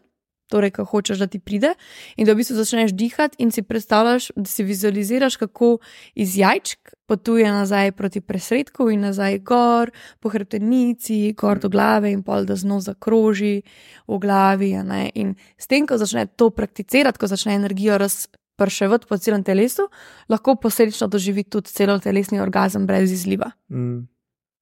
[0.49, 1.75] torej, ko hočeš, da ti pride,
[2.17, 5.79] in da v bistvu začneš dihati in si predstavljaš, da si vizualiziraš, kako
[6.15, 12.23] iz jajčk potuje nazaj proti presredku in nazaj gor, po hrbtenici, gor do glave in
[12.23, 13.63] pol, da znov zakroži
[14.09, 14.75] v glavi.
[15.15, 19.89] In s tem, ko začne to prakticirati, ko začne energijo razprševati po celem telesu,
[20.29, 23.53] lahko posledično doživi tudi celo telesni orgazem brez izliva.
[23.73, 24.09] Mm.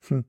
[0.08, 0.22] Hm.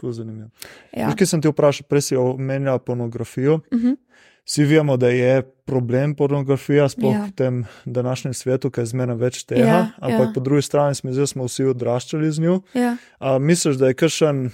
[0.00, 0.50] Ful Zanimivo.
[0.92, 1.08] Ja.
[1.08, 1.14] Ja.
[1.14, 3.60] Kaj sem te vprašal, prej si omenjal pornografijo.
[3.70, 3.96] Uh -huh.
[4.44, 7.24] Vsi vemo, da je problem pornografija, sploh Ja.
[7.24, 9.66] v tem današnjem svetu, ki je zmeraj več tega.
[9.66, 10.32] Ja, ampak ja.
[10.34, 12.60] po drugi strani smo, zdaj smo vsi odraščali z njo.
[12.74, 12.96] Ja.
[13.18, 14.50] A misliš, da je kakšen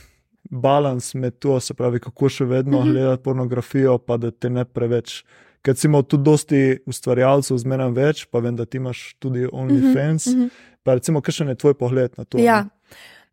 [0.50, 2.92] balans med to, se pravi, kako še vedno mm -hmm.
[2.92, 5.24] gledati pornografijo, pa da te ne preveč.
[5.62, 10.26] Ker si tudi dosti ustvarjalcev, zmeraj več, pa vem, da ti imaš tudi OnlyFans.
[10.26, 10.40] Mm.
[10.40, 10.50] -hmm.
[10.82, 12.38] Pa recimo, kakšen je tvoj pogled na to?
[12.38, 12.44] ne?
[12.44, 12.68] Ja,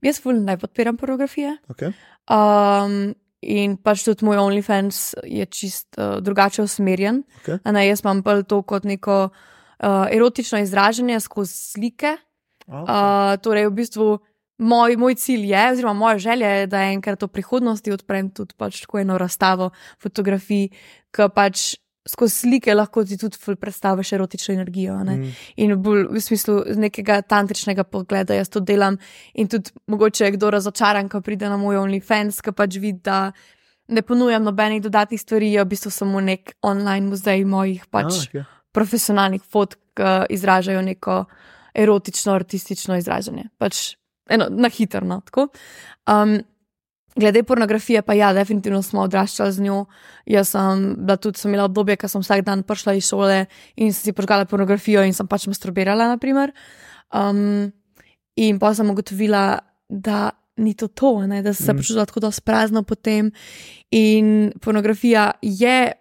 [0.01, 1.57] jaz fulno ne podpiram pornografije.
[1.67, 1.93] Okay.
[2.29, 7.23] Um, in pač tudi moj OnlyFans je čist uh, drugače usmerjen.
[7.43, 7.59] Okej.
[7.63, 12.17] A Ne, jaz imam bolj to kot neko uh, erotično izražanje skozi slike.
[12.67, 14.07] A, Uh, torej, v bistvu
[14.59, 18.81] moj, moj cilj je, oziroma moja želja je, da enkrat v prihodnosti odprem tudi pač
[18.83, 19.69] tako eno razstavo
[20.03, 20.69] fotografij,
[21.15, 21.77] ki pač
[22.07, 24.97] skozi slike lahko ti tudi predstaviš erotično energijo.
[25.03, 25.17] ne.
[25.17, 28.97] mm, in bolj v smislu nekega tantričnega pogleda jaz to delam.
[29.33, 33.31] In tudi mogoče je kdo razočaran, ko pride na moj OnlyFans, ki pač vidi, da
[33.87, 38.23] ne ponujam nobenih dodatnih stvari, je v bistvu samo nek online muzej mojih pač a,
[38.23, 38.43] okay.
[38.71, 41.23] profesionalnih fotk, ki izražajo neko
[41.73, 43.49] erotično, artistično izražanje.
[43.57, 43.95] Pač
[44.29, 45.05] eno, na hitro.
[45.05, 45.47] No, tako.
[46.07, 46.37] um,
[47.17, 49.77] Glede pornografije, pa ja, definitivno smo odraščali z njo.
[50.29, 53.45] Jaz sem, da tudi sem imela obdobje, ko sem vsak dan prišla iz šole
[53.75, 56.11] in si požgala pornografijo in sem pač masturbirala.
[57.09, 57.71] Um,
[58.35, 61.77] in pa sem ugotovila, da ni to to, ne, da sem se mm.
[61.77, 63.31] počutila tako da sprazno potem.
[63.91, 65.91] In pornografija je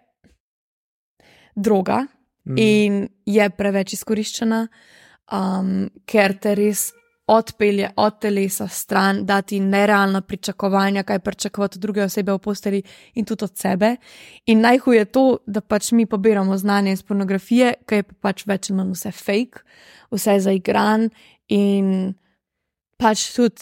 [1.55, 2.05] droga
[2.45, 2.57] mm.
[2.57, 4.67] in je preveč izkoriščena,
[5.31, 6.91] um, ker te res
[7.27, 12.81] odpelje od telesa stran, da ti nerealna pričakovanja, kaj pričakovati od druge osebe v posteli
[13.13, 13.95] in tudi od sebe.
[14.45, 18.69] In najhuje je to, da pač mi pobiramo znanje iz pornografije, ki je pač več
[18.69, 19.65] ali manj vse fake,
[20.11, 21.09] vse zaigran
[21.47, 22.13] in
[22.97, 23.61] pač tudi,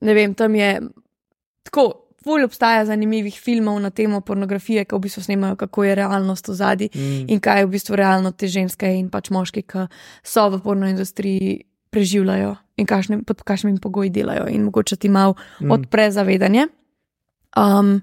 [0.00, 0.80] ne vem, tam je
[1.62, 2.00] tako.
[2.24, 6.54] Ful obstaja zanimivih filmov na temo pornografije, ki v bistvu snemajo, kako je realnost v
[6.56, 7.26] zadnji mm.
[7.28, 9.84] in kaj je v bistvu realno te ženske in pač moški, ki
[10.24, 11.58] so v porno industriji
[11.94, 15.70] preživljajo in kašne, pod kakšnimi pogoji delajo, in mogoče ti malo mm.
[15.70, 16.66] odpre zavedanje.
[17.54, 18.00] Um,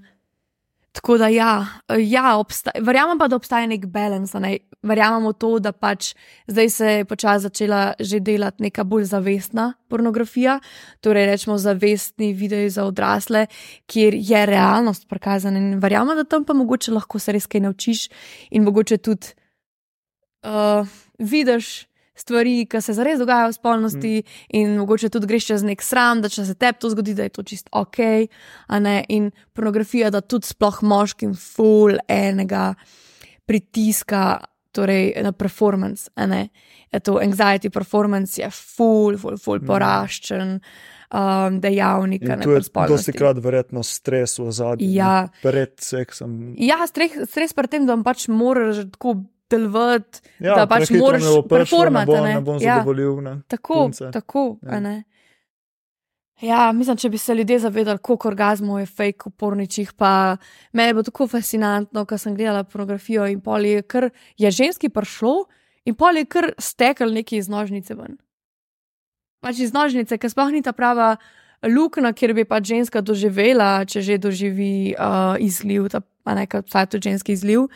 [0.91, 1.65] tako da, ja,
[1.99, 2.43] ja
[2.79, 4.33] verjamem pa, da obstaja nek balans.
[4.39, 4.57] Ne?
[4.83, 6.13] Verjamem v to, da pač
[6.49, 10.59] zdaj se je počasi začela že delati neka bolj zavestna pornografija,
[11.03, 13.45] torej rečemo zavestni videi za odrasle,
[13.85, 15.59] kjer je realnost prikazana.
[15.59, 18.07] In verjamem, da tam pa mogoče lahko se res kaj naučiš
[18.51, 19.35] in mogoče tudi
[20.47, 20.87] uh,
[21.19, 24.45] vidiš stvari, ki se zares dogajajo v spolnosti, mm.
[24.59, 27.35] in mogoče tudi greš čez nek sram, da če se tebi to zgodi, da je
[27.37, 27.99] to čist ok.
[29.09, 32.71] In pornografija, da tudi sploh moškim full enega
[33.45, 34.39] pritiska.
[34.71, 36.45] Torej, na performance, ne,
[37.03, 39.67] to anxiety performance je full, full, full mm.
[39.67, 40.53] poraščen
[41.11, 42.23] um, dejavnik.
[42.23, 44.93] To je dosti krat verjetno stres v zadnjem.
[44.95, 46.55] Ja, pred seksom.
[46.55, 49.17] Ja, stres, stres pred tem, da vam pač moraš tako
[49.51, 52.11] delovati, ja, da pač moraš performati.
[52.11, 52.79] Ne, ne bom ja.
[52.79, 53.21] zadovoljil.
[53.25, 53.37] Ne.
[53.51, 54.11] Tako, Punce.
[54.11, 54.45] tako.
[54.63, 55.01] Ja.
[56.41, 60.37] Ja, mislim, če bi se ljudje zavedali, koliko orgazmov je fake v porničih, pa
[60.73, 64.09] me je bilo tako fascinantno, ko sem gledala pornografijo in pol je kar
[64.41, 65.45] je ženski prišlo
[65.85, 68.17] in pol je kar stekel neki iz nožnice ven.
[69.41, 71.15] Pač iz nožnice, ker sploh ni ta prava
[71.61, 76.87] luknja, kjer bi pač ženska doživela, če že doživi uh, izliv, ta pa nekaj vsaj
[76.93, 77.67] to ženski izliv,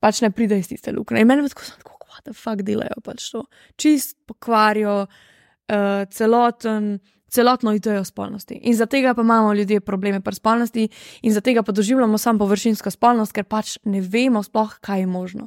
[0.00, 1.24] pač ne pride iz tiste luknje.
[1.24, 3.46] In meni je tako, kako what the fuck delajo, pač to
[3.80, 7.00] čist pokvarijo uh, celoten.
[7.32, 8.58] Celotno idejo spolnosti.
[8.68, 10.82] In zaradi tega pa imamo ljudje probleme pri spolnosti,
[11.24, 15.06] in zaradi tega pa doživljamo samo površinsko spolnost, ker pač ne vemo, sploh, kaj je
[15.08, 15.46] možno.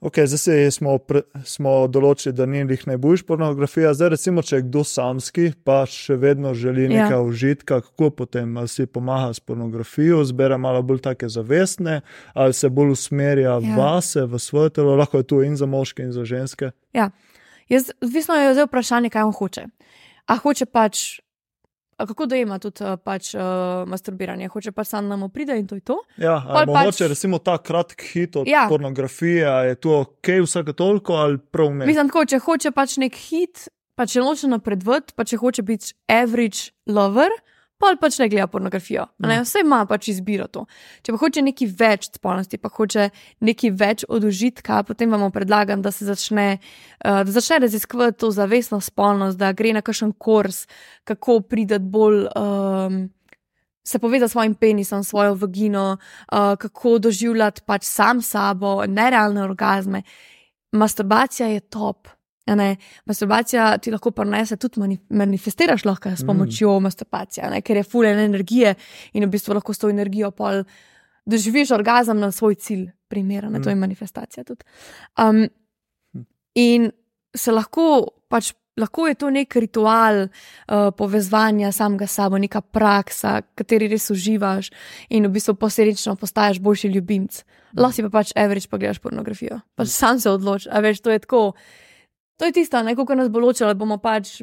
[0.00, 3.90] Okay, zdaj smo, pre, smo določili, da ni njih najboljša pornografija.
[3.98, 6.90] Zdaj, recimo, če je kdo samski, pa še vedno želi ja.
[7.02, 12.00] nekaj užitka, kako potem si pomaga s pornografijo, zbira malo bolj take zavestne,
[12.30, 13.74] ali se bolj usmerja ja.
[13.74, 16.70] vase, v svoje telo, lahko je tu in za moške, in za ženske.
[16.94, 17.10] Ja,
[17.98, 19.66] odvisno je zdaj vprašanje, kaj on hoče.
[20.30, 21.18] A hoče pač
[22.06, 23.42] kako da ima tudi uh, pač, uh,
[23.86, 25.98] masturbiranje, hoče pač sam nam pride in to je to.
[26.16, 26.74] Ja, ali pač...
[26.74, 28.66] mogoče recimo ta kratki hit od ja.
[28.68, 31.86] pornografije, je to ok, vsake toliko ali prav ne.
[31.86, 33.68] Mislim, tako, če hoče pač nek hit,
[33.98, 37.34] pa če loče napredvati, pa če hoče biti average lover
[37.78, 39.06] pa pač ne gleda pornografijo.
[39.18, 39.38] Ne?
[39.38, 39.46] Mm.
[39.46, 40.64] Vse ima pač izbiro to.
[41.06, 43.08] Če pa hoče nekaj več spolnosti, pa hoče
[43.46, 48.32] nekaj več od užitka, potem vam predlagam, da se začne, uh, da začne raziskovati to
[48.34, 50.66] zavestno spolnost, da gre na kakšen kurs,
[51.08, 52.26] kako prideti bolj.
[52.34, 53.06] Um,
[53.88, 60.02] Se povezati s svojim penisom, svojo vagino, uh, kako doživljati pač sam sabo, nerealne orgasme.
[60.76, 62.10] Masturbacija je top.
[62.56, 62.76] Ne,
[63.06, 66.82] masturbacija ti lahko prenese tudi mani, manifestiraš lahko s pomočjo mm.
[66.82, 68.74] masturbacije, ne, ker je fulene energije
[69.12, 70.62] in v bistvu lahko s to energijo pol
[71.28, 73.62] doživiš orgazem na svoj cilj, primeren, mm.
[73.62, 74.64] to je manifestacija tudi.
[75.20, 75.44] Um,
[76.54, 76.90] in
[77.36, 78.54] se lahko pač.
[78.78, 84.68] Lahko je to nek ritual uh, povezovanja samega s sabo, neka praksa, kateri res uživaš
[85.10, 87.40] in v bistvu posledično postaješ boljši ljubimc.
[87.42, 87.80] Mm.
[87.82, 89.58] Lahko si pa pač average, pa gledaš pornografijo.
[89.74, 89.94] Pač mm.
[89.96, 91.42] sam se odločiš, a veš, to je tako.
[92.38, 94.40] To je tisto, kar nas bo ločilo, bomo pač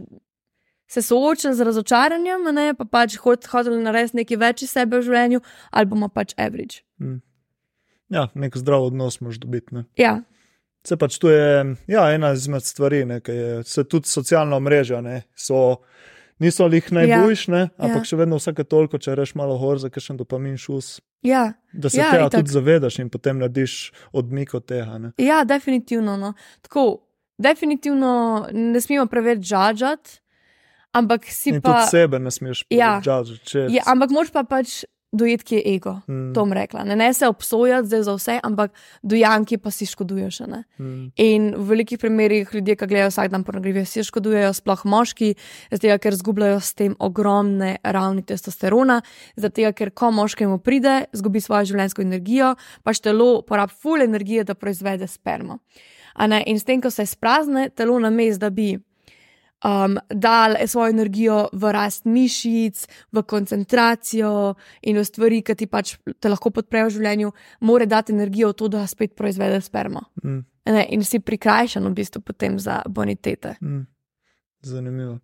[0.87, 5.41] se soočili z razočaranjem, ne, pa pač hodili narediti nekaj več iz sebe v življenju,
[5.71, 6.83] ali bomo pač average.
[7.01, 7.21] Hmm.
[8.13, 9.73] Ja, nek zdrav odnos moš dobiti.
[9.73, 9.85] Ne.
[9.97, 10.19] Ja.
[10.85, 15.79] Se pač tu je ja, ena izmed stvari, ki se tudi socialna mreža, ne, so,
[16.39, 17.63] niso jih najboljš, ja.
[17.79, 18.09] ampak ja.
[18.11, 20.99] še vedno vsake toliko, če reš malo hor, za kakšen dopamin šus.
[21.25, 21.55] Ja.
[21.73, 24.99] Da se ja, tega tudi zavedaš in potem narediš odmik od tega.
[25.01, 25.15] Ne.
[25.17, 26.19] Ja, definitivno.
[26.21, 26.35] No.
[26.61, 26.85] Tako,
[27.37, 30.19] definitivno ne smemo preveč žažati,
[30.95, 31.81] ampak si in pa.
[31.81, 33.67] Tudi sebe ne smeš ja, žažati.
[33.75, 34.83] Ja, ampak moš pa pač
[35.15, 35.93] dojeti, ki je ego.
[36.07, 36.33] Mm.
[36.35, 36.83] To bom rekla.
[36.83, 40.39] Ne, ne se obsojati zdaj za vse, ampak dojanki pa si škoduješ.
[40.79, 41.11] Mm.
[41.15, 45.33] In v velikih primerih ljudje, ki gledajo vsak dan pornografijo, si škodujejo, sploh moški,
[45.71, 49.01] zato ker zgubljajo s tem ogromne ravni testosterona,
[49.35, 54.55] zato ker ko moškemu pride, zgubi svojo življenjsko energijo, pač telo porabi full energije, da
[54.55, 55.59] proizvede spermo.
[56.19, 58.73] In s tem, ko se sprazne, telo na mest, da bi
[59.65, 65.95] um, dal svojo energijo v rast mišic, v koncentracijo in v stvari, ki ti pač
[66.19, 67.31] te lahko podprejo v življenju,
[67.61, 70.07] mora dati energijo v to, da spet proizvede spermo.
[70.23, 70.43] Mm.
[70.65, 73.57] Ne, in si prikrajšan v bistvu potem za bonitete.
[73.61, 73.85] Mm.
[74.65, 75.19] Zanimivo.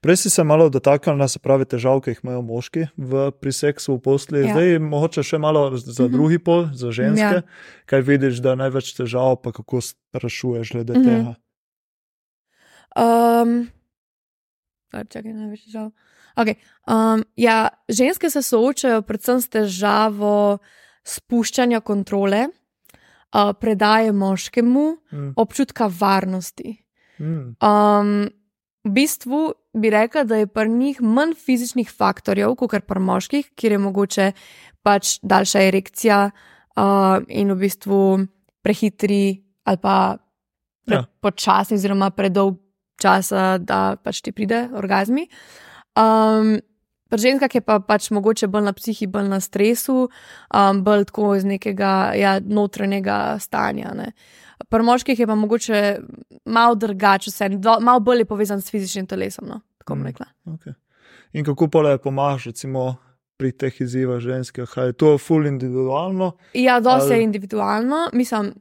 [0.00, 3.96] Prej si se malo dotaknil, da se pravi težav, ki jih imajo moški v priseksu
[3.96, 4.54] v posli, ja.
[4.56, 6.12] zdaj mogoče še malo za mm -hmm.
[6.12, 7.34] drugi pol, za ženske.
[7.40, 7.42] Ja.
[7.86, 11.04] Kaj vidiš, da je največ težav, pa kako sprašuješ glede mm -hmm.
[11.04, 11.34] tega?
[12.96, 13.68] Um,
[15.08, 15.90] čakaj, največ težav.
[16.38, 16.54] Okay.
[16.86, 20.58] Um, ja, ženske se soočajo predvsem s težavo
[21.04, 25.32] spuščanja kontrole, uh, predaje moškemu, mm.
[25.36, 26.76] občutka varnosti.
[27.18, 27.56] Mm.
[27.58, 28.28] Um,
[28.84, 29.40] v bistvu
[29.74, 34.30] bi rekla, da je pri njih manj fizičnih faktorjev, kot pri moških, kjer je mogoče
[34.82, 38.00] pač daljša erekcija uh, in v bistvu
[38.62, 40.16] prehitri ali pa
[40.86, 41.04] pre, ja.
[41.20, 42.56] počasni, oziroma predolg
[42.98, 45.28] časa, da pač ti pride orgasmi.
[45.98, 46.58] Um,
[47.08, 50.10] Pri ženskah je pa pač mogoče bolj na psihi, bolj na stresu,
[50.52, 53.94] um, bolj tako iz nekega ja, notranjega stanja.
[53.96, 54.10] Ne.
[54.68, 55.98] Pri moških je pa mogoče
[56.44, 57.30] malo drugače,
[57.80, 59.48] malo bolj je povezan s fizičnim telesom.
[59.48, 60.26] No, tako bom mm, rekla.
[60.46, 60.74] Okay.
[61.32, 62.96] In kako pa le pomagaš, recimo,
[63.38, 64.72] pri teh izzivah ženskih?
[64.76, 66.32] Je to ful individualno?
[66.54, 67.20] Ja, dosti ali...
[67.20, 68.08] je individualno.
[68.12, 68.54] Mislim,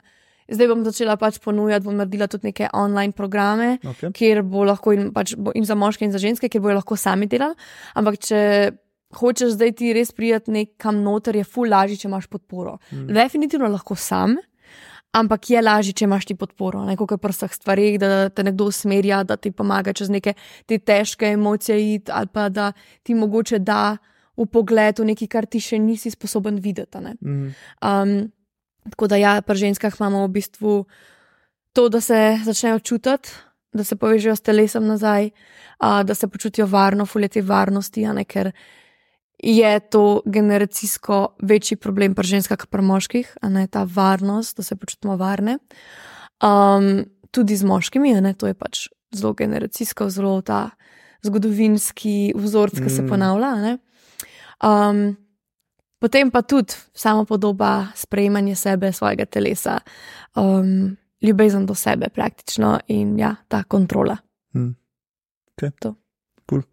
[0.47, 4.13] Zdaj bom začela pač ponujati, bom naredila tudi neke online programe, okay.
[4.15, 6.95] kjer bo lahko in, pač, bo in za moške, in za ženske, kjer bojo lahko
[6.95, 7.57] sami delali.
[7.99, 8.39] Ampak če
[9.19, 12.77] hočeš zdaj ti res prijeti nekam noter, je ful lažje, če imaš podporo.
[12.93, 13.09] Hmm.
[13.11, 14.37] Definitivno lahko sam.
[15.17, 19.23] Ampak je lažje, če imaš ti podporo, neko kar prstah stvari, da te nekdo usmerja,
[19.25, 20.35] da ti pomaga čez neke
[20.69, 22.71] te težke emocije, iti, ali pa da
[23.03, 23.97] ti mogoče da
[24.37, 27.01] v pogled v nekaj, kar ti še nisi sposoben videti.
[27.01, 27.53] Mm.
[27.81, 28.17] Um,
[28.89, 30.73] Tako da, ja, pri ženskah imamo v bistvu
[31.73, 33.29] to, da se začnejo čutiti,
[33.73, 35.29] da se povežejo s telesom nazaj,
[35.77, 38.51] a, da se počutijo varno, fuleti varnosti, ne, ker
[39.37, 44.63] je to generacijsko večji problem pri ženskah, kot pri moških, a ne ta varnost, da
[44.63, 45.57] se počutimo varne.
[46.43, 50.69] Um, tudi z moškimi, ne, to je pač zelo generacijsko, zelo ta
[51.25, 53.09] zgodovinski vzorc, ki se mm.
[53.09, 53.77] ponavlja.
[54.63, 55.17] Um,
[55.97, 59.79] Potem pa tudi samo podoba, sprejemanje sebe, svojega telesa,
[60.35, 64.17] um, ljubezen do sebe, praktično in ja, ta kontrola.
[64.53, 64.75] Hmm.
[65.57, 65.93] Okay.
[66.49, 66.63] Cool.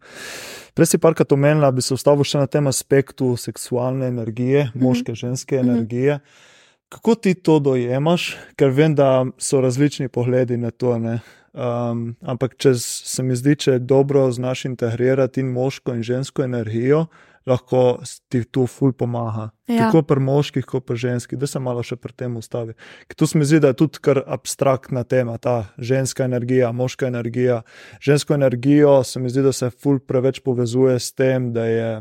[0.75, 5.11] Prej si parkrat omenila, da bi se ustavil še na tem aspektu seksualne energije, moške,
[5.11, 5.19] mm -hmm.
[5.19, 5.69] ženske mhm.
[5.69, 6.13] energije.
[6.15, 6.53] Mm -hmm.
[6.89, 10.91] Kako ti to dojemaš, ker vem, da so različni pogledi na to.
[10.95, 16.43] Um, ampak če se mi zdi, če je dobro znaš integrirati in moško in žensko
[16.43, 17.05] energijo,
[17.45, 19.49] lahko ti to ful pomaga.
[19.67, 19.85] Ja.
[19.85, 22.73] Tako pri moških, kot pri ženskih, da se malo še pri tem ustavi.
[23.09, 27.09] Ker tu se mi zdi, da je tudi kar abstraktna tema, ta ženska energija, moška
[27.09, 27.61] energija.
[28.01, 31.91] Žensko energijo se mi zdi, da se ful preveč povezuje s tem, da je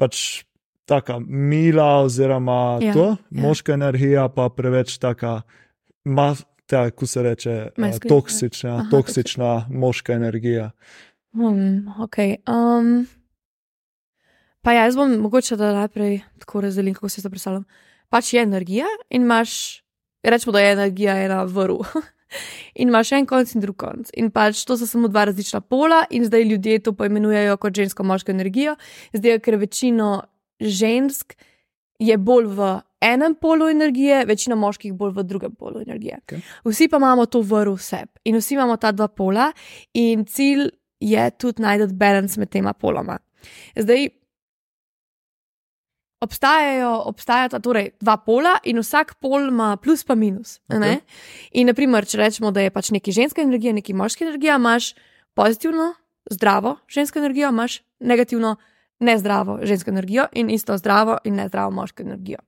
[0.00, 0.44] pač.
[0.88, 3.40] Taka mila, oziroma ja, to, ja.
[3.44, 5.42] moška energija, pa preveč taka,
[6.64, 10.70] kako se reče, Meskri, toksična, Aha, toksična moška energija.
[11.36, 12.40] Hmm, okay.
[12.48, 13.04] um,
[14.62, 17.64] Pa ja, jaz bom mogoče da najprej tako razdelim, kako si to predstavljam.
[18.08, 19.82] Pač je energija in imaš,
[20.22, 21.78] rečemo, da je energija ena vrv.
[22.80, 24.10] in imaš en konc in drug konc.
[24.16, 28.30] In pač to so samo dva različna pola, in zdaj ljudje to poimenujejo kot žensko-moško
[28.30, 28.76] energijo.
[29.12, 30.22] Zdaj, ker večino
[30.60, 31.34] žensk
[31.98, 32.68] je bolj v
[33.00, 36.18] enem polu energije, večina moških bolj v drugem polu energije.
[36.26, 36.42] Okay.
[36.64, 39.52] Vsi pa imamo to vrv vse in vsi imamo ta dva pola,
[39.94, 40.68] in cilj
[41.00, 43.18] je tudi najti balans med tema poloma.
[43.76, 44.08] Zdaj,
[46.20, 50.58] obstajajo, obstajata torej dva pola in vsak pol ima plus pa minus.
[50.68, 51.00] Okay.
[51.52, 54.94] In, naprimer, če rečemo, da je pač neki ženska energija, neki moški energija, imaš
[55.38, 55.92] pozitivno,
[56.30, 58.56] zdravo žensko energijo, imaš negativno,
[58.98, 62.38] nezdravo žensko energijo in isto zdravo in nezdravo moško energijo.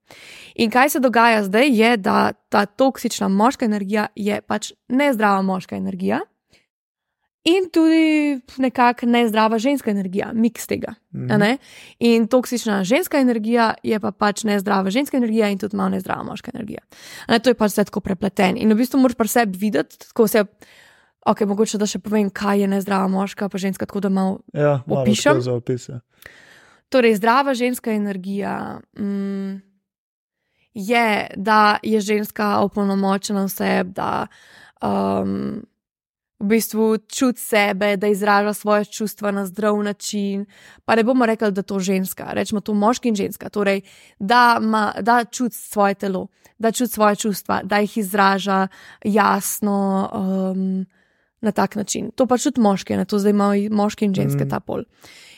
[0.55, 5.77] In kaj se dogaja zdaj, je, da ta toksična moška energija je pač nezdrava moška
[5.77, 6.21] energija.
[7.45, 10.95] In tudi nekako nezdrava ženska energija, miks tega.
[11.15, 11.59] Mm -hmm.
[11.99, 16.51] In toksična ženska energija je pa pač nezdrava ženska energija in tudi malo nezdrava moška
[16.55, 16.81] energija.
[17.29, 17.39] Ne?
[17.39, 18.57] To je pač vse tako prepleten.
[18.57, 20.45] In v bistvu moraš pa sebi videti, kako se.
[21.27, 24.81] Ok, mogoče da še povem, kaj je nezdrava moška, pa ženska, tako da malo ja,
[24.87, 25.41] opišem.
[25.41, 25.89] Za opis.
[25.89, 26.01] Ja.
[26.89, 29.63] Torej, zdrava ženska energija mm,
[30.75, 34.27] je, da je ženska opolnomočena vse, da
[34.83, 35.63] um,
[36.41, 40.47] v bistvu čuti sebe, da izraža svoje čustva na zdrav način.
[40.85, 43.49] Pa ne bomo rekli, da je to ženska, rečemo to moški in ženska.
[43.49, 43.81] Torej,
[44.19, 46.27] da, ma, da čuti svoje telo,
[46.59, 48.69] da čuti svoje čustva, da jih izraža
[49.05, 50.11] jasno.
[50.15, 50.87] Um,
[51.41, 52.11] Na tak način.
[52.21, 53.05] To pač tudi moški, ne?
[53.09, 54.51] to zdaj imajo moški in ženske mm.
[54.51, 54.83] ta pol.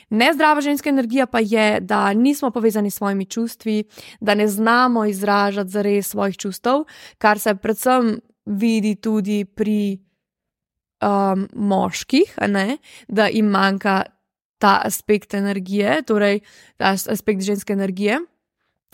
[0.09, 3.83] Nezdrava ženska energija pa je, da nismo povezani s svojimi čustvi,
[4.19, 6.83] da ne znamo izražati zares svojih čustev,
[7.17, 9.97] kar se predvsem vidi tudi pri
[11.03, 12.35] um, moških,
[13.07, 14.03] da jim manjka
[14.57, 16.39] ta aspekt energije, torej
[16.77, 18.21] ta aspekt ženske energije.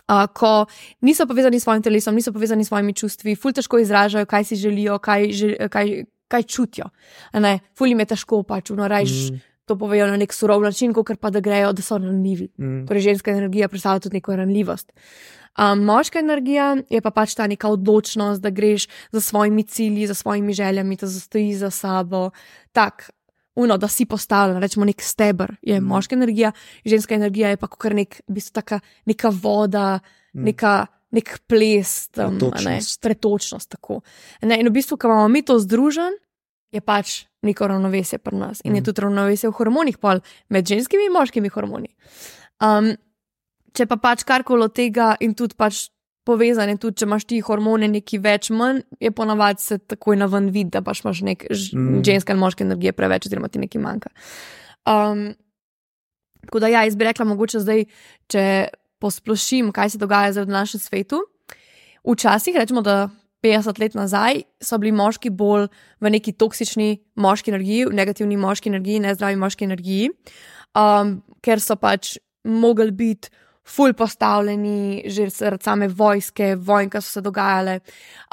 [0.10, 0.66] Uh, ko
[1.06, 4.56] niso povezani s svojim telesom, niso povezani s svojimi čustvi, ful težko izražajo, kaj si
[4.58, 5.30] želijo, kaj,
[5.70, 5.92] kaj,
[6.28, 6.90] kaj čutijo.
[7.78, 9.30] Ful jim je težko pač, no, rajš.
[9.30, 12.48] Mm to povejo na nek surov način, kot pa da grejo, da so ranljivi.
[12.58, 12.88] Mm.
[12.90, 14.90] Torej, ženska energija predstavlja tudi neko ranljivost.
[15.58, 20.14] Um, moška energija je pa pač ta neka odločnost, da greš za svojimi cilji, za
[20.14, 22.30] svojimi željami, da zastoji za sabo.
[22.72, 23.10] Tak,
[23.56, 25.86] uno, da si postavljen, rečemo, nek stebr je mm.
[25.86, 26.52] moška energija,
[26.86, 30.00] ženska energija je pa kar nek, v bistvu, taka, neka voda,
[30.34, 30.44] mm.
[30.44, 30.78] neka.
[31.10, 33.76] Nek ples, tam, ne, pretočnost.
[34.46, 36.14] Ne, in v bistvu, ko imamo mi to združen,
[36.70, 38.76] je pač neko ravnovesje pri nas in mm.
[38.76, 40.22] je tudi ravnovesje v hormonih, pol
[40.54, 41.90] med ženskimi in moškimi hormoni.
[42.62, 42.92] Um,
[43.76, 45.88] če pa pač karkoli od tega in tudi pač
[46.30, 50.50] povezane, tudi če imaš ti hormone neki več, manj, je ponavadi se takoj na ven
[50.54, 52.02] vid, da pač imaš nek mm.
[52.06, 54.12] ženske in moške energije preveč, oziroma ti nekaj manjka.
[54.90, 55.32] Um,
[56.46, 57.88] tako da ja, jaz bi rekla, mogoče zdaj,
[58.32, 58.44] če
[59.02, 61.24] posplošim, kaj se dogaja zdaj v našem svetu.
[62.06, 63.10] Včasih rečemo, da
[63.44, 65.70] 50 let nazaj so bili moški bolj
[66.04, 70.10] v neki toksični moški energiji, v negativni moški energiji, nezdravi moški energiji,
[70.76, 73.32] um, ker so pač mogli biti.
[73.70, 77.80] Ful postavljeni, že zaradi same vojske, vojn, ki so se dogajale,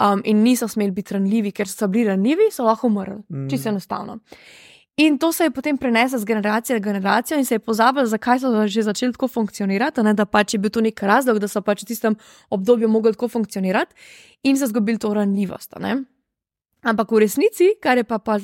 [0.00, 3.20] um, in niso smeli biti ranljivi, ker so bili ranljivi, so lahko umrli.
[3.28, 3.50] Mm.
[3.50, 4.18] Čisto enostavno.
[4.96, 8.40] In to se je potem preneslo z generacije na generacijo in se je pozabilo, zakaj
[8.40, 11.60] so že začeli tako funkcionirati, ne, da pač je bil to nek razlog, da so
[11.60, 12.16] pač v tistem
[12.50, 13.94] obdobju mogli tako funkcionirati
[14.42, 15.76] in se zgubili to ranljivost.
[15.80, 16.04] Ne.
[16.82, 18.38] Ampak v resnici, kar je pa, pa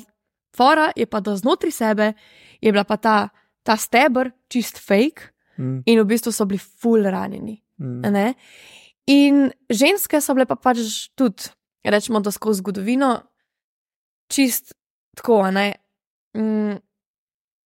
[0.55, 2.13] fora, je pa, da znotraj sebe
[2.61, 3.29] je bila pa ta,
[3.63, 5.83] ta stebr čist fake mm.
[5.85, 7.57] in v bistvu so bili full ranjeni.
[7.81, 8.33] Mm.
[9.11, 11.51] In ženske so bile pa pač tudi,
[11.83, 13.17] rečemo, da skozi zgodovino
[14.31, 14.73] čist
[15.17, 15.73] tako, ne
[16.37, 16.77] mm,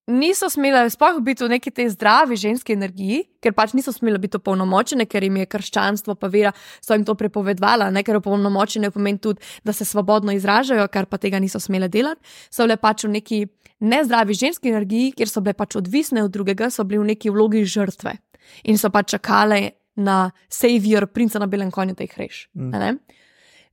[0.08, 4.40] niso smele sploh biti v neki tej zdravi ženski energiji, ker pač niso smele biti
[4.40, 8.04] opolnomočene, ker jim je krščanstvo pa vera so jim to prepovedvala, ne?
[8.08, 12.64] ker opolnomočene pomeni tudi, da se svobodno izražajo, kar pa tega niso smele delati, so
[12.64, 13.42] bile pač v neki
[13.80, 17.66] nezdravi ženski energiji, kjer so bile pač odvisne od drugega, so bile v neki vlogi
[17.66, 18.18] žrtve
[18.64, 19.62] in so pač čakale
[19.98, 22.48] na savior, princa na belem konju, da jih reš.
[22.54, 23.00] Mm.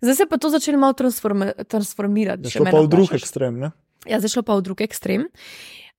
[0.05, 2.51] Zdaj se pa to začelo malo transform transformirati.
[2.51, 3.71] Še pa v drug ekstrem, ne?
[4.09, 5.29] Ja, zdaj šlo pa v drug ekstrem.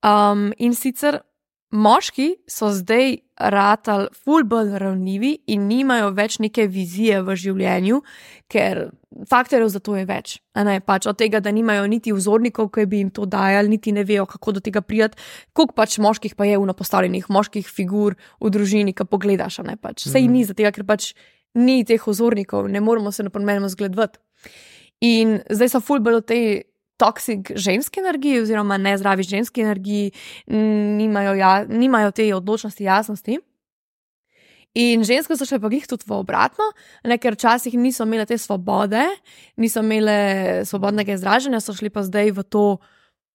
[0.05, 1.21] Um, in sicer
[1.71, 7.99] moški so zdaj ratali fulbol ravnivi in nimajo več neke vizije v življenju,
[8.51, 8.85] ker
[9.29, 10.37] faktorjev za to je več.
[10.55, 14.05] Ne, pač od tega, da nimajo niti vzornikov, ki bi jim to dajali, niti ne
[14.07, 15.19] vejo, kako do tega prijeti,
[15.53, 19.59] koliko pač moških pa je v napostavljenih moških figur v družini, ki pogledaš.
[19.67, 20.07] Ne, pač.
[20.07, 21.11] Sej ni, zato ker pač
[21.55, 24.19] ni teh vzornikov, ne moramo se na primer zgledovati.
[25.03, 26.39] In zdaj so fulbol od te
[26.97, 30.11] toksik ženski energiji, oziroma nezdravi ženski energiji,
[30.47, 33.39] nimajo, ja, nimajo te odločnosti, jasnosti.
[34.75, 36.65] In ženske so še pa jih tudi v obratno,
[37.07, 39.05] ne, ker včasih niso imele te svobode,
[39.55, 42.65] niso imele svobodnega izražanja, so šli pa zdaj v to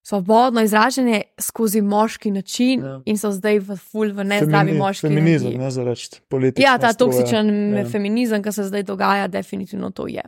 [0.05, 3.01] svobodno izražanje skozi moški način ja.
[3.05, 5.09] in so zdaj v ful v nezdravi Femini, moški.
[5.09, 6.65] Feminizem, ne za reči politično.
[6.65, 7.85] Ja, ta toksičen ja.
[7.89, 10.25] feminizem, ki se zdaj dogaja, definitivno to je.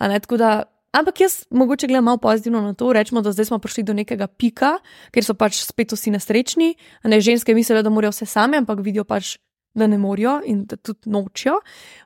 [0.00, 0.52] Ne, tako da
[0.94, 4.26] Ampak jaz mogoče gledam malo pozitivno na to, rečemo, da zdaj smo prišli do nekega
[4.26, 4.76] pika,
[5.10, 6.74] ker so pač spet vsi nesrečni.
[7.10, 9.34] Ne ženske mislijo, da morajo vse same, ampak vidijo pač,
[9.74, 11.58] da ne morajo in da tudi nočijo.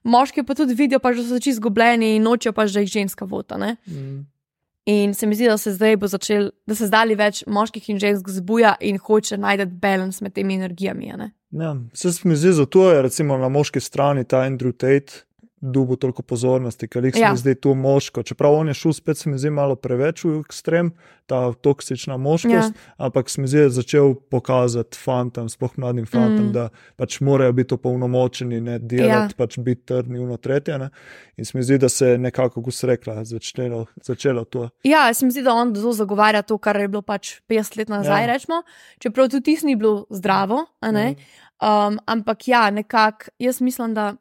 [0.09, 3.29] Moški pa tudi vidijo, pač, da so čisto izgubljeni in nočijo pač, da jih ženska
[3.29, 3.61] vota.
[3.61, 4.25] Mm.
[4.89, 8.01] In se mi zdi, da se zdaj bo začel, da se zdali več moških in
[8.01, 11.13] žensk zbuja in hoče najti balans med temi energijami.
[11.51, 15.28] Ja, se mi zdi, zato je recimo na moški strani ta Andrew Tate
[15.61, 17.31] dubu toliko pozornosti, ker jih Ja.
[17.33, 18.23] mi zdi tu moško.
[18.23, 20.93] Čeprav on je šel spet, se mi zdi malo preveč v ekstrem,
[21.27, 22.95] ta toksična moškost, ja.
[22.99, 26.49] ampak se mi zdi, da je začel pokazati fantom, sploh mladim fantom, Mm.
[26.49, 26.53] mm.
[26.53, 29.37] da pač morajo biti opolnomočeni, ne delati, Ja.
[29.37, 30.79] pač biti trdni v notretje.
[30.79, 30.91] Ne?
[31.37, 34.69] In se mi zdi, da se je nekako, kot se rekla, začelo, začelo to.
[34.85, 37.89] Ja, se mi zdi, da on zelo zagovarja to, kar je bilo pač 50 let
[37.89, 38.27] nazaj, ja.
[38.29, 38.63] Rečemo,
[38.99, 40.67] čeprav tudi tisto ni bilo zdravo.
[40.83, 41.15] ne.
[41.61, 44.15] Um, ampak ja, nekako jaz mislim, da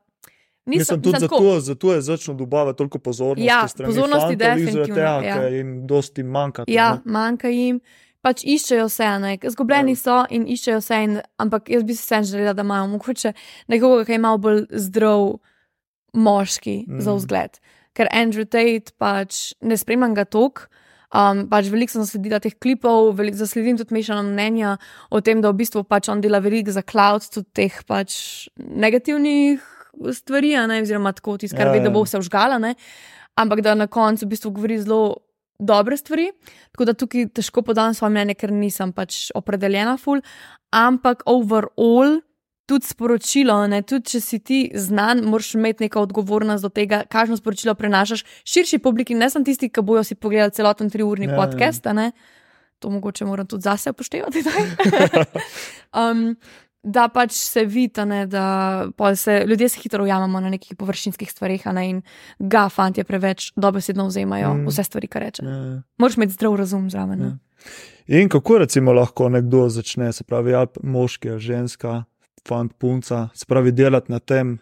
[0.67, 3.45] nisem Mislim, tudi tako- zato, zato je začel dobavati toliko pozornosti.
[3.45, 5.33] Ja, pozornosti zaradi definitivno, Tega, ja.
[5.35, 6.63] ker jim dosti manjka.
[6.67, 7.11] Ja, ne.
[7.11, 7.81] manjka jim.
[8.21, 9.37] Pač iščejo vse, ne?
[9.49, 9.95] zgubljeni Ja.
[9.95, 11.03] so in iščejo vse.
[11.03, 13.33] In, ampak jaz bi si vseeno želela, da imajo mogoče
[13.67, 15.37] nekoga, ki je malo bolj zdrav,
[16.13, 16.99] moški mm.
[16.99, 17.59] za vzgled.
[17.93, 20.67] Ker Andrew Tate pač ne spremljam ga toliko.
[21.07, 24.73] Um, pač veliko sem zasledila teh klipov, veliko zasledim tudi mešano mnenja
[25.09, 29.63] o tem, da v bistvu pač on dela veliko za cloud, tudi teh pač negativnih
[30.13, 31.95] stvari, ne, oziroma tako tisto, kar Ja, ve, da ja.
[31.95, 32.75] bo vse vžgala, ne.
[33.37, 35.17] ampak da na koncu v bistvu govori zelo
[35.59, 36.31] dobre stvari.
[36.71, 40.21] Tako da tukaj težko podam svoje mnenje, ker nisem pač opredeljena ful,
[40.73, 42.21] ampak overall.
[42.67, 43.77] Tudi sporočilo, ne?
[43.87, 48.81] tudi če si ti znan, moraš imeti neko odgovornost do tega, kakšno sporočilo prenašaš širši
[48.83, 51.45] publiki, ne samo tisti, ki bojo si pogledali celoten triurni Ja, ja, ja.
[51.45, 51.87] podcast.
[51.87, 52.11] Ja.
[52.83, 54.43] To mogoče moram tudi zase upoštevati.
[56.01, 56.35] um,
[56.83, 57.93] da pač se vidi,
[58.27, 62.01] da se, ljudje se hitro ujamemo na nekih površinskih stvareh, a ne, in
[62.39, 64.67] ga fanti preveč dobesedno vzemajo Mm.
[64.67, 65.43] vse stvari, kar reče.
[65.45, 65.81] Ja.
[65.97, 67.21] Moraš imeti zdrav razum zraven.
[67.21, 67.25] Ja.
[67.27, 67.37] Ja.
[68.21, 72.03] In kako recimo lahko nekdo začne, se pravi, ali moški, ali ženska,
[72.47, 74.59] fant, punca, se pravi, delati na tem,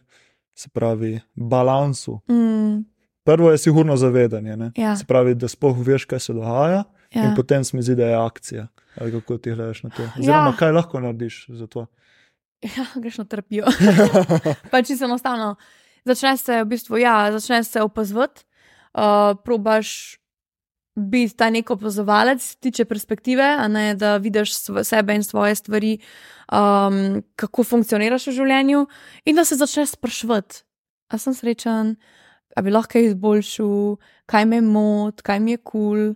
[0.55, 2.19] se pravi, balansu.
[2.29, 2.85] Mm,
[3.23, 4.71] Prvo je sigurno zavedanje, ne?
[4.75, 4.95] Ja.
[4.95, 7.23] se pravi, da sploh veš, kaj se dogaja, ja.
[7.23, 7.33] in ja.
[7.35, 8.67] potem se mi zdi, da je akcija.
[9.01, 10.03] Ali kako ti gledaš na to?
[10.19, 10.53] Oziroma, Ja.
[10.59, 11.85] kaj lahko narediš za to?
[12.61, 13.65] Ja, greš na terapijo.
[14.71, 15.55] pač čisto enostavno.
[16.05, 18.45] Začneš se v bistvu, ja, začneš se opazovati,
[18.93, 20.19] uh, probaš
[20.95, 24.53] biti ta nek opazovalec, tiče perspektive, a ne da vidiš
[24.83, 25.97] sebe in svoje stvari,
[26.51, 28.85] um, kako funkcioniraš v življenju,
[29.25, 30.61] in da se začneš spraševati,
[31.09, 31.95] ali sem srečen,
[32.55, 33.97] ali bi lahko izboljšal,
[34.31, 35.99] kaj me moti, kaj mi je kul.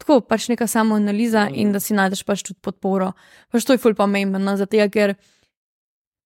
[0.00, 3.10] Tako pač neka samoanaliza in da si najdeš pač tudi podporo.
[3.52, 5.12] Pač to je ful pomembno, zato ker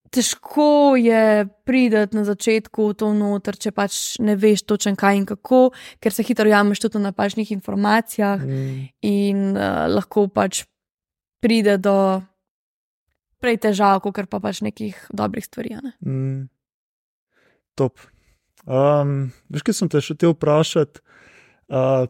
[0.09, 5.25] težko je priti na začetku v to noter, če pač ne veš točen kaj in
[5.25, 8.89] kako, ker se hitro jameš tudi na napačnih informacijah Mm.
[9.01, 10.65] in uh, lahko pač
[11.41, 12.21] pride do
[13.39, 15.77] prej težav, kot pa pač nekih dobrih stvari.
[15.81, 15.93] Ne?
[16.01, 16.49] Mm.
[17.75, 17.99] Top.
[18.65, 21.03] Um, veš, kaj sem te še te vprašati?
[21.69, 22.07] Uh,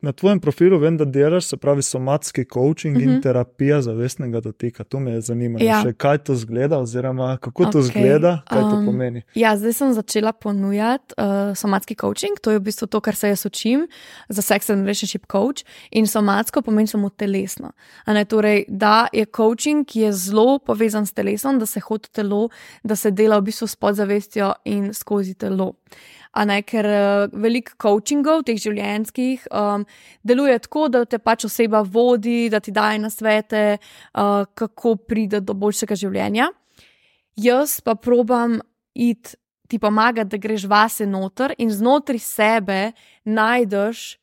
[0.00, 3.04] na tvojem profilu vem, da delaš, se pravi, somatski coaching uh -huh.
[3.04, 3.20] in Mhm.
[3.20, 4.84] terapija zavestnega dotika.
[4.84, 5.82] To me je zanimalo, Ja.
[5.82, 9.22] še kaj to zgleda, oziroma kako to Okej, zgleda, kaj to um, pomeni.
[9.34, 13.28] Ja, zdaj sem začela ponujati uh, somatski coaching, to je v bistvu to, kar se
[13.28, 13.86] jaz učim
[14.28, 15.64] za sex and relationship coach.
[15.90, 17.72] In somatsko pomeni samo telesno.
[18.06, 22.48] Ne, torej, da je coaching, ki je zelo povezan s telesom, da se hodi telo,
[22.84, 25.72] da se dela v bistvu s podzavestjo in skozi telo.
[26.36, 29.86] A Ne, ker uh, veliko coachingov, teh življenjskih, um,
[30.20, 35.40] deluje tako, da te pač oseba vodi, da ti daje na svete, uh, kako pride
[35.40, 36.50] do boljšega življenja.
[37.40, 38.60] Jaz pa probam
[38.92, 39.36] iti
[39.66, 42.92] ti pomagati, da greš vase noter in znotraj sebe
[43.24, 44.18] najdeš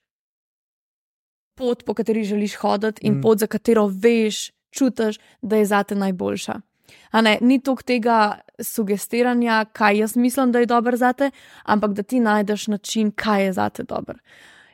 [1.56, 3.22] pot, po kateri želiš hoditi in mm.
[3.22, 6.61] pot, za katero veš, čutiš, da je zate najboljša.
[7.11, 11.31] A Ne, ni toliko tega sugestiranja, kaj jaz mislim, da je dobro zate,
[11.64, 14.15] ampak da ti najdeš način, kaj je zate dobro.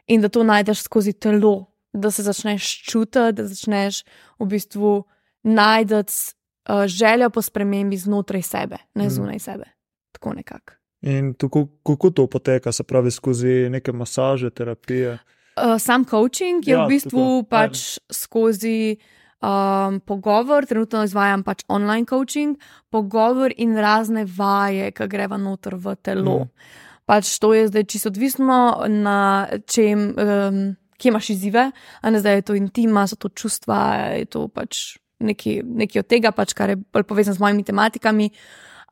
[0.07, 4.03] In da to najdeš skozi telo, da se začneš čutiti, da začneš
[4.40, 5.03] v bistvu
[5.44, 9.10] najti uh, željo po spremembi znotraj sebe, ne Mm.
[9.10, 9.65] zunaj sebe.
[10.11, 10.73] Tako nekako.
[11.02, 15.11] In tako, kako to poteka, se pravi, skozi neke masaže, terapije.
[15.11, 18.98] Uh, sam coaching je Ja, v bistvu tako, pač skozi
[19.41, 22.57] um, pogovor, trenutno izvajam pač online coaching,
[22.90, 26.38] pogovor in razne vaje, ki greva noter v telo.
[26.44, 26.78] Mm.
[27.10, 30.64] Pač to je zdaj čisto odvisno, na čem, um,
[30.99, 31.70] kje imaš izzive,
[32.02, 36.10] a ne zdaj je to intima, so to čustva, je to pač nekaj, nekaj od
[36.10, 38.30] tega, pač, kar je bolj povezano z mojimi tematikami.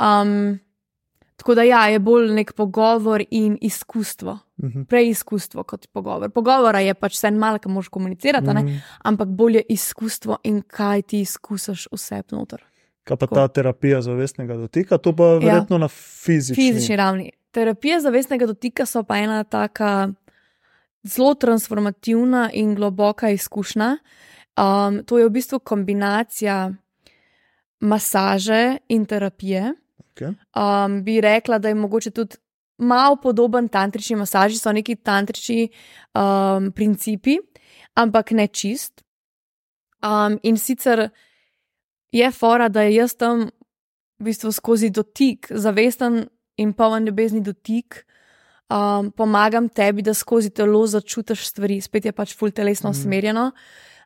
[0.01, 0.57] Um,
[1.37, 4.81] tako da ja, je bolj nek pogovor in izkustvo Mhm.
[4.83, 6.29] preizkustvo kot pogovor.
[6.29, 8.57] Pogovora je pač vse malo, ki moš komunicirati, mm.
[8.57, 8.77] Mhm.
[9.03, 12.63] ampak bolje izkustvo in kaj ti izkusiš vse noter.
[13.03, 15.79] Kaj pa ta terapija zavestnega dotika, to pa verjetno ja.
[15.79, 16.55] na fizični.
[16.55, 17.31] Fizični ravni.
[17.51, 20.09] Terapije zavestnega dotika so pa ena taka
[21.03, 23.97] zelo transformativna in globoka izkušnja.
[24.57, 26.73] Um, to je v bistvu kombinacija
[27.79, 29.73] masaže in terapije.
[30.17, 30.33] Okay.
[30.57, 32.35] Um, bi rekla, da je mogoče tudi
[32.77, 35.69] malo podoben tantrični masaži, so neki tantrični
[36.13, 37.37] um, principi,
[37.93, 39.03] ampak ne čist.
[40.03, 41.09] Um, in sicer
[42.11, 43.49] je fora, da je jaz tam
[44.19, 46.27] v bistvu skozi dotik, zavesten
[46.57, 48.05] in poln ljubezni dotik,
[48.69, 52.97] um, pomagam tebi, da skozi telo začutiš stvari, spet je pač full telesno Mhm.
[52.99, 53.51] usmerjeno.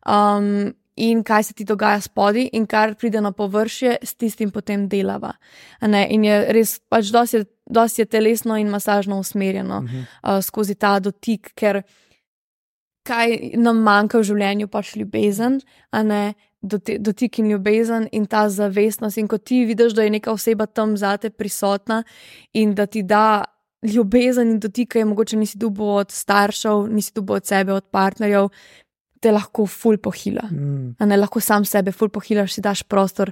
[0.05, 4.87] Um, in kaj se ti dogaja spodaj, in kar pride na površje, s tistim potem
[4.89, 5.33] delava.
[5.81, 9.97] In je res pač dosti je, dosti je telesno in masažno usmerjeno Mhm.
[10.23, 11.83] uh, skozi ta dotik, ker
[13.03, 15.61] kaj nam manjka v življenju, pač ljubezen,
[15.91, 19.17] a ne doti- dotik in ljubezen in ta zavestnost.
[19.17, 22.03] In ko ti vidiš, da je neka oseba tam zate prisotna
[22.53, 23.43] in da ti da
[23.83, 27.83] ljubezen in dotik, ki je mogoče nisi dubo od staršev, nisi dubo od sebe, od
[27.91, 28.49] partnerjev,
[29.21, 30.47] te lahko ful pohila.
[30.49, 30.95] Mm.
[30.99, 33.31] A ne lahko sam sebe ful pohilaš, si daš prostor,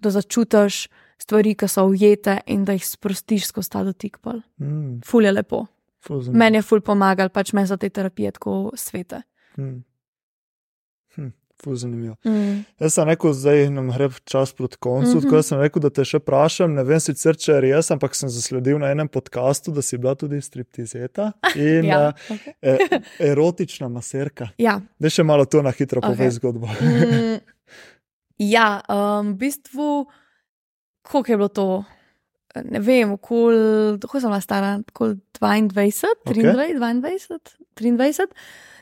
[0.00, 0.86] da začutiš
[1.20, 4.18] stvari, ki so ujete in da jih sprostiš skozi ta dotik.
[4.24, 4.40] Pol.
[4.60, 5.00] Mm.
[5.06, 5.66] Ful je lepo.
[6.06, 6.22] Ful.
[6.32, 9.22] Meni je ful pomagal, pač meni so te terapije tako svete.
[9.58, 9.80] Mm.
[11.16, 12.14] Hm, ful zanimivo.
[12.24, 12.64] Mm.
[12.78, 15.18] Jaz sem rekel, zdaj nam gre čas proti koncu, mm Mhm.
[15.18, 15.22] -hmm.
[15.22, 16.74] tako da sem rekel, da te še vprašam.
[16.74, 20.14] Ne vem sicer, če je res, ampak sem zasledil na enem podkastu, da si bila
[20.14, 22.12] tudi striptizeta in Ja, ja.
[22.28, 22.52] okay.
[22.62, 22.78] e,
[23.20, 24.48] erotična maserka.
[24.58, 24.80] ja.
[24.98, 26.10] Da še malo to na hitro Okej.
[26.10, 26.66] povej zgodbo.
[26.66, 27.40] Mm,
[28.38, 30.06] ja, um, v bistvu,
[31.02, 31.84] koliko je bilo to?
[32.64, 33.56] Ne vem, okoli,
[34.00, 36.42] kako sem bila stara, okoli 22, Okej.
[36.42, 37.38] 23, 22,
[37.76, 38.26] 23,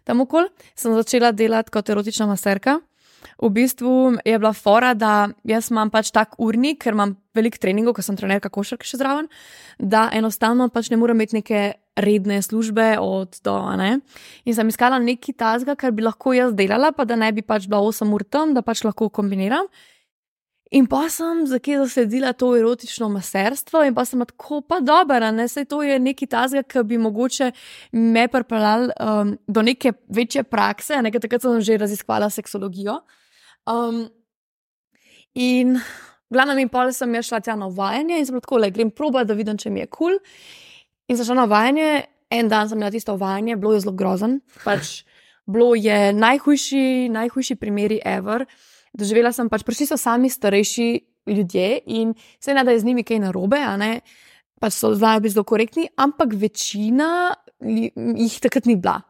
[0.04, 2.80] tam okoli sem začela delati kot erotična maserka.
[3.40, 7.96] V bistvu je bila fora, da jaz imam pač tak urnik, ker imam veliko treningov,
[7.96, 9.30] ker sem trenerka košarke še zraven,
[9.78, 11.62] da enostavno pač ne morem imeti neke
[11.96, 13.56] redne službe od do.
[13.80, 13.98] Ne?
[14.44, 17.68] In sem iskala nekaj tazga, kar bi lahko jaz delala, pa da ne bi pač
[17.70, 19.70] bila 8 ur tam, da pač lahko kombiniram.
[20.74, 25.46] In pa sem zakaj zasledila to erotično maserstvo, in pa sem tako, pa dobro, ne
[25.48, 27.52] se to je neki tazga, ki bi mogoče
[27.92, 32.98] me pripeljal um, do neke večje prakse, nekaj takrat sem že raziskvala seksologijo.
[33.70, 34.08] Um,
[35.34, 35.78] in
[36.30, 39.34] glavno in pol sem šla tja na uvajanje in sem tako, le grem proba, da
[39.38, 40.18] vidim, če mi je kul.
[40.18, 40.20] Cool.
[41.08, 41.88] In sem šla na uvajanje,
[42.32, 44.38] en dan sem imela tisto uvajanje, bilo je zelo grozen.
[44.64, 45.02] Pač,
[45.46, 48.46] bilo je najhujši, najhujši primeri ever.
[48.94, 50.88] Doživela sem pač, prišli so sami starejši
[51.26, 53.58] ljudje in se ne da je z njimi kaj narobe.
[54.60, 59.00] Pač so znajo biti zelo korektni, ampak večina jih takrat ni bila.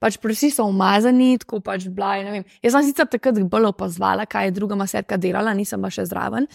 [0.00, 2.16] Pač vsi so umazani, tako pač bila.
[2.62, 6.48] Jaz sem sicer takrat bolj opazovala, kaj je druga maserka delala, nisem pa še zraven.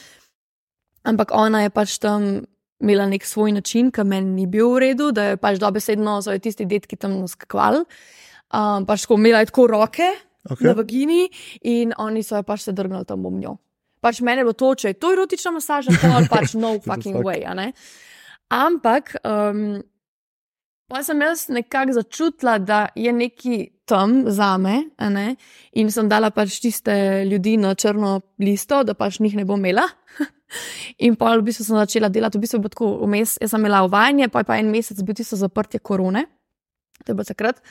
[1.07, 2.41] Ampak ona je pač tam
[2.79, 6.33] imela nek svoj način, ki meni ni bil v redu, da je pač dobesedno so
[6.33, 7.83] jo tisti detki tam naskakvali.
[8.49, 10.09] Um, pač tako imela je tako roke
[10.49, 10.67] okay.
[10.67, 11.29] na vagini
[11.61, 13.57] in oni so jo pač se drgnili tam bom njo.
[14.01, 17.19] Pač meni je bilo to, če je to erotična masaža, to ali pač no fucking
[17.19, 17.25] fuck?
[17.27, 17.73] way.
[18.49, 19.81] Ampak um,
[20.89, 23.59] pa sem jaz nekako začutila, da je neki
[23.89, 25.35] tam za me, a ne,
[25.73, 26.93] in sem dala pač tiste
[27.25, 29.87] ljudi na črno listo, da pač njih ne bom imela.
[31.05, 33.61] In pa v bistvu sem začela delati, v bistvu je bilo tako vmes, jaz sem
[33.61, 36.25] imela uvajanje, pa je pa en mesec bil tisto zaprtje korone,
[37.03, 37.61] to je bilo takrat.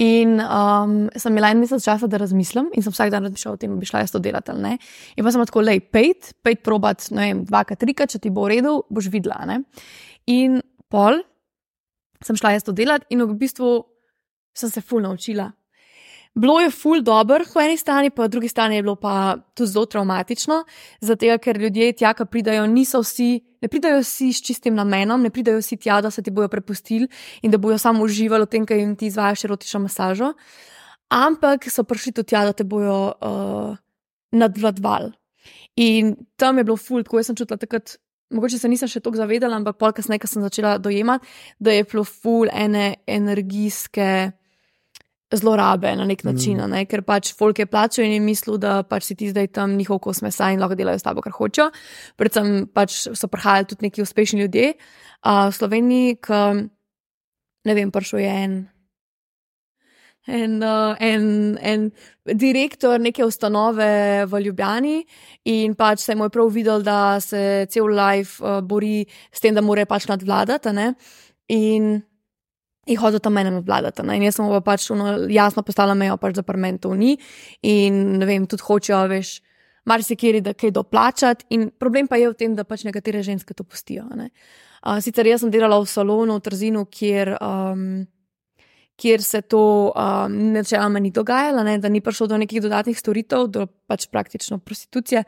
[0.00, 3.60] In um, sem imela en mesec časa, da razmislim, in sem vsak dan razmišljala o
[3.62, 4.72] tem, bi šla jaz to delati ali ne.
[5.14, 8.48] In pa sem tako, lej, pejt, pejt probat, ne vem, dvakrat, trikrat, če ti bo
[8.48, 9.44] v redu, boš videla.
[9.46, 9.60] Ne?
[10.34, 10.58] In
[10.90, 11.22] pol
[12.24, 13.76] sem šla jaz to delati, in v bistvu
[14.56, 15.52] sem se ful naučila.
[16.34, 19.86] Bilo je ful dobro, po eni strani, po drugi strani je bilo pa tudi zelo
[19.86, 20.64] traumatično,
[21.00, 25.30] zato ker ljudje tja, ki pridajo, niso vsi, ne pridajo vsi s čistim namenom, ne
[25.30, 27.08] pridajo vsi tja, da se ti bojo prepustili
[27.42, 30.32] in da bojo samo uživali v tem, kaj jim ti izvajaš erotično masažo,
[31.08, 33.76] ampak so prišli tudi tja, da te bojo uh,
[34.32, 35.12] nadvladvali.
[35.76, 37.98] In tam je bilo ful, tako jaz sem čutila takrat.
[38.34, 41.28] Mogoče se nisem še tako zavedala, ampak pol kasneje, ko sem začela dojemati,
[41.62, 44.32] da je bilo ful ene energijske
[45.36, 46.64] zlorabe na nek način, Mm.
[46.64, 46.70] mm.
[46.70, 46.84] ne?
[46.86, 49.98] ker pač folk je plačal in je mislil, da pač si ti zdaj tam njihov
[50.00, 51.70] kos mesa in lahko delajo s tabo, kar hočejo.
[52.16, 54.74] Predvsem pač so prihajali tudi neki uspešni ljudje.
[55.24, 56.68] Uh, v Sloveniji, ki
[57.64, 58.68] ne vem, prišel je en.
[60.26, 61.90] En, uh, en, en
[62.24, 65.04] direktor neke ustanove v Ljubljani,
[65.44, 69.54] in pač se mu je prav videl, da se cel life uh, bori s tem,
[69.54, 70.72] da mora pač nadvladati.
[71.48, 72.02] In
[72.86, 74.04] je hodil tam mene nadvladati.
[74.14, 77.16] In jaz sem pa pač ono, jasno postavila mejo, pač, da parlamentov ni.
[77.62, 79.38] In ne vem, tudi hočejo, veš,
[79.88, 81.48] marsikiri, da kaj doplačati.
[81.56, 84.08] In problem pa je v tem, da pač nekatere ženske to pustijo.
[84.14, 84.30] ne.
[84.84, 87.38] Uh, sicer jaz sem delala v salonu v Trzinu, kjer.
[87.40, 88.04] Um,
[88.94, 93.48] kjer se to um, načeloma ni dogajalo, ne, da ni prišlo do nekih dodatnih storitev,
[93.50, 95.24] do pač praktično prostitucije.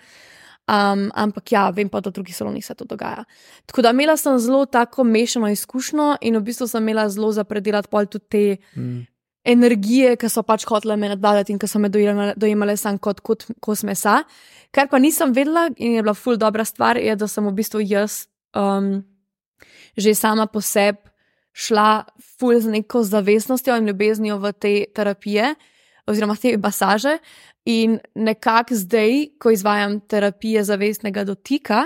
[0.66, 3.22] Um, ampak ja, vem pa, da v drugih salonih se to dogaja.
[3.70, 7.44] Tako da imela sem zelo tako mešano izkušnjo in v bistvu sem imela zelo za
[7.44, 9.04] predelati pol tudi te mm.
[9.44, 13.22] energije, ki so pač hotele me nadvladati in ki so me dojemale, dojemale sam kot,
[13.22, 14.24] kot kos mesa.
[14.74, 17.86] Kar pa nisem vedela in je bila ful dobra stvar, je, da sem v bistvu
[17.86, 18.24] jaz
[18.58, 19.04] um,
[19.96, 20.98] že sama po sebi
[21.56, 22.04] šla
[22.38, 25.54] ful z neko zavestnostjo in ljubeznijo v te terapije
[26.06, 27.18] oziroma te masaže.
[27.66, 31.84] In nekako zdaj, ko izvajam terapije zavestnega dotika,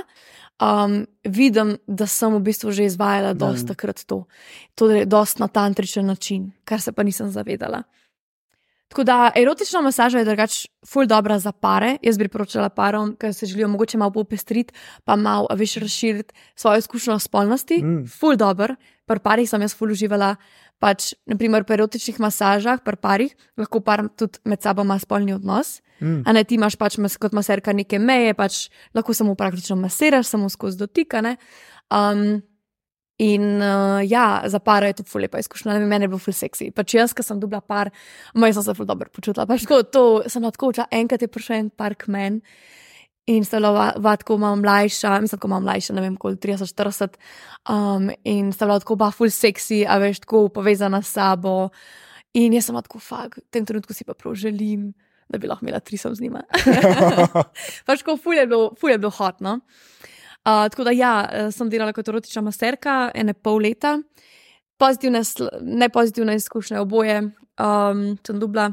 [0.60, 4.24] um, vidim, da sem v bistvu že izvajala dosta krat to.
[4.74, 7.82] To je dosta na tantričen način, kar se pa nisem zavedala.
[8.90, 10.54] Tako da erotična masaža je drugač
[10.86, 11.96] ful dobra za pare.
[12.02, 14.74] Jaz bi priporočala parom, ki se želijo mogoče malo popestriti,
[15.04, 17.78] pa malo več razširiti svojo izkušnjo spolnosti.
[17.84, 18.08] Mm.
[18.10, 18.74] Ful dobr,
[19.06, 20.34] par parih sem jaz ful uživala
[20.80, 25.78] pač, naprimer, pri erotičnih masažah, pri parih, lahko par tudi med sabo ima spolni odnos.
[26.00, 26.22] Mm.
[26.24, 30.48] A ne ti imaš pač kot maserka neke meje, pač lahko samo praktično masiraš, samo
[30.48, 31.36] skozi dotikane.
[31.92, 32.40] Um,
[33.20, 36.22] in uh, ja, za par je to ful lepa izkušnja, ne vem, meni je bilo
[36.22, 36.70] ful seksi.
[36.72, 37.92] Pač jaz, ki sem dubla par,
[38.32, 39.44] moj sem se ful dobro počutila.
[39.50, 42.40] Pač tako, to sem lahko učila, enkrat je prišel en par k meni.
[43.30, 47.18] In stala vatko malo mlajša, mislim, da malo mlajša, ne vem, koliko 30-40.
[47.70, 51.68] Um, in stala tako pa full sexy, a veš, tako povezana s sabo.
[52.34, 54.90] In jaz sem tako fag, v tem trenutku si pa prav želim,
[55.30, 56.42] da bi lahko imela trisom z njima.
[57.86, 59.60] pač ko full je bilo, full je bilo hot, no.
[60.40, 61.14] Uh, tako da ja,
[61.52, 63.98] sem delala kot erotična masterka, ene pol leta.
[64.80, 65.22] Pozitivne,
[65.60, 67.20] ne pozitivne izkušnje, oboje
[67.60, 68.70] um, sem dubla.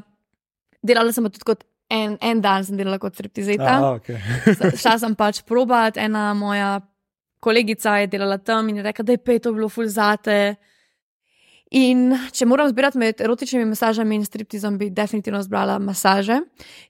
[0.81, 3.77] Delala sem tudi kot en, en dan sem delala kot striptizeta.
[3.97, 4.19] Okay.
[4.81, 6.77] Šla sem pač probat, ena moja
[7.43, 10.57] kolegica je delala tam in je rekla, da je pet, to bilo ful zate.
[11.75, 16.39] In če moram zbirati med erotičnimi masažami in striptizom, bi definitivno zbrala masaže,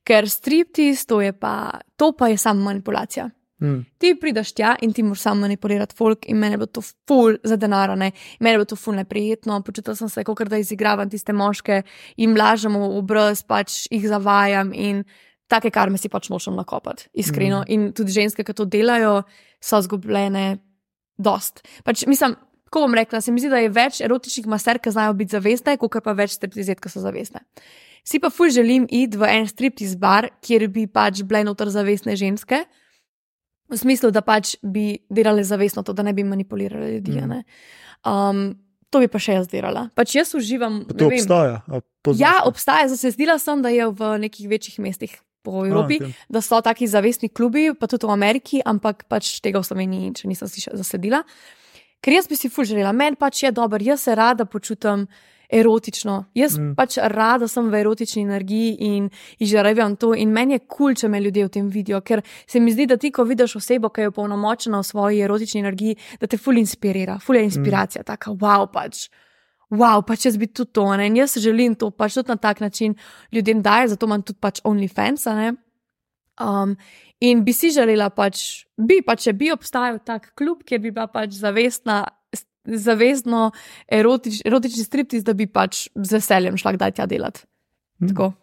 [0.06, 3.30] ker striptiz to je pa, to pa je samo manipulacija.
[3.62, 3.86] Mm.
[3.98, 7.58] Ti prideš tja in ti moraš samo manipulirati folk, in meni bo to ful za
[7.58, 9.62] denar, meni bo to ful neprijetno.
[9.66, 11.82] Počutil sem se, kot da izigravam tiste moške
[12.18, 15.04] in lažem v obraz, pač jih zavajam in
[15.50, 17.64] take karme si pač nočem nakopati, iskreno.
[17.64, 17.72] Mm.
[17.74, 19.22] In tudi ženske, ki to delajo,
[19.64, 20.60] so zgubljene,
[21.18, 21.64] dost.
[21.88, 22.36] Pač, mislim,
[22.70, 25.78] ko bom rekla, se mi zdi, da je več erotičnih maser, ki znajo biti zavestne,
[25.82, 27.46] kot pa več striptizet, ki so zavestne.
[28.08, 32.16] Si pa ful želim iti v en striptiz bar, kjer bi pač bile noter zavestne
[32.20, 32.62] ženske.
[33.68, 37.19] V smislu, da pač bi delali zavestno to, da ne bi manipulirali ljudi.
[37.22, 37.44] Mm.
[38.07, 38.44] Um,
[38.89, 39.89] to bi pa še jaz delala.
[39.98, 40.81] Pač jaz uživam.
[40.88, 41.61] To obstaja.
[42.15, 42.88] Ja, obstaja.
[42.95, 45.18] Zdela sem, da je v nekih večjih mestih
[45.48, 46.15] po Evropi, A, okay.
[46.27, 50.27] da so taki zavestni klubi, pa tudi v Ameriki, ampak pač tega v Sloveniji, če
[50.27, 51.23] nisem si še zasedila.
[52.03, 55.07] Ker jaz bi si ful želela, meni pač je dobro, jaz se rada počutim
[55.49, 56.18] erotično.
[56.36, 56.74] Jaz mm.
[56.76, 59.10] pač rada sem v erotični energiji in
[59.40, 62.60] izžarevam to, in meni je kul, cool, če me ljudje v tem vidijo, ker se
[62.60, 66.28] mi zdi, da ti, ko vidiš osebo, ki je polnomočena v svoji erotični energiji, da
[66.28, 68.10] te ful inspirira, ful je inspiracija, mm.
[68.11, 69.07] taka wow pač.
[69.68, 71.10] Wow, pač jaz bi tudi to, ne?
[71.10, 72.95] in jaz želim to pač tudi na tak način
[73.36, 75.28] ljudem dajati, zato imam tudi pač OnlyFans.
[76.40, 76.78] Um,
[77.19, 81.07] in bi si želela, pač, bi pač, če bi obstajal tak klub, kjer bi bila
[81.11, 82.06] pač zavestna
[82.68, 83.52] zavezno
[83.88, 87.45] erotič, erotični striptiz, da bi pač z veseljem šla kdaj tja delati.
[88.02, 88.11] Mm.
[88.11, 88.34] Tako.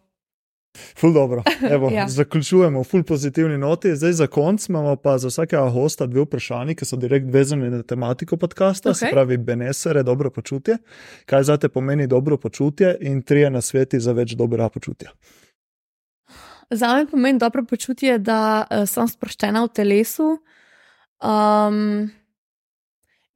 [0.99, 1.43] Ful dobro.
[1.71, 2.09] Evo, ja.
[2.09, 3.97] Zaključujemo ful pozitivni noti.
[3.97, 7.83] Zdaj za konc imamo pa za vsakega hosta dve vprašanji, ki so direkt vezani na
[7.83, 8.95] tematiko podcasta, okay.
[8.95, 10.79] se pravi Benesere, dobro počutje.
[11.27, 15.11] Kaj za te pomeni dobro počutje in trije na sveti za več dobrega počutja?
[16.71, 20.39] Za me pomeni dobro počutje, da uh, sem sproščena v telesu.
[21.23, 22.11] Um,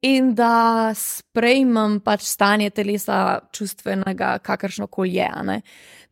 [0.01, 5.59] in da sprejmem pač stanje telesa, čustvenega, kakršno koli je.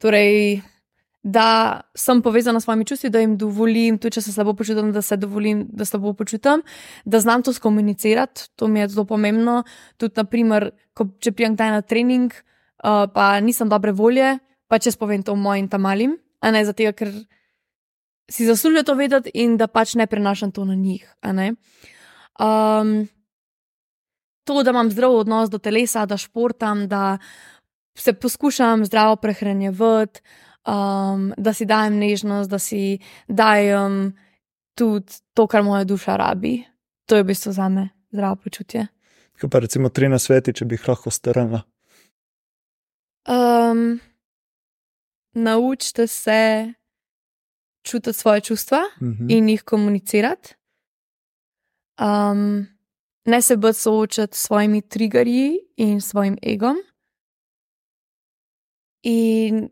[0.03, 0.61] Torej,
[1.23, 5.01] da sem povezana s svojimi čustvi, da jim dovolim, tudi če se slabo počutim, da
[5.01, 6.63] se dovolim, da se slabo počutim,
[7.05, 9.63] da znam to skomunicirati, to mi je zelo pomembno.
[9.97, 14.37] Tudi, naprimer, ko, če prijem kdaj na trening, uh, pa nisem dobre volje,
[14.67, 17.11] pa če spovem to mojim tam malim, a ne zato, ker
[18.31, 21.03] si zaslužijo to vedeti in da pač ne prenašam to na njih.
[21.23, 23.07] Um,
[24.47, 27.17] to, da imam zdrav odnos do telesa, da športam, da
[27.97, 30.21] se poskušam zdravo prehranjevati,
[30.67, 34.15] um, da si dajem nežnost, da si dajem
[34.75, 36.63] tudi to, kar moja duša rabi.
[37.05, 38.87] To je v bistvu za me zdravo počutje.
[39.37, 41.61] Kaj pa recimo tri na sveti, če bi jih lahko strnila?
[43.27, 43.99] Um,
[45.33, 46.73] naučite se
[47.83, 49.11] čutiti svoje čustva uh mhm.
[49.11, 49.37] -huh.
[49.37, 50.55] in jih komunicirati.
[51.99, 52.76] Um,
[53.27, 56.77] ne se bolj soočati s svojimi triggerji in svojim egom.
[59.03, 59.69] In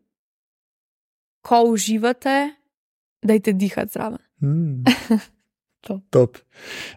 [1.42, 2.56] ko uživate,
[3.22, 4.20] dajte dihati zraven.
[4.42, 4.84] Mm.
[5.82, 6.00] To.
[6.10, 6.38] Top.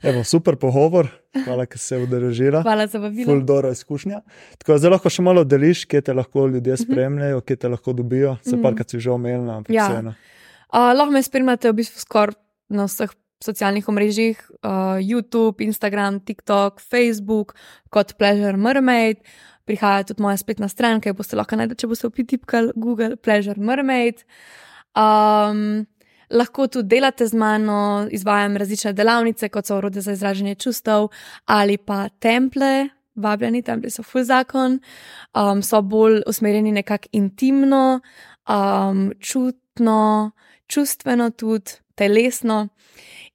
[0.02, 1.10] Evo, super pogovor,
[1.44, 2.62] hvala, ker se je udeležila.
[2.62, 3.26] Hvala za vabilo.
[3.26, 4.20] Ful dobro izkušnja.
[4.58, 6.82] Tako da zdaj lahko še malo deliš, kje te lahko ljudje Mhm.
[6.82, 8.38] spremljajo, kje te lahko dobijo.
[8.42, 8.62] Se Mhm.
[8.62, 9.88] pa, kar si že omenila, ampak Ja.
[9.88, 10.14] vseeno.
[10.72, 12.34] Uh, lahko me spremljate v bistvu skoraj
[12.70, 13.12] na vseh
[13.44, 17.54] socialnih omrežjih, uh, YouTube, Instagram, TikTok, Facebook,
[17.90, 19.22] kot Pleasure Mermaid.
[19.68, 23.60] Prihaja tudi moja spletna stran, ki jo boste lahko najdete, če boste upitipkali Google Pleasure
[23.60, 24.24] Mermaid.
[24.96, 25.86] Um,
[26.30, 31.10] lahko tudi delate z mano, izvajam različne delavnice, kot so orodje za izražanje čustev
[31.46, 32.88] ali pa temple.
[33.18, 34.76] Vabljeni, templji so full zakon,
[35.34, 37.98] um, so bolj usmerjeni nekako intimno,
[38.46, 40.30] um, čutno,
[40.70, 42.68] čustveno, tudi telesno.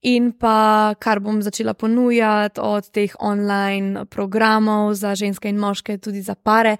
[0.03, 6.21] In pa kar bom začela ponujati od teh online programov za ženske in moške, tudi
[6.21, 6.77] za pare.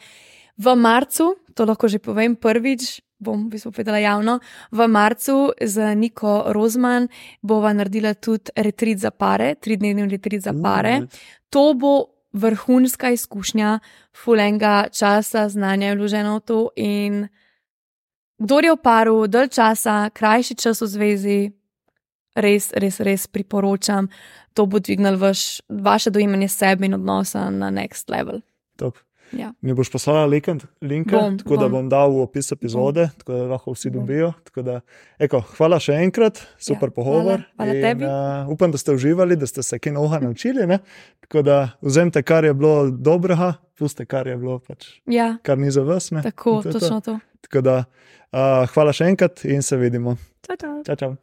[0.58, 4.40] V marcu, to lahko že povem prvič, bom v bistvu povedala javno,
[4.72, 7.08] v marcu z Niko Rozman
[7.40, 11.08] bova naredila tudi retrit za pare, tridnevni retrit za pare.
[11.50, 13.80] To bo vrhunska izkušnja,
[14.12, 16.60] fulenga časa, znanja je vloženo v to.
[16.76, 17.14] In
[18.38, 21.40] kdo je v paru, dalj časa, krajši čas v zvezi,
[22.36, 24.08] res, res, res priporočam.
[24.54, 28.42] To bo dvignilo vaš, vaše dojemanje sebe in odnosa na next level.
[28.76, 28.98] top.
[29.32, 29.50] Ja.
[29.62, 31.72] Mi boš poslala linke, linke Bom, tako da bom.
[31.72, 34.00] bom dal v opis epizode, tako da lahko vsi Bom.
[34.00, 34.34] dobijo.
[34.44, 34.76] Tako Da,
[35.20, 37.24] eko, hvala še enkrat, super Ja, pogovor.
[37.24, 38.06] hvala- hvala in, tebi.
[38.06, 38.12] Uh,
[38.48, 40.68] upam, da ste uživali, da ste se kaj novega naučili.
[40.68, 40.80] Ne?
[41.20, 45.72] Tako da vzemite, kar je bilo dobrega, puste, kar je bilo, pač, Ja, kar ni
[45.72, 46.12] za vas.
[46.12, 46.22] Ne?
[46.22, 46.80] tako, to je to.
[46.80, 47.20] točno to.
[47.42, 47.84] Tako da,
[48.32, 50.18] uh, hvala še enkrat in se vidimo.
[50.44, 50.84] Čau, čau.
[50.86, 51.16] Čau, čau.